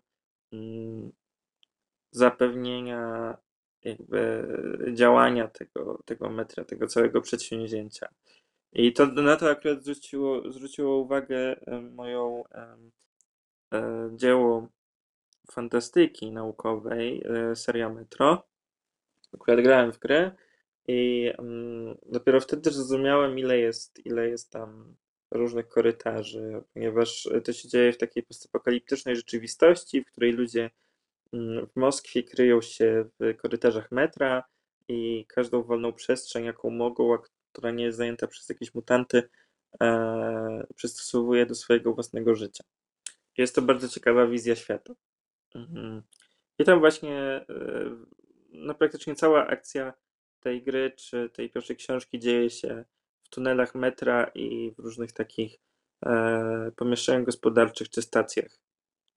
mm, 0.53 1.11
zapewnienia 2.11 3.37
jakby 3.83 4.47
działania 4.93 5.47
tego, 5.47 5.99
tego 6.05 6.29
metra, 6.29 6.65
tego 6.65 6.87
całego 6.87 7.21
przedsięwzięcia. 7.21 8.07
I 8.73 8.93
to 8.93 9.05
na 9.05 9.35
to 9.35 9.49
akurat 9.49 9.83
zwróciło, 9.83 10.51
zwróciło 10.51 10.97
uwagę 10.97 11.55
moją 11.95 12.43
e, 12.51 14.09
dzieło 14.15 14.67
fantastyki 15.51 16.31
naukowej, 16.31 17.23
e, 17.25 17.55
seria 17.55 17.89
Metro. 17.89 18.43
Akurat 19.33 19.61
grałem 19.61 19.91
w 19.91 19.99
grę 19.99 20.31
i 20.87 21.31
dopiero 22.05 22.41
wtedy 22.41 22.71
zrozumiałem, 22.71 23.39
ile 23.39 23.57
jest, 23.57 24.05
ile 24.05 24.29
jest 24.29 24.51
tam 24.51 24.95
różnych 25.31 25.67
korytarzy, 25.67 26.61
ponieważ 26.73 27.29
to 27.43 27.53
się 27.53 27.69
dzieje 27.69 27.93
w 27.93 27.97
takiej 27.97 28.23
postapokaliptycznej 28.23 29.15
rzeczywistości, 29.15 30.01
w 30.01 30.05
której 30.11 30.31
ludzie 30.31 30.69
w 31.33 31.75
Moskwie 31.75 32.23
kryją 32.23 32.61
się 32.61 33.05
w 33.19 33.37
korytarzach 33.37 33.91
metra 33.91 34.43
i 34.87 35.25
każdą 35.27 35.63
wolną 35.63 35.93
przestrzeń, 35.93 36.45
jaką 36.45 36.69
mogą, 36.69 37.17
która 37.57 37.71
nie 37.71 37.83
jest 37.83 37.97
zajęta 37.97 38.27
przez 38.27 38.49
jakieś 38.49 38.73
mutanty, 38.73 39.29
e, 39.83 40.67
przystosowuje 40.75 41.45
do 41.45 41.55
swojego 41.55 41.93
własnego 41.93 42.35
życia. 42.35 42.63
Jest 43.37 43.55
to 43.55 43.61
bardzo 43.61 43.89
ciekawa 43.89 44.27
wizja 44.27 44.55
świata. 44.55 44.93
Mhm. 45.55 46.01
I 46.59 46.63
tam 46.63 46.79
właśnie 46.79 47.19
e, 47.19 47.45
no, 48.49 48.75
praktycznie 48.75 49.15
cała 49.15 49.47
akcja 49.47 49.93
tej 50.39 50.63
gry 50.63 50.91
czy 50.91 51.29
tej 51.29 51.49
pierwszej 51.49 51.75
książki 51.75 52.19
dzieje 52.19 52.49
się 52.49 52.85
w 53.23 53.29
tunelach 53.29 53.75
metra 53.75 54.31
i 54.35 54.71
w 54.71 54.79
różnych 54.79 55.11
takich 55.11 55.59
e, 56.05 56.71
pomieszczeniach 56.75 57.23
gospodarczych 57.23 57.89
czy 57.89 58.01
stacjach, 58.01 58.59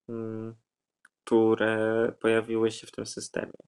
mm, 0.08 0.54
które 1.02 2.12
pojawiły 2.20 2.70
się 2.70 2.86
w 2.86 2.92
tym 2.92 3.06
systemie. 3.06 3.58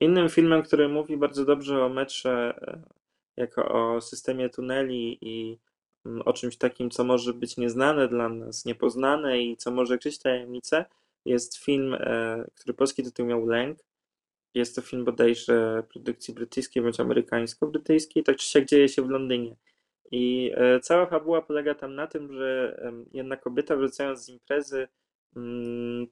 Innym 0.00 0.28
filmem, 0.28 0.62
który 0.62 0.88
mówi 0.88 1.16
bardzo 1.16 1.44
dobrze 1.44 1.84
o 1.84 1.88
metrze 1.88 2.58
e, 2.62 2.98
jako 3.38 3.68
o 3.68 4.00
systemie 4.00 4.48
tuneli 4.48 5.18
i 5.20 5.58
mm, 6.06 6.22
o 6.22 6.32
czymś 6.32 6.56
takim, 6.56 6.90
co 6.90 7.04
może 7.04 7.34
być 7.34 7.56
nieznane 7.56 8.08
dla 8.08 8.28
nas, 8.28 8.64
niepoznane 8.64 9.42
i 9.42 9.56
co 9.56 9.70
może 9.70 9.98
kryć 9.98 10.18
tajemnice, 10.18 10.84
jest 11.24 11.56
film, 11.56 11.94
e, 11.94 12.44
który 12.54 12.74
polski 12.74 13.02
tytuł 13.02 13.26
miał 13.26 13.46
Lęk 13.46 13.78
jest 14.54 14.76
to 14.76 14.82
film 14.82 15.04
bodajże 15.04 15.82
produkcji 15.92 16.34
brytyjskiej 16.34 16.82
bądź 16.82 17.00
amerykańsko-brytyjskiej, 17.00 18.22
tak 18.22 18.36
czy 18.36 18.46
siak 18.46 18.64
dzieje 18.64 18.88
się 18.88 19.02
w 19.02 19.10
Londynie. 19.10 19.56
I 20.10 20.52
e, 20.54 20.80
cała 20.80 21.06
fabuła 21.06 21.42
polega 21.42 21.74
tam 21.74 21.94
na 21.94 22.06
tym, 22.06 22.32
że 22.32 22.80
jedna 23.12 23.36
kobieta 23.36 23.76
wracając 23.76 24.24
z 24.24 24.28
imprezy 24.28 24.88
mm, 25.36 26.06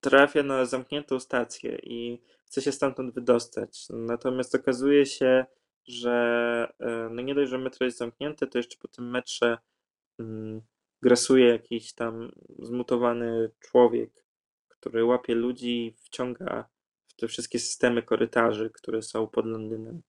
trafia 0.00 0.42
na 0.42 0.64
zamkniętą 0.64 1.20
stację 1.20 1.78
i 1.82 2.22
chce 2.44 2.62
się 2.62 2.72
stamtąd 2.72 3.14
wydostać. 3.14 3.86
Natomiast 3.90 4.54
okazuje 4.54 5.06
się, 5.06 5.46
że 5.86 6.68
e, 6.78 7.08
no 7.10 7.22
nie 7.22 7.34
dość, 7.34 7.50
że 7.50 7.58
metro 7.58 7.84
jest 7.84 7.98
zamknięte, 7.98 8.46
to 8.46 8.58
jeszcze 8.58 8.76
po 8.78 8.88
tym 8.88 9.10
metrze 9.10 9.58
mm, 10.18 10.62
grasuje 11.02 11.48
jakiś 11.48 11.92
tam 11.92 12.32
zmutowany 12.58 13.50
człowiek, 13.60 14.24
który 14.68 15.04
łapie 15.04 15.34
ludzi 15.34 15.86
i 15.86 15.92
wciąga 15.92 16.68
te 17.16 17.28
wszystkie 17.28 17.58
systemy 17.58 18.02
korytarzy, 18.02 18.70
które 18.70 19.02
są 19.02 19.26
pod 19.26 19.46
Londynem. 19.46 20.02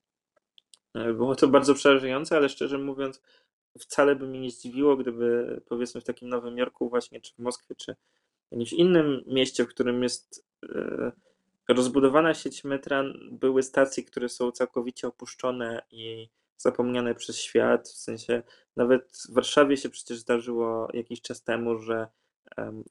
E, 0.94 1.14
było 1.14 1.36
to 1.36 1.48
bardzo 1.48 1.74
przerażające, 1.74 2.38
ale 2.38 2.50
szczerze 2.50 2.78
mówiąc, 2.78 3.22
wcale 3.80 4.16
by 4.16 4.28
mnie 4.28 4.40
nie 4.40 4.52
zdziwiło, 4.52 4.98
gdyby 4.98 5.62
powiedzmy 5.66 6.02
w 6.02 6.04
takim 6.04 6.30
Nowym 6.30 6.58
Jorku 6.58 6.90
właśnie, 6.90 7.22
czy 7.22 7.34
w 7.34 7.40
Moskwie, 7.40 7.76
czy 7.76 7.96
w 7.96 8.52
jakimś 8.52 8.74
innym 8.74 9.24
mieście, 9.28 9.64
w 9.64 9.68
którym 9.68 10.04
jest 10.04 10.46
e, 10.70 11.12
rozbudowana 11.68 12.34
sieć 12.34 12.64
metra 12.64 13.04
były 13.32 13.64
stacje, 13.64 14.04
które 14.04 14.30
są 14.30 14.52
całkowicie 14.52 15.08
opuszczone 15.08 15.82
i 15.92 16.30
zapomniane 16.58 17.16
przez 17.16 17.38
świat. 17.38 17.90
W 17.90 17.98
sensie 17.98 18.44
nawet 18.76 19.18
w 19.30 19.34
Warszawie 19.34 19.78
się 19.78 19.90
przecież 19.90 20.18
zdarzyło 20.18 20.88
jakiś 20.94 21.22
czas 21.22 21.44
temu, 21.44 21.80
że 21.80 22.08
em, 22.58 22.84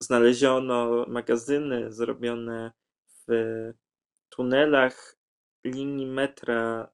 znaleziono 0.00 1.04
magazyny 1.08 1.92
zrobione 1.92 2.72
w 3.28 3.32
tunelach 4.28 5.16
linii 5.64 6.06
metra, 6.06 6.90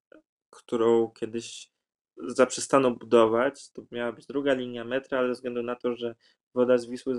którą 0.50 1.10
kiedyś 1.10 1.72
zaprzestano 2.16 2.90
budować. 2.90 3.70
To 3.70 3.82
miała 3.92 4.12
być 4.12 4.26
druga 4.26 4.54
linia 4.54 4.84
metra, 4.84 5.18
ale 5.18 5.28
ze 5.28 5.34
względu 5.34 5.62
na 5.62 5.76
to, 5.76 5.94
że 5.96 6.14
woda 6.54 6.78
z 6.78 6.86
Wisły 6.86 7.14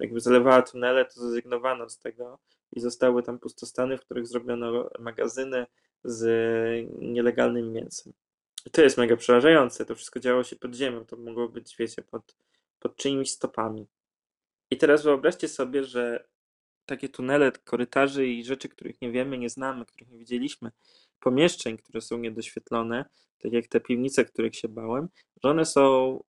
jakby 0.00 0.20
zalewała 0.20 0.62
tunele, 0.62 1.04
to 1.04 1.20
zrezygnowano 1.20 1.88
z 1.88 1.98
tego 1.98 2.38
i 2.72 2.80
zostały 2.80 3.22
tam 3.22 3.38
pustostany, 3.38 3.98
w 3.98 4.00
których 4.00 4.26
zrobiono 4.26 4.90
magazyny 4.98 5.66
z 6.04 6.24
nielegalnym 6.98 7.72
mięsem. 7.72 8.12
I 8.66 8.70
to 8.70 8.82
jest 8.82 8.98
mega 8.98 9.16
przerażające. 9.16 9.84
To 9.84 9.94
wszystko 9.94 10.20
działo 10.20 10.44
się 10.44 10.56
pod 10.56 10.74
ziemią. 10.74 11.04
To 11.04 11.16
mogło 11.16 11.48
być, 11.48 11.76
wiecie, 11.78 12.02
pod, 12.02 12.36
pod 12.78 12.96
czyimiś 12.96 13.30
stopami. 13.30 13.86
I 14.70 14.76
teraz 14.76 15.02
wyobraźcie 15.02 15.48
sobie, 15.48 15.84
że 15.84 16.28
takie 16.86 17.08
tunele, 17.08 17.52
korytarzy 17.52 18.26
i 18.26 18.44
rzeczy, 18.44 18.68
których 18.68 19.00
nie 19.00 19.12
wiemy, 19.12 19.38
nie 19.38 19.50
znamy, 19.50 19.86
których 19.86 20.08
nie 20.08 20.18
widzieliśmy, 20.18 20.70
pomieszczeń, 21.20 21.76
które 21.76 22.00
są 22.00 22.18
niedoświetlone, 22.18 23.04
tak 23.38 23.52
jak 23.52 23.66
te 23.66 23.80
piwnice, 23.80 24.24
których 24.24 24.56
się 24.56 24.68
bałem, 24.68 25.08
że 25.44 25.50
one 25.50 25.64
są, 25.64 26.20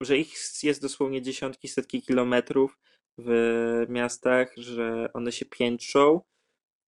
że 0.00 0.18
ich 0.18 0.34
jest 0.62 0.82
dosłownie 0.82 1.22
dziesiątki, 1.22 1.68
setki 1.68 2.02
kilometrów 2.02 2.78
w 3.18 3.86
miastach, 3.88 4.52
że 4.56 5.10
one 5.12 5.32
się 5.32 5.46
piętrzą 5.46 6.20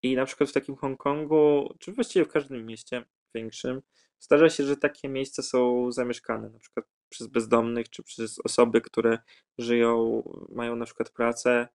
i 0.03 0.17
na 0.17 0.27
przykład 0.27 0.51
w 0.51 0.53
takim 0.53 0.77
Hongkongu, 0.77 1.75
czy 1.79 1.93
właściwie 1.93 2.25
w 2.25 2.29
każdym 2.29 2.67
mieście 2.67 3.05
większym, 3.35 3.83
zdarza 4.21 4.51
się, 4.51 4.65
że 4.65 4.77
takie 4.77 5.09
miejsca 5.09 5.43
są 5.43 5.93
zamieszkane, 5.93 6.51
na 6.51 6.59
przykład 6.59 6.87
przez 7.09 7.27
bezdomnych, 7.27 7.91
czy 7.91 8.03
przez 8.03 8.39
osoby, 8.45 8.81
które 8.81 9.19
żyją, 9.59 10.23
mają 10.49 10.77
na 10.77 10.85
przykład 10.85 11.11
pracę, 11.11 11.69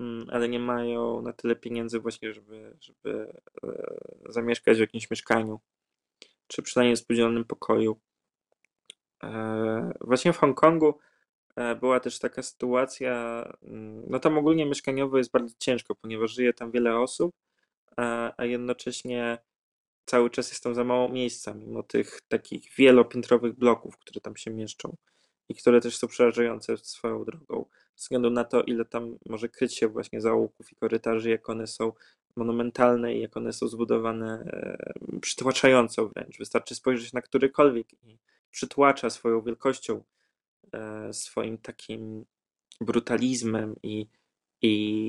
mm, 0.00 0.26
ale 0.30 0.48
nie 0.48 0.58
mają 0.60 1.22
na 1.22 1.32
tyle 1.32 1.56
pieniędzy 1.56 2.00
właśnie, 2.00 2.32
żeby, 2.32 2.76
żeby 2.80 3.32
e, 3.64 3.98
zamieszkać 4.28 4.76
w 4.76 4.80
jakimś 4.80 5.10
mieszkaniu, 5.10 5.60
czy 6.46 6.62
przynajmniej 6.62 6.96
w 6.96 6.98
spółdzielonym 6.98 7.44
pokoju. 7.44 8.00
E, 9.22 9.92
Właśnie 10.00 10.32
w 10.32 10.38
Hongkongu 10.38 10.98
e, 11.56 11.74
była 11.76 12.00
też 12.00 12.18
taka 12.18 12.42
sytuacja, 12.42 13.44
mm, 13.62 14.02
no 14.10 14.18
tam 14.18 14.38
ogólnie 14.38 14.66
mieszkaniowo 14.66 15.18
jest 15.18 15.30
bardzo 15.30 15.54
ciężko, 15.58 15.94
ponieważ 15.94 16.30
żyje 16.30 16.52
tam 16.52 16.70
wiele 16.70 16.98
osób, 16.98 17.34
a, 17.96 18.32
a 18.36 18.44
jednocześnie 18.44 19.38
cały 20.06 20.30
czas 20.30 20.50
jest 20.50 20.62
tam 20.62 20.74
za 20.74 20.84
mało 20.84 21.08
miejsca, 21.08 21.54
mimo 21.54 21.82
tych 21.82 22.20
takich 22.28 22.74
wielopiętrowych 22.78 23.54
bloków, 23.54 23.98
które 23.98 24.20
tam 24.20 24.36
się 24.36 24.50
mieszczą 24.50 24.96
i 25.48 25.54
które 25.54 25.80
też 25.80 25.96
są 25.96 26.08
przerażające 26.08 26.76
swoją 26.76 27.24
drogą, 27.24 27.64
ze 27.96 28.02
względu 28.02 28.30
na 28.30 28.44
to, 28.44 28.62
ile 28.62 28.84
tam 28.84 29.18
może 29.26 29.48
kryć 29.48 29.76
się 29.76 29.88
właśnie 29.88 30.20
zaułków 30.20 30.72
i 30.72 30.76
korytarzy, 30.76 31.30
jak 31.30 31.48
one 31.50 31.66
są 31.66 31.92
monumentalne 32.36 33.14
i 33.14 33.20
jak 33.20 33.36
one 33.36 33.52
są 33.52 33.68
zbudowane 33.68 34.44
e, 34.46 35.18
przytłaczająco 35.20 36.08
wręcz. 36.08 36.38
Wystarczy 36.38 36.74
spojrzeć 36.74 37.12
na 37.12 37.22
którykolwiek 37.22 37.92
i 37.92 38.18
przytłacza 38.50 39.10
swoją 39.10 39.42
wielkością, 39.42 40.04
e, 40.72 41.12
swoim 41.12 41.58
takim 41.58 42.24
brutalizmem 42.80 43.76
i, 43.82 44.06
i, 44.62 45.08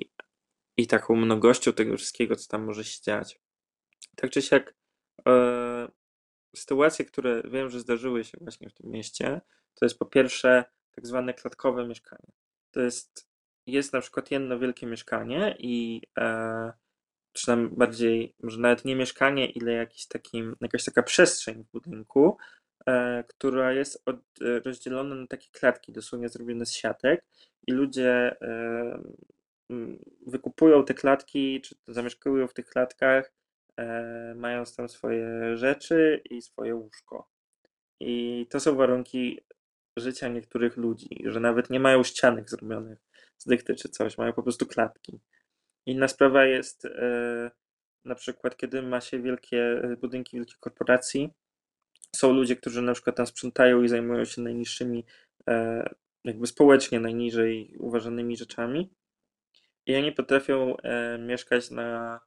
i 0.77 0.87
taką 0.87 1.15
mnogością 1.15 1.73
tego 1.73 1.97
wszystkiego, 1.97 2.35
co 2.35 2.47
tam 2.47 2.63
może 2.63 2.83
się 2.83 3.01
dziać. 3.01 3.39
Tak 4.15 4.29
czy 4.29 4.41
siak, 4.41 4.75
e, 5.27 5.87
sytuacje, 6.55 7.05
które 7.05 7.43
wiem, 7.45 7.69
że 7.69 7.79
zdarzyły 7.79 8.23
się 8.23 8.37
właśnie 8.41 8.69
w 8.69 8.73
tym 8.73 8.91
mieście, 8.91 9.41
to 9.73 9.85
jest 9.85 9.99
po 9.99 10.05
pierwsze 10.05 10.65
tak 10.91 11.07
zwane 11.07 11.33
klatkowe 11.33 11.87
mieszkanie. 11.87 12.31
To 12.71 12.81
jest, 12.81 13.27
jest 13.65 13.93
na 13.93 14.01
przykład 14.01 14.31
jedno 14.31 14.59
wielkie 14.59 14.87
mieszkanie 14.87 15.55
i 15.59 16.01
e, 16.17 16.73
czy 17.33 17.57
bardziej, 17.57 18.35
może 18.43 18.59
nawet 18.59 18.85
nie 18.85 18.95
mieszkanie, 18.95 19.45
ile 19.45 19.73
jakiś 19.73 20.07
taki, 20.07 20.43
jakaś 20.61 20.85
taka 20.85 21.03
przestrzeń 21.03 21.63
w 21.63 21.71
budynku, 21.71 22.37
która 23.27 23.73
jest 23.73 24.03
od, 24.05 24.15
e, 24.41 24.59
rozdzielona 24.59 25.15
na 25.15 25.27
takie 25.27 25.47
klatki, 25.51 25.91
dosłownie 25.91 26.29
zrobione 26.29 26.65
z 26.65 26.73
siatek 26.73 27.25
i 27.67 27.71
ludzie 27.71 28.41
e, 28.41 29.03
wykupują 30.27 30.85
te 30.85 30.93
klatki, 30.93 31.61
czy 31.61 31.75
zamieszkują 31.87 32.47
w 32.47 32.53
tych 32.53 32.65
klatkach, 32.65 33.33
e, 33.77 34.33
mając 34.35 34.75
tam 34.75 34.89
swoje 34.89 35.57
rzeczy 35.57 36.21
i 36.29 36.41
swoje 36.41 36.75
łóżko. 36.75 37.29
I 37.99 38.47
to 38.49 38.59
są 38.59 38.75
warunki 38.75 39.41
życia 39.97 40.27
niektórych 40.27 40.77
ludzi, 40.77 41.23
że 41.25 41.39
nawet 41.39 41.69
nie 41.69 41.79
mają 41.79 42.03
ścianek 42.03 42.49
zrobionych 42.49 42.99
z 43.37 43.45
dykty 43.45 43.75
czy 43.75 43.89
coś, 43.89 44.17
mają 44.17 44.33
po 44.33 44.43
prostu 44.43 44.65
klatki. 44.65 45.19
Inna 45.85 46.07
sprawa 46.07 46.45
jest 46.45 46.85
e, 46.85 47.51
na 48.05 48.15
przykład, 48.15 48.57
kiedy 48.57 48.81
ma 48.81 49.01
się 49.01 49.21
wielkie 49.21 49.81
e, 49.83 49.97
budynki 49.97 50.37
wielkich 50.37 50.59
korporacji, 50.59 51.33
są 52.15 52.33
ludzie, 52.33 52.55
którzy 52.55 52.81
na 52.81 52.93
przykład 52.93 53.15
tam 53.15 53.27
sprzątają 53.27 53.83
i 53.83 53.87
zajmują 53.87 54.25
się 54.25 54.41
najniższymi, 54.41 55.05
e, 55.47 55.89
jakby 56.23 56.47
społecznie 56.47 56.99
najniżej 56.99 57.75
uważanymi 57.79 58.37
rzeczami 58.37 58.89
i 59.85 59.95
oni 59.95 60.11
potrafią 60.11 60.77
e, 60.77 61.17
mieszkać 61.17 61.71
na, 61.71 62.19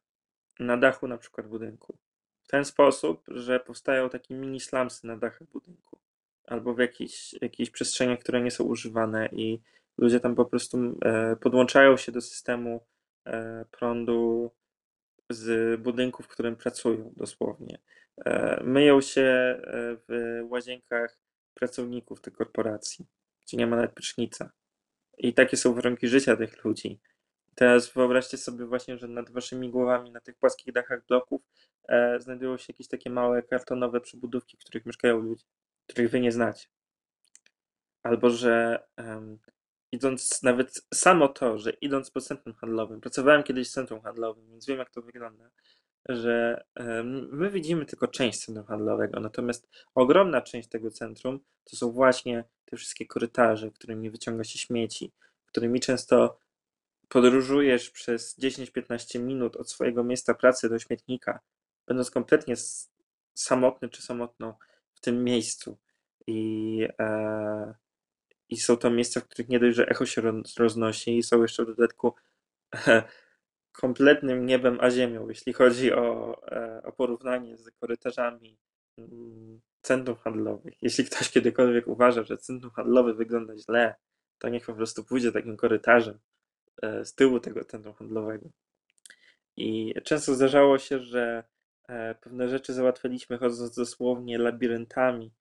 na 0.61 0.77
dachu 0.77 1.09
na 1.09 1.19
przykład 1.19 1.49
budynku. 1.49 1.99
W 2.43 2.49
ten 2.49 2.65
sposób, 2.65 3.25
że 3.29 3.61
powstają 3.61 4.11
takie 4.11 4.35
mini 4.35 4.61
slumsy 4.61 5.07
na 5.07 5.17
dachach 5.17 5.49
budynku 5.49 5.99
albo 6.47 6.75
w 6.75 6.79
jakichś, 6.79 7.35
jakichś 7.43 7.71
przestrzeniach, 7.71 8.19
które 8.19 8.41
nie 8.41 8.51
są 8.51 8.65
używane 8.65 9.29
i 9.33 9.61
ludzie 9.99 10.21
tam 10.21 10.35
po 10.35 10.45
prostu 10.45 10.79
e, 11.05 11.37
podłączają 11.37 11.97
się 11.97 12.13
do 12.13 12.21
systemu 12.21 12.87
prądu 13.71 14.51
z 15.31 15.81
budynku, 15.81 16.23
w 16.23 16.29
którym 16.29 16.57
pracują 16.57 17.13
dosłownie. 17.17 17.79
E, 18.25 18.63
myją 18.65 19.01
się 19.01 19.23
e, 19.23 19.61
w 20.09 20.41
łazienkach 20.51 21.19
pracowników 21.55 22.21
tych 22.21 22.33
korporacji, 22.33 23.07
gdzie 23.43 23.57
nie 23.57 23.67
ma 23.67 23.77
nawet 23.77 23.93
prysznica. 23.93 24.51
I 25.19 25.35
takie 25.35 25.57
są 25.57 25.75
warunki 25.75 26.09
życia 26.09 26.37
tych 26.37 26.65
ludzi. 26.65 27.01
Teraz 27.55 27.93
wyobraźcie 27.93 28.37
sobie 28.37 28.67
właśnie, 28.67 28.99
że 28.99 29.09
nad 29.09 29.31
waszymi 29.31 29.71
głowami, 29.71 30.11
na 30.11 30.21
tych 30.21 30.37
płaskich 30.37 30.75
dachach 30.75 31.07
bloków 31.07 31.43
e, 31.89 32.21
znajdują 32.21 32.57
się 32.57 32.67
jakieś 32.69 32.89
takie 32.89 33.11
małe 33.11 33.43
kartonowe 33.43 34.01
przybudówki, 34.01 34.57
w 34.57 34.61
których 34.61 34.87
mieszkają 34.87 35.21
ludzie, 35.21 35.45
których 35.87 36.11
wy 36.11 36.21
nie 36.21 36.33
znacie. 36.33 36.69
Albo 38.03 38.31
że 38.31 38.85
em, 38.97 39.39
idąc, 39.93 40.43
nawet 40.43 40.87
samo 40.95 41.29
to, 41.29 41.59
że 41.59 41.71
idąc 41.71 42.11
po 42.11 42.21
centrum 42.21 42.55
handlowym, 42.55 43.01
pracowałem 43.01 43.43
kiedyś 43.43 43.69
w 43.69 43.73
centrum 43.73 44.01
handlowym, 44.01 44.51
więc 44.51 44.67
wiem 44.67 44.79
jak 44.79 44.91
to 44.91 45.03
wygląda, 45.03 45.51
że 46.09 46.65
my 47.31 47.51
widzimy 47.51 47.87
tylko 47.87 48.09
część 48.09 48.45
centrum 48.45 48.67
handlowego, 48.67 49.21
natomiast 49.21 49.69
ogromna 49.95 50.41
część 50.41 50.69
tego 50.69 50.91
centrum 50.91 51.41
to 51.65 51.77
są 51.77 51.93
właśnie 51.93 52.45
te 52.65 52.77
wszystkie 52.77 53.07
korytarze, 53.07 53.71
którymi 53.71 54.11
wyciąga 54.11 54.45
się 54.45 54.59
śmieci, 54.59 55.13
którymi 55.47 55.81
często 55.81 56.39
podróżujesz 57.09 57.91
przez 57.91 58.39
10-15 58.39 59.21
minut 59.21 59.57
od 59.57 59.71
swojego 59.71 60.05
miejsca 60.05 60.35
pracy 60.35 60.69
do 60.69 60.79
śmietnika, 60.79 61.41
będąc 61.87 62.11
kompletnie 62.11 62.55
samotny 63.35 63.89
czy 63.89 64.03
samotną 64.03 64.55
w 64.95 65.01
tym 65.01 65.25
miejscu. 65.25 65.79
I, 66.27 66.89
e, 66.99 67.75
I 68.49 68.57
są 68.57 68.77
to 68.77 68.91
miejsca, 68.91 69.21
w 69.21 69.29
których 69.29 69.49
nie 69.49 69.61
dość, 69.61 69.77
że 69.77 69.87
echo 69.87 70.07
się 70.07 70.21
roz- 70.21 70.57
roznosi, 70.57 71.23
są 71.23 71.43
jeszcze 71.43 71.65
w 71.65 71.67
dodatku 71.67 72.15
kompletnym 73.75 74.47
niebem 74.47 74.79
a 74.81 74.91
ziemią, 74.91 75.29
jeśli 75.29 75.53
chodzi 75.53 75.93
o, 75.93 76.37
e, 76.47 76.83
o 76.85 76.93
porównanie 76.93 77.57
z 77.57 77.71
korytarzami 77.71 78.59
mm, 78.99 79.61
centrum 79.83 80.17
handlowych. 80.17 80.75
Jeśli 80.83 81.05
ktoś 81.05 81.31
kiedykolwiek 81.31 81.89
uważa, 81.89 82.23
że 82.23 82.39
centrum 82.39 82.73
handlowe 82.73 83.15
wygląda 83.15 83.57
źle, 83.57 83.95
to 84.39 84.49
niech 84.49 84.67
po 84.67 84.75
prostu 84.75 85.05
pójdzie 85.05 85.33
takim 85.33 85.57
korytarzem 85.57 86.19
e, 86.83 87.05
z 87.05 87.15
tyłu 87.15 87.41
tego 87.41 87.65
centrum 87.65 87.95
handlowego. 87.95 88.49
I 89.57 89.95
często 90.05 90.35
zdarzało 90.35 90.79
się, 90.79 91.01
że 91.01 91.45
e, 91.89 92.15
pewne 92.15 92.49
rzeczy 92.49 92.73
załatwialiśmy 92.73 93.39
chodząc 93.39 93.75
dosłownie 93.77 94.39
labiryntami 94.39 95.33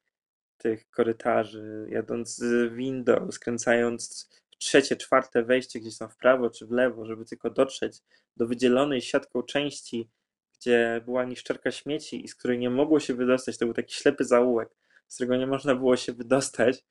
tych 0.58 0.90
korytarzy, 0.90 1.88
jadąc 1.90 2.44
windą, 2.72 3.32
skręcając 3.32 4.30
trzecie, 4.64 4.96
czwarte 4.96 5.44
wejście 5.44 5.80
gdzieś 5.80 5.98
tam 5.98 6.10
w 6.10 6.18
prawo 6.18 6.50
czy 6.50 6.66
w 6.66 6.72
lewo, 6.72 7.06
żeby 7.06 7.26
tylko 7.26 7.50
dotrzeć 7.50 8.02
do 8.38 8.48
wydzielonej 8.48 9.02
siatką 9.02 9.44
części, 9.44 10.10
gdzie 10.54 11.02
była 11.06 11.26
niszczarka 11.26 11.72
śmieci 11.72 12.26
i 12.26 12.28
z 12.28 12.36
której 12.36 12.60
nie 12.60 12.70
mogło 12.70 13.00
się 13.00 13.14
wydostać. 13.14 13.58
To 13.58 13.66
był 13.66 13.74
taki 13.74 13.94
ślepy 13.94 14.26
zaułek, 14.26 14.70
z 15.08 15.16
którego 15.16 15.36
nie 15.36 15.48
można 15.48 15.76
było 15.76 15.98
się 15.98 16.14
wydostać 16.14 16.86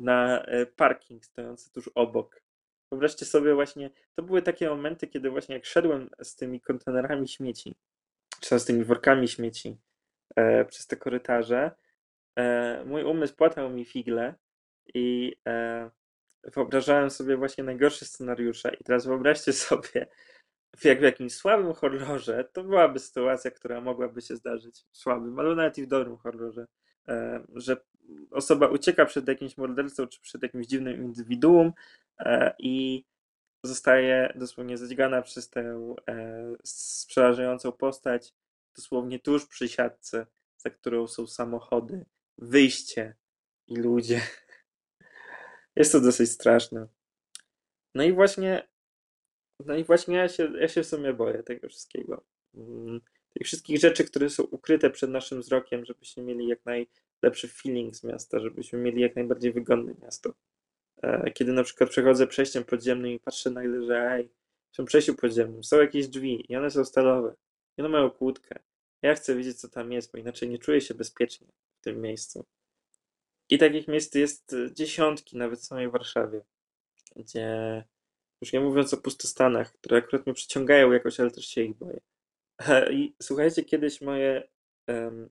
na 0.00 0.44
e, 0.44 0.66
parking 0.66 1.24
stojący 1.24 1.72
tuż 1.72 1.90
obok. 1.94 2.42
wyobraźcie 2.90 3.26
sobie 3.26 3.54
właśnie, 3.54 3.90
to 4.14 4.22
były 4.22 4.42
takie 4.42 4.68
momenty, 4.68 5.06
kiedy 5.06 5.30
właśnie 5.30 5.54
jak 5.54 5.64
szedłem 5.66 6.10
z 6.22 6.36
tymi 6.36 6.60
kontenerami 6.60 7.28
śmieci, 7.28 7.74
czy 8.40 8.58
z 8.58 8.64
tymi 8.64 8.84
workami 8.84 9.28
śmieci 9.28 9.76
e, 10.36 10.64
przez 10.64 10.86
te 10.86 10.96
korytarze, 10.96 11.70
e, 12.38 12.84
mój 12.84 13.04
umysł 13.04 13.36
płatał 13.36 13.70
mi 13.70 13.84
figle 13.84 14.34
i 14.94 15.36
e, 15.48 15.90
wyobrażałem 16.52 17.10
sobie 17.10 17.36
właśnie 17.36 17.64
najgorsze 17.64 18.04
scenariusze. 18.04 18.74
I 18.80 18.84
teraz 18.84 19.06
wyobraźcie 19.06 19.52
sobie, 19.66 20.06
jak 20.84 21.00
w 21.00 21.02
jakimś 21.02 21.34
słabym 21.34 21.72
horrorze, 21.72 22.44
to 22.52 22.64
byłaby 22.64 22.98
sytuacja, 22.98 23.50
która 23.50 23.80
mogłaby 23.80 24.22
się 24.22 24.36
zdarzyć. 24.36 24.84
Słabym, 24.92 25.38
ale 25.38 25.54
nawet 25.54 25.78
i 25.78 25.82
w 25.82 25.86
dobrym 25.86 26.16
horrorze. 26.16 26.66
E, 27.08 27.44
że 27.54 27.76
osoba 28.30 28.68
ucieka 28.68 29.06
przed 29.06 29.28
jakimś 29.28 29.56
mordercą, 29.56 30.06
czy 30.06 30.20
przed 30.20 30.42
jakimś 30.42 30.66
dziwnym 30.66 31.04
indywiduum 31.04 31.72
e, 32.18 32.54
i 32.58 33.04
zostaje 33.62 34.32
dosłownie 34.36 34.78
zadźgana 34.78 35.22
przez 35.22 35.50
tę 35.50 35.94
e, 36.08 36.56
przerażającą 37.08 37.72
postać, 37.72 38.32
dosłownie 38.76 39.18
tuż 39.18 39.46
przy 39.46 39.68
siatce, 39.68 40.26
za 40.56 40.70
którą 40.70 41.06
są 41.06 41.26
samochody, 41.26 42.04
wyjście 42.38 43.14
i 43.66 43.76
ludzie. 43.76 44.20
Jest 45.76 45.92
to 45.92 46.00
dosyć 46.00 46.30
straszne. 46.30 46.88
No 47.94 48.04
i 48.04 48.12
właśnie, 48.12 48.68
no 49.66 49.76
i 49.76 49.84
właśnie 49.84 50.16
ja 50.16 50.28
się, 50.28 50.52
ja 50.60 50.68
się 50.68 50.82
w 50.82 50.86
sumie 50.86 51.12
boję 51.12 51.42
tego 51.42 51.68
wszystkiego. 51.68 52.24
Mm, 52.54 53.00
Tych 53.38 53.46
wszystkich 53.46 53.78
rzeczy, 53.80 54.04
które 54.04 54.30
są 54.30 54.42
ukryte 54.42 54.90
przed 54.90 55.10
naszym 55.10 55.40
wzrokiem, 55.40 55.84
żebyśmy 55.84 56.22
mieli 56.22 56.48
jak 56.48 56.58
najlepszy 56.64 57.48
feeling 57.48 57.96
z 57.96 58.04
miasta, 58.04 58.40
żebyśmy 58.40 58.78
mieli 58.78 59.00
jak 59.00 59.16
najbardziej 59.16 59.52
wygodne 59.52 59.94
miasto. 60.02 60.34
E, 61.02 61.30
Kiedy 61.30 61.52
na 61.52 61.62
przykład 61.64 61.90
przechodzę 61.90 62.26
przejściem 62.26 62.64
podziemnym 62.64 63.10
i 63.10 63.20
patrzę 63.20 63.50
nagle, 63.50 63.84
że 63.86 64.10
ej, 64.12 64.30
w 64.72 64.76
tym 64.76 64.84
przejściu 64.86 65.14
podziemnym 65.14 65.64
są 65.64 65.80
jakieś 65.80 66.08
drzwi 66.08 66.46
i 66.52 66.56
one 66.56 66.70
są 66.70 66.84
stalowe. 66.84 67.34
I 67.78 67.82
one 67.82 67.88
mają 67.88 68.10
kłódkę. 68.10 68.58
Ja 69.02 69.14
chcę 69.14 69.36
wiedzieć, 69.36 69.60
co 69.60 69.68
tam 69.68 69.92
jest, 69.92 70.12
bo 70.12 70.18
inaczej 70.18 70.48
nie 70.48 70.58
czuję 70.58 70.80
się 70.80 70.94
bezpiecznie 70.94 71.46
w 71.80 71.84
tym 71.84 72.00
miejscu. 72.00 72.44
I 73.48 73.58
takich 73.58 73.88
miejsc 73.88 74.14
jest 74.14 74.52
e, 74.52 74.74
dziesiątki, 74.74 75.36
nawet 75.36 75.60
w 75.60 75.64
samej 75.64 75.90
Warszawie, 75.90 76.44
gdzie 77.16 77.84
już 78.40 78.52
nie 78.52 78.60
mówiąc 78.60 78.94
o 78.94 78.96
pustostanach, 78.96 79.72
które 79.72 79.96
akurat 79.96 80.26
mnie 80.26 80.34
przyciągają 80.34 80.92
jakoś, 80.92 81.20
ale 81.20 81.30
też 81.30 81.46
się 81.46 81.62
ich 81.62 81.76
boję. 81.76 82.00
I 82.98 83.14
słuchajcie, 83.22 83.64
kiedyś 83.64 84.00
moje, 84.00 84.48
em, 84.86 85.30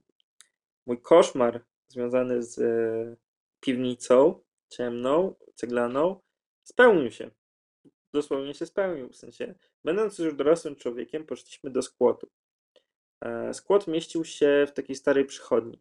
mój 0.85 1.01
koszmar 1.01 1.65
związany 1.87 2.43
z 2.43 2.59
e, 2.59 3.15
piwnicą 3.59 4.39
ciemną, 4.69 5.35
ceglaną, 5.55 6.21
spełnił 6.63 7.11
się. 7.11 7.31
Dosłownie 8.13 8.53
się 8.53 8.65
spełnił. 8.65 9.09
W 9.09 9.15
sensie, 9.15 9.55
będąc 9.83 10.19
już 10.19 10.35
dorosłym 10.35 10.75
człowiekiem, 10.75 11.25
poszliśmy 11.25 11.69
do 11.69 11.81
skłotu. 11.81 12.27
E, 13.21 13.53
Skłot 13.53 13.87
mieścił 13.87 14.25
się 14.25 14.65
w 14.67 14.73
takiej 14.73 14.95
starej 14.95 15.25
przychodni. 15.25 15.79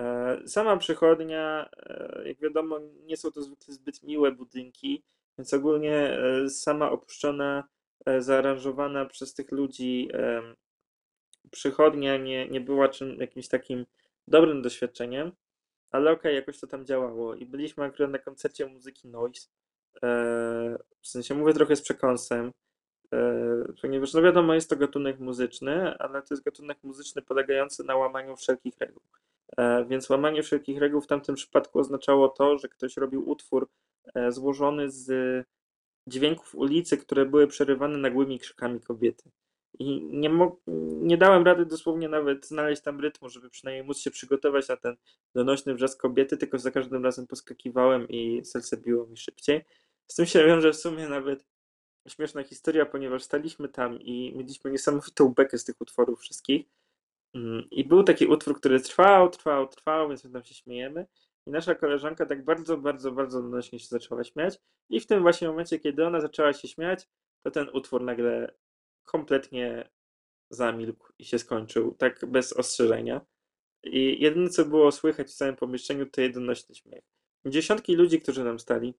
E, 0.00 0.38
Sama 0.46 0.76
przychodnia, 0.76 1.70
e, 1.76 2.22
jak 2.28 2.38
wiadomo, 2.40 2.78
nie 3.04 3.16
są 3.16 3.30
to 3.30 3.42
zwykle 3.42 3.74
zbyt 3.74 4.02
miłe 4.02 4.32
budynki, 4.32 5.02
więc 5.38 5.54
ogólnie 5.54 5.94
e, 5.94 6.48
sama 6.48 6.90
opuszczona, 6.90 7.68
zaaranżowana 8.18 9.06
przez 9.06 9.34
tych 9.34 9.52
ludzi 9.52 10.08
przychodnia 11.50 12.16
nie, 12.16 12.48
nie 12.48 12.60
była 12.60 12.88
czym, 12.88 13.20
jakimś 13.20 13.48
takim 13.48 13.86
dobrym 14.28 14.62
doświadczeniem, 14.62 15.32
ale 15.90 16.10
okej, 16.10 16.34
jakoś 16.34 16.60
to 16.60 16.66
tam 16.66 16.86
działało. 16.86 17.34
I 17.34 17.46
byliśmy 17.46 17.84
akurat 17.84 18.10
na 18.10 18.18
koncercie 18.18 18.66
muzyki 18.66 19.08
Noise. 19.08 19.48
W 21.00 21.08
sensie 21.08 21.34
mówię 21.34 21.52
trochę 21.52 21.76
z 21.76 21.82
przekąsem, 21.82 22.52
ponieważ 23.82 24.14
no 24.14 24.22
wiadomo, 24.22 24.54
jest 24.54 24.70
to 24.70 24.76
gatunek 24.76 25.18
muzyczny, 25.18 25.98
ale 25.98 26.22
to 26.22 26.34
jest 26.34 26.44
gatunek 26.44 26.78
muzyczny 26.82 27.22
polegający 27.22 27.84
na 27.84 27.96
łamaniu 27.96 28.36
wszelkich 28.36 28.78
reguł. 28.78 29.02
E, 29.56 29.84
Więc 29.84 30.10
łamanie 30.10 30.42
wszelkich 30.42 30.78
reguł 30.78 31.00
w 31.00 31.06
tamtym 31.06 31.34
przypadku 31.34 31.78
oznaczało 31.78 32.28
to, 32.28 32.58
że 32.58 32.68
ktoś 32.68 32.96
robił 32.96 33.30
utwór 33.30 33.68
e, 34.14 34.32
złożony 34.32 34.90
z 34.90 35.10
dźwięków 36.06 36.54
ulicy, 36.54 36.96
które 36.96 37.26
były 37.26 37.46
przerywane 37.46 37.98
nagłymi 37.98 38.38
krzykami 38.38 38.80
kobiety. 38.80 39.30
I 39.78 40.02
nie, 40.02 40.30
nie 41.00 41.16
dałem 41.16 41.44
rady 41.44 41.66
dosłownie 41.66 42.08
nawet 42.08 42.46
znaleźć 42.46 42.82
tam 42.82 43.00
rytmu, 43.00 43.28
żeby 43.28 43.50
przynajmniej 43.50 43.84
móc 43.84 43.98
się 43.98 44.10
przygotować 44.10 44.68
na 44.68 44.76
ten 44.76 44.96
donośny 45.34 45.74
wrzask 45.74 46.00
kobiety, 46.00 46.36
tylko 46.36 46.58
za 46.58 46.70
każdym 46.70 47.04
razem 47.04 47.26
poskakiwałem 47.26 48.08
i 48.08 48.44
serce 48.44 48.76
biło 48.76 49.06
mi 49.06 49.16
szybciej. 49.16 49.64
Z 50.06 50.14
tym 50.14 50.26
się 50.26 50.46
wiąże 50.46 50.72
w 50.72 50.76
sumie 50.76 51.08
nawet 51.08 51.44
śmieszna 52.08 52.44
historia, 52.44 52.86
ponieważ 52.86 53.22
staliśmy 53.22 53.68
tam 53.68 54.00
i 54.00 54.32
mieliśmy 54.36 54.70
niesamowitą 54.70 55.28
bekę 55.28 55.58
z 55.58 55.64
tych 55.64 55.80
utworów 55.80 56.20
wszystkich. 56.20 56.66
Mm, 57.38 57.70
I 57.70 57.84
był 57.84 58.04
taki 58.04 58.26
utwór, 58.26 58.56
który 58.60 58.80
trwał, 58.80 59.30
trwał, 59.30 59.68
trwał, 59.68 60.08
więc 60.08 60.24
my 60.24 60.30
tam 60.30 60.44
się 60.44 60.54
śmiejemy. 60.54 61.06
I 61.46 61.50
nasza 61.50 61.74
koleżanka 61.74 62.26
tak 62.26 62.44
bardzo, 62.44 62.76
bardzo, 62.76 63.12
bardzo 63.12 63.42
donośnie 63.42 63.78
się 63.78 63.86
zaczęła 63.86 64.24
śmiać. 64.24 64.58
I 64.90 65.00
w 65.00 65.06
tym 65.06 65.22
właśnie 65.22 65.48
momencie, 65.48 65.78
kiedy 65.78 66.06
ona 66.06 66.20
zaczęła 66.20 66.52
się 66.52 66.68
śmiać, 66.68 67.08
to 67.42 67.50
ten 67.50 67.68
utwór 67.72 68.02
nagle 68.02 68.54
kompletnie 69.04 69.90
zamilkł 70.50 71.12
i 71.18 71.24
się 71.24 71.38
skończył, 71.38 71.94
tak 71.94 72.26
bez 72.26 72.52
ostrzeżenia. 72.52 73.20
I 73.84 74.22
jedyne, 74.22 74.48
co 74.48 74.64
było 74.64 74.92
słychać 74.92 75.28
w 75.28 75.34
całym 75.34 75.56
pomieszczeniu, 75.56 76.06
to 76.06 76.20
jednonośny 76.20 76.74
śmiech. 76.74 77.04
Dziesiątki 77.46 77.96
ludzi, 77.96 78.20
którzy 78.20 78.44
tam 78.44 78.58
stali, 78.58 78.94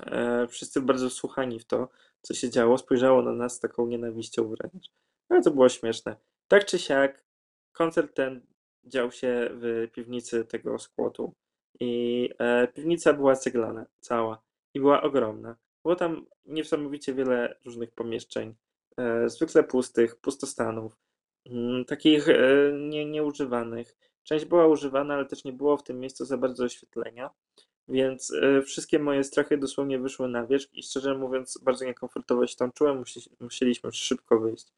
e, 0.00 0.46
wszyscy 0.48 0.80
bardzo 0.80 1.08
wsłuchani 1.08 1.60
w 1.60 1.64
to, 1.64 1.88
co 2.22 2.34
się 2.34 2.50
działo, 2.50 2.78
spojrzało 2.78 3.22
na 3.22 3.32
nas 3.32 3.56
z 3.56 3.60
taką 3.60 3.86
nienawiścią 3.86 4.48
wręcz. 4.48 4.90
Ale 5.28 5.42
to 5.42 5.50
było 5.50 5.68
śmieszne. 5.68 6.16
Tak 6.48 6.64
czy 6.64 6.78
siak, 6.78 7.24
koncert 7.72 8.14
ten 8.14 8.40
dział 8.84 9.12
się 9.12 9.48
w 9.52 9.88
piwnicy 9.92 10.44
tego 10.44 10.78
skłotu. 10.78 11.34
I 11.80 12.30
e, 12.38 12.68
piwnica 12.68 13.12
była 13.12 13.36
ceglana, 13.36 13.86
cała. 14.00 14.42
I 14.74 14.80
była 14.80 15.02
ogromna. 15.02 15.56
Było 15.82 15.96
tam 15.96 16.26
niesamowicie 16.46 17.14
wiele 17.14 17.56
różnych 17.64 17.90
pomieszczeń, 17.90 18.54
e, 18.96 19.28
zwykle 19.28 19.64
pustych, 19.64 20.16
pustostanów, 20.16 20.96
mm, 21.46 21.84
takich 21.84 22.28
e, 22.28 22.72
nie, 22.72 23.06
nieużywanych. 23.06 23.96
Część 24.22 24.44
była 24.44 24.66
używana, 24.66 25.14
ale 25.14 25.24
też 25.24 25.44
nie 25.44 25.52
było 25.52 25.76
w 25.76 25.82
tym 25.82 26.00
miejscu 26.00 26.24
za 26.24 26.38
bardzo 26.38 26.64
oświetlenia. 26.64 27.30
Więc 27.88 28.32
e, 28.32 28.62
wszystkie 28.62 28.98
moje 28.98 29.24
strachy 29.24 29.58
dosłownie 29.58 29.98
wyszły 29.98 30.28
na 30.28 30.46
wierzch 30.46 30.74
i 30.74 30.82
szczerze 30.82 31.18
mówiąc, 31.18 31.58
bardzo 31.62 31.84
niekomfortowo 31.84 32.46
się 32.46 32.56
tam 32.56 32.72
czułem. 32.72 32.98
Musi, 32.98 33.20
musieliśmy 33.40 33.92
szybko 33.92 34.40
wyjść. 34.40 34.72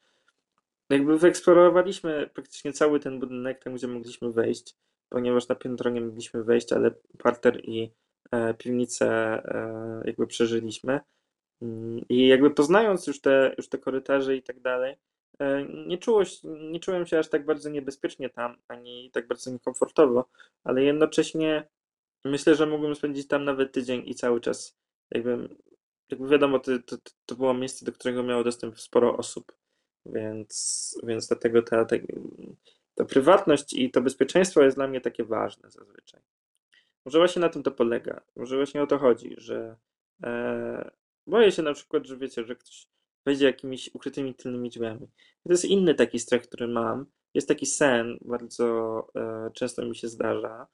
Jakby 0.91 1.18
wyeksplorowaliśmy 1.18 2.30
praktycznie 2.35 2.72
cały 2.72 3.01
ten 3.01 3.20
budynek, 3.20 3.64
tam 3.64 3.74
gdzie 3.74 3.89
mogliśmy 3.89 4.32
wejść, 4.32 4.76
ponieważ 5.09 5.49
na 5.49 5.55
piętro 5.55 5.91
nie 5.91 6.01
mogliśmy 6.01 6.45
wejść, 6.45 6.72
ale 6.72 6.91
parter 7.18 7.64
i 7.64 7.93
e, 8.32 8.55
piwnicę 8.55 9.07
e, 9.09 10.03
jakby 10.05 10.26
przeżyliśmy. 10.26 11.01
Mm, 11.62 12.01
I 12.09 12.26
jakby 12.26 12.51
poznając 12.51 13.07
już 13.07 13.20
te, 13.20 13.55
już 13.59 13.68
te 13.68 13.78
korytarze 13.78 14.37
i 14.37 14.43
tak 14.43 14.61
dalej, 14.61 14.97
e, 15.39 15.64
nie, 15.87 15.99
czuło, 15.99 16.22
nie 16.45 16.80
czułem 16.80 17.07
się 17.07 17.18
aż 17.18 17.28
tak 17.28 17.45
bardzo 17.45 17.70
niebezpiecznie 17.70 18.30
tam, 18.30 18.57
ani 18.68 19.11
tak 19.11 19.26
bardzo 19.28 19.51
niekomfortowo, 19.51 20.28
ale 20.64 20.82
jednocześnie 20.82 21.68
myślę, 22.24 22.55
że 22.55 22.66
mógłbym 22.66 22.95
spędzić 22.95 23.28
tam 23.28 23.45
nawet 23.45 23.72
tydzień 23.72 24.03
i 24.07 24.14
cały 24.14 24.41
czas 24.41 24.76
jakby, 25.11 25.49
jakby 26.11 26.28
wiadomo, 26.28 26.59
to, 26.59 26.78
to, 26.87 26.97
to 27.26 27.35
było 27.35 27.55
miejsce, 27.55 27.85
do 27.87 27.93
którego 27.93 28.22
miało 28.22 28.45
dostęp 28.45 28.80
sporo 28.80 29.16
osób, 29.16 29.53
więc, 30.07 30.99
więc 31.03 31.29
dlatego 31.29 31.63
ta, 31.63 31.85
ta, 31.85 31.97
ta 32.95 33.05
prywatność 33.05 33.73
i 33.73 33.91
to 33.91 34.01
bezpieczeństwo 34.01 34.63
jest 34.63 34.77
dla 34.77 34.89
mnie 34.89 35.01
takie 35.01 35.25
ważne 35.25 35.71
zazwyczaj. 35.71 36.21
Może 37.05 37.19
właśnie 37.19 37.41
na 37.41 37.49
tym 37.49 37.63
to 37.63 37.71
polega. 37.71 38.21
Może 38.37 38.57
właśnie 38.57 38.83
o 38.83 38.87
to 38.87 38.99
chodzi, 38.99 39.35
że 39.39 39.77
e, 40.25 40.91
boję 41.27 41.53
się 41.53 41.63
na 41.63 41.75
przykład, 41.75 42.07
że 42.07 42.17
wiecie, 42.17 42.45
że 42.45 42.57
ktoś 42.57 42.89
wejdzie 43.27 43.47
jakimiś 43.47 43.91
ukrytymi 43.95 44.35
tylnymi 44.35 44.71
drzwiami. 44.71 45.07
I 45.45 45.49
to 45.49 45.53
jest 45.53 45.65
inny 45.65 45.95
taki 45.95 46.19
strach, 46.19 46.43
który 46.43 46.69
mam. 46.69 47.07
Jest 47.35 47.49
taki 47.49 47.67
sen, 47.67 48.19
bardzo 48.21 49.09
e, 49.17 49.51
często 49.55 49.87
mi 49.87 49.97
się 49.97 50.09
zdarza. 50.09 50.67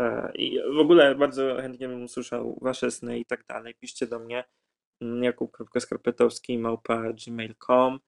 E, 0.00 0.32
I 0.34 0.58
w 0.76 0.78
ogóle 0.78 1.14
bardzo 1.14 1.56
chętnie 1.56 1.88
bym 1.88 2.04
usłyszał 2.04 2.58
wasze 2.62 2.90
sny 2.90 3.18
i 3.18 3.24
tak 3.24 3.44
dalej. 3.46 3.74
Piszcie 3.74 4.06
do 4.06 4.18
mnie 4.18 4.44
mm, 5.00 5.24
jakub.skarpetowski 5.24 6.58
małpa 6.58 7.12
gmail.com 7.12 7.98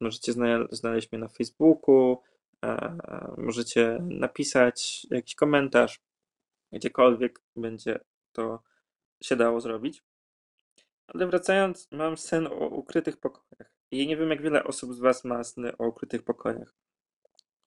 Możecie 0.00 0.32
zna- 0.32 0.68
znaleźć 0.70 1.12
mnie 1.12 1.18
na 1.18 1.28
Facebooku, 1.28 2.22
e, 2.64 2.98
możecie 3.38 3.98
napisać 4.02 5.06
jakiś 5.10 5.34
komentarz 5.34 6.00
gdziekolwiek 6.72 7.42
będzie 7.56 8.00
to 8.32 8.62
się 9.22 9.36
dało 9.36 9.60
zrobić. 9.60 10.02
Ale 11.06 11.26
wracając, 11.26 11.88
mam 11.92 12.16
sen 12.16 12.46
o 12.46 12.68
ukrytych 12.68 13.16
pokojach. 13.16 13.72
I 13.90 14.06
nie 14.06 14.16
wiem, 14.16 14.30
jak 14.30 14.42
wiele 14.42 14.64
osób 14.64 14.94
z 14.94 14.98
Was 14.98 15.24
ma 15.24 15.44
sny 15.44 15.76
o 15.76 15.86
ukrytych 15.88 16.22
pokojach. 16.22 16.74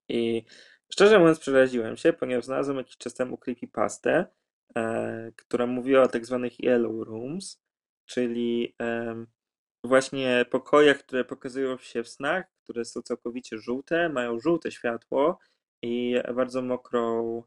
I 0.09 0.45
szczerze 0.91 1.19
mówiąc, 1.19 1.39
przeraziłem 1.39 1.97
się, 1.97 2.13
ponieważ 2.13 2.45
znalazłem 2.45 2.77
jakiś 2.77 2.97
czas 2.97 3.13
temu 3.13 3.38
creepypastę, 3.38 4.25
e, 4.75 5.32
która 5.36 5.65
mówiła 5.67 6.03
o 6.03 6.07
tak 6.07 6.25
zwanych 6.25 6.59
yellow 6.59 7.07
rooms, 7.07 7.61
czyli 8.05 8.75
em, 8.80 9.27
właśnie 9.84 10.45
pokoje, 10.49 10.95
które 10.95 11.25
pokazują 11.25 11.77
się 11.77 12.03
w 12.03 12.09
snach, 12.09 12.45
które 12.63 12.86
są 12.86 13.01
całkowicie 13.01 13.57
żółte, 13.57 14.09
mają 14.09 14.39
żółte 14.39 14.71
światło 14.71 15.39
i 15.82 16.15
bardzo 16.36 16.61
mokrą, 16.61 17.43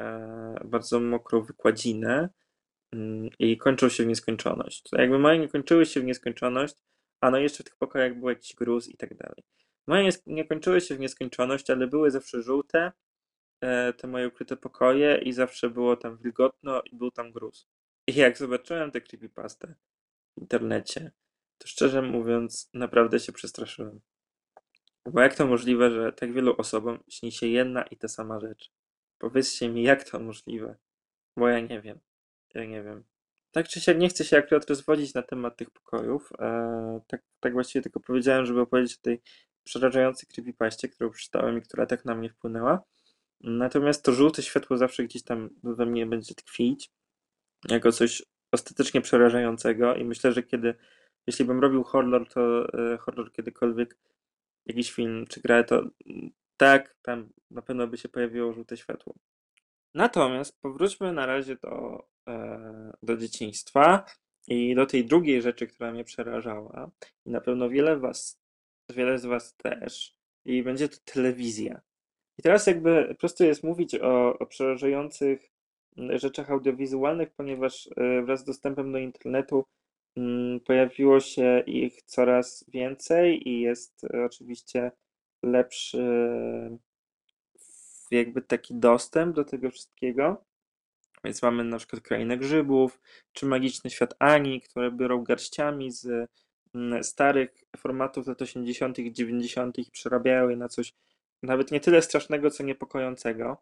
e, 0.00 0.60
bardzo 0.64 1.00
mokrą 1.00 1.42
wykładzinę 1.42 2.28
mm, 2.92 3.30
i 3.38 3.58
kończą 3.58 3.88
się 3.88 4.04
w 4.04 4.06
nieskończoność. 4.06 4.82
To 4.82 5.00
jakby 5.00 5.18
moje 5.18 5.38
nie 5.38 5.48
kończyły 5.48 5.86
się 5.86 6.00
w 6.00 6.04
nieskończoność, 6.04 6.74
a 7.20 7.30
no 7.30 7.38
jeszcze 7.38 7.62
w 7.62 7.66
tych 7.66 7.76
pokojach 7.76 8.18
był 8.18 8.28
jakiś 8.28 8.54
gruz 8.54 8.88
i 8.88 8.96
tak 8.96 9.16
dalej. 9.16 9.44
Moje 9.86 10.08
nie, 10.26 10.44
kończyły 10.44 10.80
się 10.80 10.94
w 10.94 11.00
nieskończoność, 11.00 11.70
ale 11.70 11.86
były 11.86 12.10
zawsze 12.10 12.42
żółte, 12.42 12.92
e, 13.60 13.92
te 13.92 14.06
moje 14.06 14.28
ukryte 14.28 14.56
pokoje 14.56 15.18
i 15.22 15.32
zawsze 15.32 15.70
było 15.70 15.96
tam 15.96 16.16
wilgotno 16.16 16.82
i 16.92 16.96
był 16.96 17.10
tam 17.10 17.32
gruz. 17.32 17.68
I 18.06 18.14
jak 18.14 18.38
zobaczyłem 18.38 18.90
tę 18.90 19.00
creepypastę 19.00 19.74
w 20.36 20.40
internecie, 20.40 21.10
to 21.62 21.68
szczerze 21.68 22.02
mówiąc 22.02 22.70
naprawdę 22.74 23.20
się 23.20 23.32
przestraszyłem. 23.32 24.00
Bo 25.06 25.20
jak 25.20 25.34
to 25.34 25.46
możliwe, 25.46 25.90
że 25.90 26.12
tak 26.12 26.32
wielu 26.32 26.54
osobom 26.58 26.98
śni 27.08 27.32
się 27.32 27.46
jedna 27.46 27.82
i 27.82 27.96
ta 27.96 28.08
sama 28.08 28.40
rzecz? 28.40 28.70
Powiedzcie 29.18 29.68
mi, 29.68 29.82
jak 29.82 30.04
to 30.04 30.20
możliwe? 30.20 30.76
Bo 31.36 31.48
ja 31.48 31.60
nie 31.60 31.80
wiem. 31.80 32.00
Ja 32.54 32.64
nie 32.64 32.82
wiem. 32.82 33.04
Tak 33.52 33.68
czy 33.68 33.80
siak 33.80 33.98
nie 33.98 34.08
chcę 34.08 34.24
się 34.24 34.36
akurat 34.36 34.70
rozwodzić 34.70 35.14
na 35.14 35.22
temat 35.22 35.56
tych 35.56 35.70
pokojów. 35.70 36.32
E, 36.38 37.00
tak, 37.06 37.22
tak 37.40 37.52
właściwie 37.52 37.82
tylko 37.82 38.00
powiedziałem, 38.00 38.46
żeby 38.46 38.60
opowiedzieć 38.60 38.98
o 38.98 39.02
tej 39.02 39.22
przerażającej 39.64 40.28
creepypaście, 40.28 40.88
którą 40.88 41.10
przeczytałem 41.10 41.58
i 41.58 41.62
która 41.62 41.86
tak 41.86 42.04
na 42.04 42.14
mnie 42.14 42.30
wpłynęła. 42.30 42.82
Natomiast 43.40 44.04
to 44.04 44.12
żółte 44.12 44.42
światło 44.42 44.76
zawsze 44.76 45.04
gdzieś 45.04 45.22
tam 45.22 45.50
we 45.62 45.86
mnie 45.86 46.06
będzie 46.06 46.34
tkwić 46.34 46.90
jako 47.68 47.92
coś 47.92 48.22
ostatecznie 48.52 49.00
przerażającego 49.00 49.94
i 49.94 50.04
myślę, 50.04 50.32
że 50.32 50.42
kiedy, 50.42 50.74
jeśli 51.26 51.44
bym 51.44 51.60
robił 51.60 51.84
horror, 51.84 52.28
to 52.28 52.68
e, 52.94 52.98
horror 52.98 53.32
kiedykolwiek, 53.32 53.98
jakiś 54.66 54.92
film 54.92 55.26
czy 55.26 55.40
grę, 55.40 55.64
to 55.64 55.78
mm, 55.78 56.30
tak, 56.56 56.96
tam 57.02 57.28
na 57.50 57.62
pewno 57.62 57.86
by 57.86 57.98
się 57.98 58.08
pojawiło 58.08 58.52
żółte 58.52 58.76
światło. 58.76 59.14
Natomiast 59.94 60.60
powróćmy 60.60 61.12
na 61.12 61.26
razie 61.26 61.56
do, 61.56 62.04
e, 62.28 62.92
do 63.02 63.16
dzieciństwa 63.16 64.04
i 64.48 64.74
do 64.74 64.86
tej 64.86 65.04
drugiej 65.04 65.42
rzeczy, 65.42 65.66
która 65.66 65.92
mnie 65.92 66.04
przerażała. 66.04 66.90
I 67.26 67.30
na 67.30 67.40
pewno 67.40 67.68
wiele 67.68 67.96
was, 67.96 68.40
wiele 68.88 69.18
z 69.18 69.24
was 69.24 69.56
też. 69.56 70.16
I 70.44 70.62
będzie 70.62 70.88
to 70.88 70.96
telewizja. 71.04 71.80
I 72.38 72.42
teraz 72.42 72.66
jakby 72.66 73.16
prosto 73.18 73.44
jest 73.44 73.64
mówić 73.64 73.94
o, 73.94 74.38
o 74.38 74.46
przerażających 74.46 75.52
rzeczach 75.96 76.50
audiowizualnych, 76.50 77.30
ponieważ 77.30 77.88
e, 77.96 78.22
wraz 78.22 78.40
z 78.40 78.44
dostępem 78.44 78.92
do 78.92 78.98
internetu 78.98 79.64
pojawiło 80.64 81.20
się 81.20 81.62
ich 81.66 82.02
coraz 82.02 82.64
więcej 82.68 83.48
i 83.48 83.60
jest 83.60 84.04
e, 84.04 84.24
oczywiście 84.24 84.92
lepszy 85.42 85.98
jakby 88.10 88.42
taki 88.42 88.74
dostęp 88.74 89.36
do 89.36 89.44
tego 89.44 89.70
wszystkiego. 89.70 90.44
Więc 91.24 91.42
mamy 91.42 91.64
na 91.64 91.78
przykład 91.78 92.02
Krainę 92.02 92.38
Grzybów, 92.38 93.00
czy 93.32 93.46
Magiczny 93.46 93.90
Świat 93.90 94.14
Ani, 94.18 94.60
które 94.60 94.90
biorą 94.90 95.22
garściami 95.24 95.90
z 95.90 96.30
mm, 96.74 97.04
starych 97.04 97.64
formatów 97.76 98.26
lat 98.26 98.42
80., 98.42 98.98
i 98.98 99.12
90. 99.12 99.78
i 99.78 99.90
przerabiają 99.90 100.48
je 100.48 100.56
na 100.56 100.68
coś 100.68 100.94
nawet 101.42 101.70
nie 101.70 101.80
tyle 101.80 102.02
strasznego, 102.02 102.50
co 102.50 102.62
niepokojącego. 102.62 103.56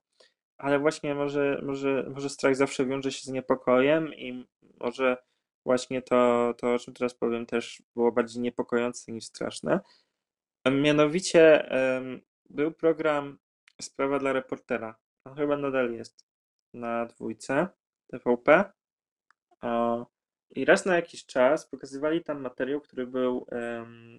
Ale 0.59 0.79
właśnie 0.79 1.15
może, 1.15 1.61
może, 1.63 2.11
może 2.15 2.31
strach 2.31 2.57
zawsze 2.57 2.87
wiąże 2.87 3.13
się 3.13 3.23
z 3.23 3.29
niepokojem 3.29 4.15
i 4.15 4.47
może 4.81 5.17
właśnie 5.65 6.03
to, 6.03 6.55
to, 6.59 6.75
o 6.75 6.79
czym 6.79 6.95
teraz 6.95 7.15
powiem, 7.15 7.47
też 7.47 7.83
było 7.97 8.13
bardziej 8.13 8.43
niepokojące 8.43 9.13
niż 9.13 9.25
straszne. 9.25 9.81
Mianowicie 10.71 11.71
był 12.51 12.73
program 12.73 13.39
Sprawa 13.83 14.19
dla 14.19 14.33
reportera. 14.33 14.99
On 15.25 15.35
chyba 15.35 15.57
nadal 15.57 15.93
jest 15.93 16.25
na 16.75 17.07
dwójce 17.07 17.69
TVP. 18.07 18.73
I 20.51 20.65
raz 20.65 20.87
na 20.87 20.97
jakiś 20.97 21.27
czas 21.27 21.67
pokazywali 21.67 22.25
tam 22.25 22.41
materiał, 22.41 22.81
który 22.81 23.07
był 23.07 23.47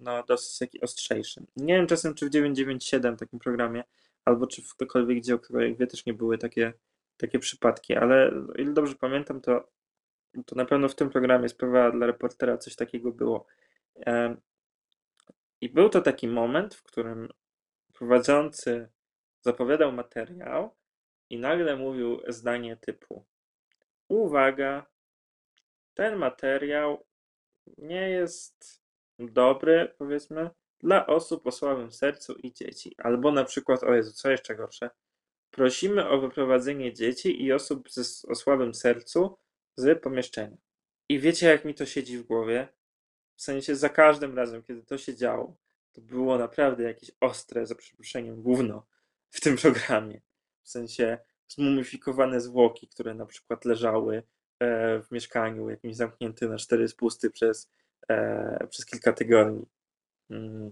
no, 0.01 0.23
dosyć 0.23 0.59
taki 0.59 0.81
ostrzejszy. 0.81 1.45
Nie 1.55 1.73
wiem 1.73 1.87
czasem, 1.87 2.13
czy 2.13 2.25
w 2.25 2.29
997 2.29 3.17
takim 3.17 3.39
programie, 3.39 3.83
albo 4.25 4.47
czy 4.47 4.61
w 4.61 4.75
ktokolwiek 4.75 5.17
gdzie, 5.17 5.35
o 5.35 5.39
której 5.39 5.75
wie, 5.75 5.87
też 5.87 6.05
nie 6.05 6.13
były 6.13 6.37
takie, 6.37 6.73
takie 7.17 7.39
przypadki, 7.39 7.95
ale 7.95 8.31
ile 8.57 8.73
dobrze 8.73 8.95
pamiętam, 8.95 9.41
to, 9.41 9.67
to 10.45 10.55
na 10.55 10.65
pewno 10.65 10.89
w 10.89 10.95
tym 10.95 11.09
programie 11.09 11.49
Sprawa 11.49 11.91
dla 11.91 12.07
reportera 12.07 12.57
coś 12.57 12.75
takiego 12.75 13.11
było. 13.11 13.45
I 15.61 15.69
był 15.69 15.89
to 15.89 16.01
taki 16.01 16.27
moment, 16.27 16.75
w 16.75 16.83
którym 16.83 17.29
prowadzący 17.93 18.89
zapowiadał 19.41 19.91
materiał 19.91 20.75
i 21.29 21.39
nagle 21.39 21.75
mówił 21.75 22.21
zdanie 22.27 22.77
typu: 22.77 23.25
Uwaga, 24.07 24.85
ten 25.93 26.15
materiał 26.15 27.05
nie 27.77 28.09
jest 28.09 28.81
dobry, 29.19 29.93
powiedzmy, 29.97 30.49
dla 30.79 31.07
osób 31.07 31.47
o 31.47 31.51
słabym 31.51 31.91
sercu 31.91 32.33
i 32.33 32.53
dzieci. 32.53 32.95
Albo 32.97 33.31
na 33.31 33.43
przykład, 33.43 33.83
o 33.83 33.93
Jezu, 33.93 34.11
co 34.11 34.31
jeszcze 34.31 34.55
gorsze, 34.55 34.89
prosimy 35.51 36.09
o 36.09 36.21
wyprowadzenie 36.21 36.93
dzieci 36.93 37.43
i 37.43 37.53
osób 37.53 37.89
z, 37.89 38.25
o 38.25 38.35
słabym 38.35 38.73
sercu 38.73 39.37
z 39.75 40.01
pomieszczenia. 40.01 40.57
I 41.09 41.19
wiecie, 41.19 41.47
jak 41.47 41.65
mi 41.65 41.73
to 41.73 41.85
siedzi 41.85 42.17
w 42.17 42.23
głowie? 42.23 42.67
W 43.35 43.41
sensie 43.41 43.75
za 43.75 43.89
każdym 43.89 44.37
razem, 44.37 44.63
kiedy 44.63 44.83
to 44.83 44.97
się 44.97 45.15
działo, 45.15 45.55
to 45.91 46.01
było 46.01 46.37
naprawdę 46.37 46.83
jakieś 46.83 47.11
ostre, 47.19 47.65
za 47.65 47.75
przeproszeniem, 47.75 48.41
gówno 48.41 48.85
w 49.29 49.41
tym 49.41 49.57
programie. 49.57 50.21
W 50.63 50.69
sensie 50.69 51.17
zmumifikowane 51.47 52.41
zwłoki, 52.41 52.87
które 52.87 53.13
na 53.13 53.25
przykład 53.25 53.65
leżały 53.65 54.23
e, 54.59 55.01
w 55.01 55.11
mieszkaniu 55.11 55.69
jakimś 55.69 55.95
zamkniętym 55.95 56.51
na 56.51 56.57
cztery 56.57 56.87
spusty 56.87 57.29
przez, 57.29 57.71
e, 58.09 58.67
przez 58.69 58.85
kilka 58.85 59.13
tygodni. 59.13 59.65
Mm. 60.29 60.71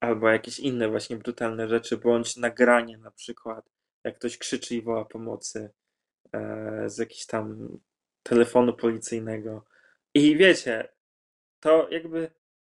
Albo 0.00 0.28
jakieś 0.28 0.58
inne 0.58 0.88
właśnie 0.88 1.16
brutalne 1.16 1.68
rzeczy, 1.68 1.96
bądź 1.96 2.36
nagranie 2.36 2.98
na 2.98 3.10
przykład, 3.10 3.70
jak 4.04 4.18
ktoś 4.18 4.38
krzyczy 4.38 4.74
i 4.74 4.82
woła 4.82 5.04
pomocy 5.04 5.70
e, 6.32 6.84
z 6.90 6.98
jakiegoś 6.98 7.26
tam 7.26 7.78
telefonu 8.24 8.72
policyjnego. 8.72 9.64
I 10.14 10.36
wiecie, 10.36 10.88
to 11.60 11.88
jakby, 11.90 12.30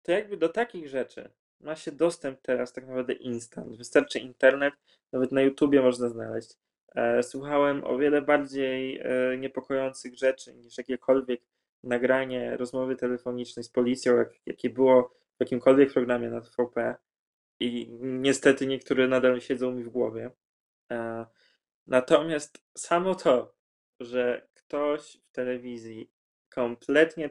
to 0.02 0.12
jakby 0.12 0.36
do 0.36 0.48
takich 0.48 0.88
rzeczy 0.88 1.30
ma 1.60 1.76
się 1.76 1.92
dostęp 1.92 2.40
teraz 2.40 2.72
tak 2.72 2.86
naprawdę 2.86 3.12
instant. 3.12 3.76
Wystarczy 3.76 4.18
internet, 4.18 4.74
nawet 5.12 5.32
na 5.32 5.42
YouTubie 5.42 5.82
można 5.82 6.08
znaleźć. 6.08 6.50
E, 6.94 7.22
słuchałem 7.22 7.84
o 7.84 7.98
wiele 7.98 8.22
bardziej 8.22 8.98
e, 8.98 9.38
niepokojących 9.38 10.18
rzeczy 10.18 10.54
niż 10.54 10.78
jakiekolwiek 10.78 11.40
nagranie 11.82 12.56
rozmowy 12.56 12.96
telefonicznej 12.96 13.64
z 13.64 13.68
policją, 13.68 14.16
jak, 14.16 14.32
jakie 14.46 14.70
było 14.70 15.14
w 15.36 15.40
jakimkolwiek 15.40 15.92
programie 15.92 16.30
na 16.30 16.40
TVP. 16.40 16.94
I 17.60 17.88
niestety 18.00 18.66
niektóre 18.66 19.08
nadal 19.08 19.40
siedzą 19.40 19.72
mi 19.72 19.84
w 19.84 19.88
głowie. 19.88 20.30
E, 20.92 21.26
natomiast 21.86 22.64
samo 22.76 23.14
to, 23.14 23.54
że 24.00 24.48
ktoś 24.74 25.16
w 25.16 25.32
telewizji 25.32 26.10
kompletnie 26.48 27.30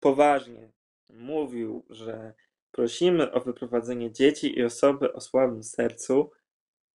poważnie 0.00 0.72
mówił, 1.08 1.86
że 1.90 2.34
prosimy 2.70 3.32
o 3.32 3.40
wyprowadzenie 3.40 4.12
dzieci 4.12 4.58
i 4.58 4.64
osoby 4.64 5.12
o 5.12 5.20
słabym 5.20 5.62
sercu 5.62 6.30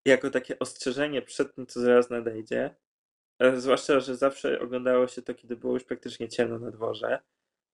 jako 0.04 0.30
takie 0.30 0.58
ostrzeżenie 0.58 1.22
przed 1.22 1.54
tym, 1.54 1.66
co 1.66 1.80
zaraz 1.80 2.10
nadejdzie. 2.10 2.74
E, 3.38 3.60
zwłaszcza, 3.60 4.00
że 4.00 4.16
zawsze 4.16 4.60
oglądało 4.60 5.08
się 5.08 5.22
to, 5.22 5.34
kiedy 5.34 5.56
było 5.56 5.74
już 5.74 5.84
praktycznie 5.84 6.28
ciemno 6.28 6.58
na 6.58 6.70
dworze. 6.70 7.18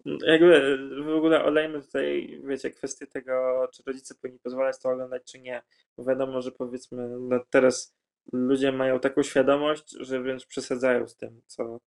Mm, 0.07 0.19
Jakby 0.23 0.57
e, 0.57 1.03
w 1.03 1.09
ogóle 1.17 1.45
olejmy 1.45 1.83
tutaj, 1.83 2.41
wiecie, 2.45 2.71
kwestię 2.71 3.07
tego, 3.07 3.69
czy 3.73 3.83
rodzice 3.87 4.15
powinni 4.15 4.41
pozwalać 4.41 4.79
to 4.83 4.91
oglądać, 4.91 5.33
czy 5.33 5.39
nie. 5.41 5.63
Bo 5.97 6.05
wiadomo, 6.05 6.43
że 6.43 6.53
powiedzmy, 6.53 7.09
no 7.09 7.41
teraz 7.51 7.98
ludzie 8.33 8.73
mają 8.73 9.01
taką 9.01 9.23
świadomość, 9.23 9.91
że 9.91 10.21
wręcz 10.21 10.47
przesadzają 10.47 11.09
z 11.09 11.17
tym, 11.17 11.41
co, 11.47 11.81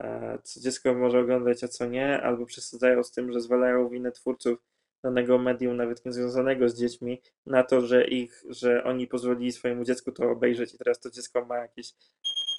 e, 0.00 0.38
co 0.42 0.60
dziecko 0.60 0.94
może 0.94 1.18
oglądać, 1.18 1.64
a 1.64 1.68
co 1.68 1.86
nie, 1.86 2.22
albo 2.22 2.46
przesadzają 2.46 3.02
z 3.02 3.12
tym, 3.12 3.32
że 3.32 3.40
zwalają 3.40 3.88
winę 3.88 4.12
twórców 4.12 4.58
danego 5.02 5.38
medium, 5.38 5.76
nawet 5.76 6.04
niezwiązanego 6.04 6.68
z 6.68 6.78
dziećmi, 6.78 7.22
na 7.46 7.62
to, 7.62 7.80
że 7.80 8.04
ich, 8.04 8.44
że 8.48 8.84
oni 8.84 9.06
pozwolili 9.06 9.52
swojemu 9.52 9.84
dziecku 9.84 10.12
to 10.12 10.30
obejrzeć 10.30 10.74
i 10.74 10.78
teraz 10.78 11.00
to 11.00 11.10
dziecko 11.10 11.44
ma 11.44 11.58
jakieś 11.58 11.92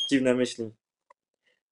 dziwne 0.10 0.34
myśli. 0.34 0.72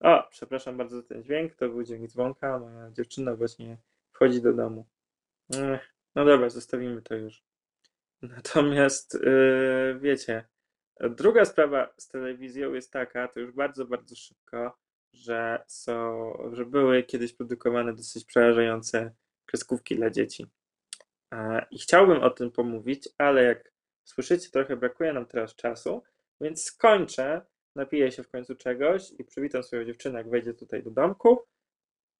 O, 0.00 0.28
przepraszam 0.30 0.76
bardzo 0.76 0.96
za 0.96 1.02
ten 1.02 1.22
dźwięk, 1.22 1.54
to 1.54 1.68
był 1.68 1.82
dźwięk 1.82 2.10
dzwonka, 2.10 2.58
moja 2.58 2.90
dziewczyna 2.90 3.36
właśnie 3.36 3.76
wchodzi 4.10 4.42
do 4.42 4.52
domu. 4.52 4.86
Ech, 5.54 5.94
no 6.14 6.24
dobra, 6.24 6.48
zostawimy 6.48 7.02
to 7.02 7.14
już. 7.14 7.42
Natomiast 8.22 9.14
yy, 9.14 9.98
wiecie, 10.00 10.44
druga 11.08 11.44
sprawa 11.44 11.94
z 11.96 12.08
telewizją 12.08 12.74
jest 12.74 12.92
taka, 12.92 13.28
to 13.28 13.40
już 13.40 13.52
bardzo, 13.52 13.86
bardzo 13.86 14.16
szybko, 14.16 14.78
że 15.12 15.64
są, 15.66 16.32
że 16.52 16.66
były 16.66 17.02
kiedyś 17.02 17.32
produkowane 17.32 17.94
dosyć 17.94 18.24
przerażające 18.24 19.14
kreskówki 19.46 19.96
dla 19.96 20.10
dzieci. 20.10 20.46
E, 21.34 21.66
I 21.70 21.78
chciałbym 21.78 22.22
o 22.22 22.30
tym 22.30 22.50
pomówić, 22.50 23.08
ale 23.18 23.42
jak 23.44 23.72
słyszycie, 24.04 24.50
trochę 24.50 24.76
brakuje 24.76 25.12
nam 25.12 25.26
teraz 25.26 25.54
czasu, 25.54 26.02
więc 26.40 26.64
skończę, 26.64 27.42
napiję 27.76 28.12
się 28.12 28.22
w 28.22 28.28
końcu 28.28 28.54
czegoś 28.54 29.10
i 29.18 29.24
przywitam 29.24 29.62
swoją 29.62 29.84
dziewczynę, 29.84 30.18
jak 30.18 30.30
wejdzie 30.30 30.54
tutaj 30.54 30.82
do 30.82 30.90
domku. 30.90 31.44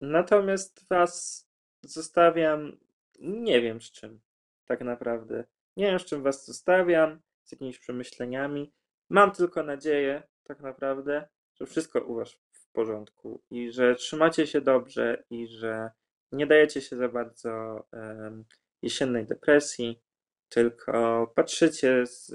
Natomiast 0.01 0.87
was 0.91 1.47
zostawiam, 1.83 2.77
nie 3.21 3.61
wiem 3.61 3.81
z 3.81 3.91
czym, 3.91 4.21
tak 4.65 4.81
naprawdę. 4.81 5.45
Nie 5.77 5.87
wiem, 5.87 5.99
z 5.99 6.05
czym 6.05 6.23
was 6.23 6.47
zostawiam, 6.47 7.21
z 7.45 7.53
jakimiś 7.53 7.79
przemyśleniami. 7.79 8.73
Mam 9.11 9.33
tylko 9.33 9.63
nadzieję, 9.63 10.23
tak 10.45 10.61
naprawdę, 10.61 11.29
że 11.55 11.67
wszystko 11.67 12.01
u 12.01 12.15
was 12.15 12.33
w 12.53 12.73
porządku 12.73 13.43
i 13.51 13.73
że 13.73 13.95
trzymacie 13.95 14.47
się 14.47 14.61
dobrze 14.61 15.25
i 15.31 15.47
że 15.47 15.91
nie 16.33 16.47
dajecie 16.47 16.81
się 16.81 16.97
za 16.97 17.09
bardzo 17.09 17.85
em, 17.93 18.45
jesiennej 18.83 19.27
depresji, 19.27 20.03
tylko 20.49 21.27
patrzycie 21.35 22.07
z 22.07 22.33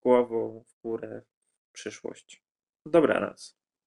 głową 0.00 0.64
w 0.68 0.82
górę 0.82 1.22
w 1.68 1.72
przyszłość. 1.72 2.42
Dobranoc. 2.86 3.57